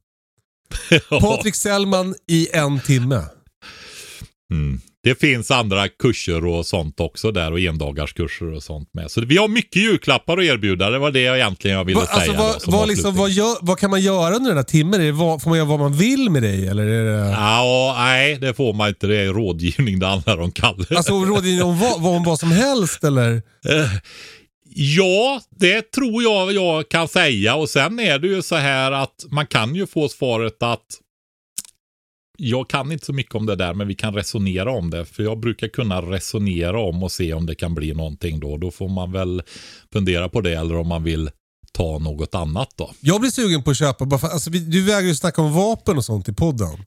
Patrik 1.10 1.56
Sellman 1.56 2.16
i 2.28 2.48
en 2.54 2.80
timme. 2.80 3.24
Mm. 4.52 4.82
Det 5.04 5.20
finns 5.20 5.52
andra 5.52 5.88
kurser 5.88 6.46
och 6.46 6.66
sånt 6.66 7.00
också 7.00 7.32
där 7.32 7.52
och 7.52 7.60
endagarskurser 7.60 8.54
och 8.54 8.64
sånt 8.64 8.90
med. 8.94 9.12
Så 9.12 9.22
vi 9.22 9.38
har 9.38 9.48
mycket 9.48 9.76
julklappar 9.82 10.38
att 10.38 10.44
erbjuda. 10.44 10.90
Det 10.90 11.00
var 11.00 11.12
det 11.12 11.22
jag 11.22 11.36
egentligen 11.38 11.78
jag 11.78 11.84
ville 11.86 12.00
Va, 12.00 12.06
alltså, 12.10 12.20
säga. 12.32 12.40
vad, 12.40 12.56
då, 12.66 12.72
vad, 12.72 12.88
liksom, 12.88 13.16
vad, 13.16 13.30
gör, 13.30 13.58
vad 13.62 13.80
kan 13.80 13.90
man 13.90 14.02
göra 14.02 14.36
under 14.36 14.50
den 14.50 14.58
här 14.58 14.64
timmen? 14.64 15.00
Det 15.02 15.14
får 15.14 15.50
man 15.50 15.58
göra 15.58 15.68
vad 15.68 15.80
man 15.80 15.94
vill 15.94 16.30
med 16.30 16.44
dig? 16.44 16.68
Eller 16.68 16.86
är 16.88 17.06
det, 17.06 17.30
Ja, 17.32 17.96
nej, 17.98 18.38
det 18.38 18.54
får 18.54 18.74
man 18.74 18.90
inte. 18.90 19.08
Det 19.08 19.18
är 19.18 19.28
rådgivning 19.34 20.00
det 20.00 20.08
handlar 20.08 20.40
om, 20.42 20.52
Kalle. 20.52 20.86
alltså 20.96 21.14
rådgivning 21.14 21.64
om 21.64 21.80
vad, 21.80 22.02
vad, 22.02 22.16
om 22.16 22.24
vad 22.24 22.40
som 22.40 22.52
helst? 22.52 23.04
Eller? 23.04 23.42
Ja, 24.74 25.42
det 25.50 25.92
tror 25.92 26.24
jag 26.24 26.52
jag 26.54 26.90
kan 26.90 27.08
säga. 27.08 27.56
Och 27.56 27.70
sen 27.70 28.00
är 28.00 28.20
det 28.20 28.28
ju 28.28 28.42
så 28.42 28.56
här 28.56 28.92
att 28.92 29.26
man 29.32 29.48
kan 29.48 29.76
ju 29.76 29.88
få 29.88 30.10
svaret 30.10 30.64
att 30.64 30.86
jag 32.38 32.70
kan 32.70 32.92
inte 32.92 33.06
så 33.06 33.14
mycket 33.14 33.36
om 33.36 33.46
det 33.46 33.56
där, 33.56 33.74
men 33.74 33.88
vi 33.88 33.96
kan 33.96 34.14
resonera 34.14 34.72
om 34.72 34.90
det. 34.90 35.06
För 35.06 35.24
jag 35.24 35.40
brukar 35.40 35.68
kunna 35.68 36.02
resonera 36.02 36.80
om 36.80 37.04
och 37.04 37.12
se 37.12 37.34
om 37.34 37.46
det 37.46 37.56
kan 37.56 37.74
bli 37.74 37.94
någonting 37.94 38.40
då. 38.40 38.58
Då 38.58 38.72
får 38.72 38.90
man 38.90 39.12
väl 39.12 39.44
fundera 39.94 40.30
på 40.30 40.42
det 40.42 40.54
eller 40.54 40.76
om 40.76 40.88
man 40.88 41.04
vill 41.04 41.30
ta 41.72 42.00
något 42.00 42.36
annat 42.36 42.70
då. 42.76 42.92
Jag 43.00 43.22
blir 43.22 43.32
sugen 43.32 43.64
på 43.64 43.72
att 43.72 43.78
köpa, 43.78 44.06
bara 44.06 44.20
för, 44.20 44.28
alltså, 44.28 44.50
du 44.50 44.86
vägrar 44.86 45.08
ju 45.08 45.16
snacka 45.16 45.42
om 45.42 45.54
vapen 45.54 45.98
och 45.98 46.06
sånt 46.06 46.30
i 46.30 46.34
podden. 46.34 46.86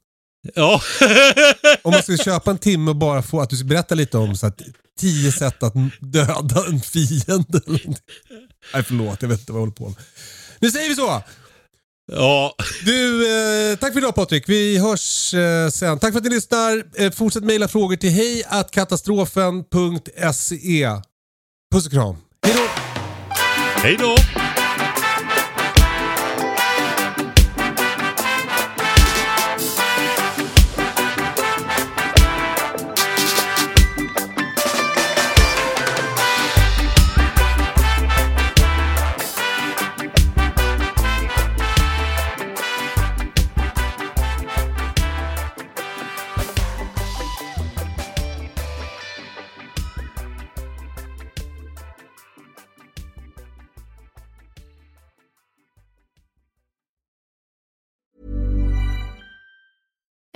Ja, 0.55 0.81
Om 1.83 1.91
man 1.91 2.03
ska 2.03 2.17
köpa 2.17 2.51
en 2.51 2.59
timme 2.59 2.91
och 2.91 2.97
bara 2.97 3.23
få 3.23 3.41
att 3.41 3.51
du 3.51 3.57
ska 3.57 3.67
berätta 3.67 3.95
lite 3.95 4.19
om 4.19 4.37
så 4.37 4.47
att, 4.47 4.61
tio 5.01 5.33
sätt 5.33 5.63
att 5.63 5.75
döda 6.01 6.67
en 6.69 6.81
fiende. 6.81 7.61
Nej 8.75 8.83
förlåt, 8.83 9.23
jag 9.23 9.29
vet 9.29 9.41
inte 9.41 9.53
vad 9.53 9.59
jag 9.59 9.63
håller 9.63 9.73
på 9.73 9.89
med. 9.89 9.97
Nu 10.59 10.71
säger 10.71 10.89
vi 10.89 10.95
så. 10.95 11.23
ja. 12.13 12.55
Du, 12.85 13.29
eh, 13.71 13.77
tack 13.77 13.93
för 13.93 14.01
idag 14.01 14.15
Patrik. 14.15 14.49
Vi 14.49 14.79
hörs 14.79 15.35
eh, 15.35 15.69
sen. 15.69 15.99
Tack 15.99 16.13
för 16.13 16.19
att 16.19 16.25
ni 16.25 16.31
lyssnar. 16.31 16.85
Eh, 16.97 17.11
fortsätt 17.11 17.45
mejla 17.45 17.69
frågor 17.69 17.97
till 17.97 18.11
hej 18.11 18.45
katastrofen.se. 18.73 20.89
Puss 21.75 21.87
och 21.87 21.93
kram. 21.93 22.17
Hej 22.47 22.55
då! 22.55 22.69
hej 23.83 23.97
då. 24.01 24.17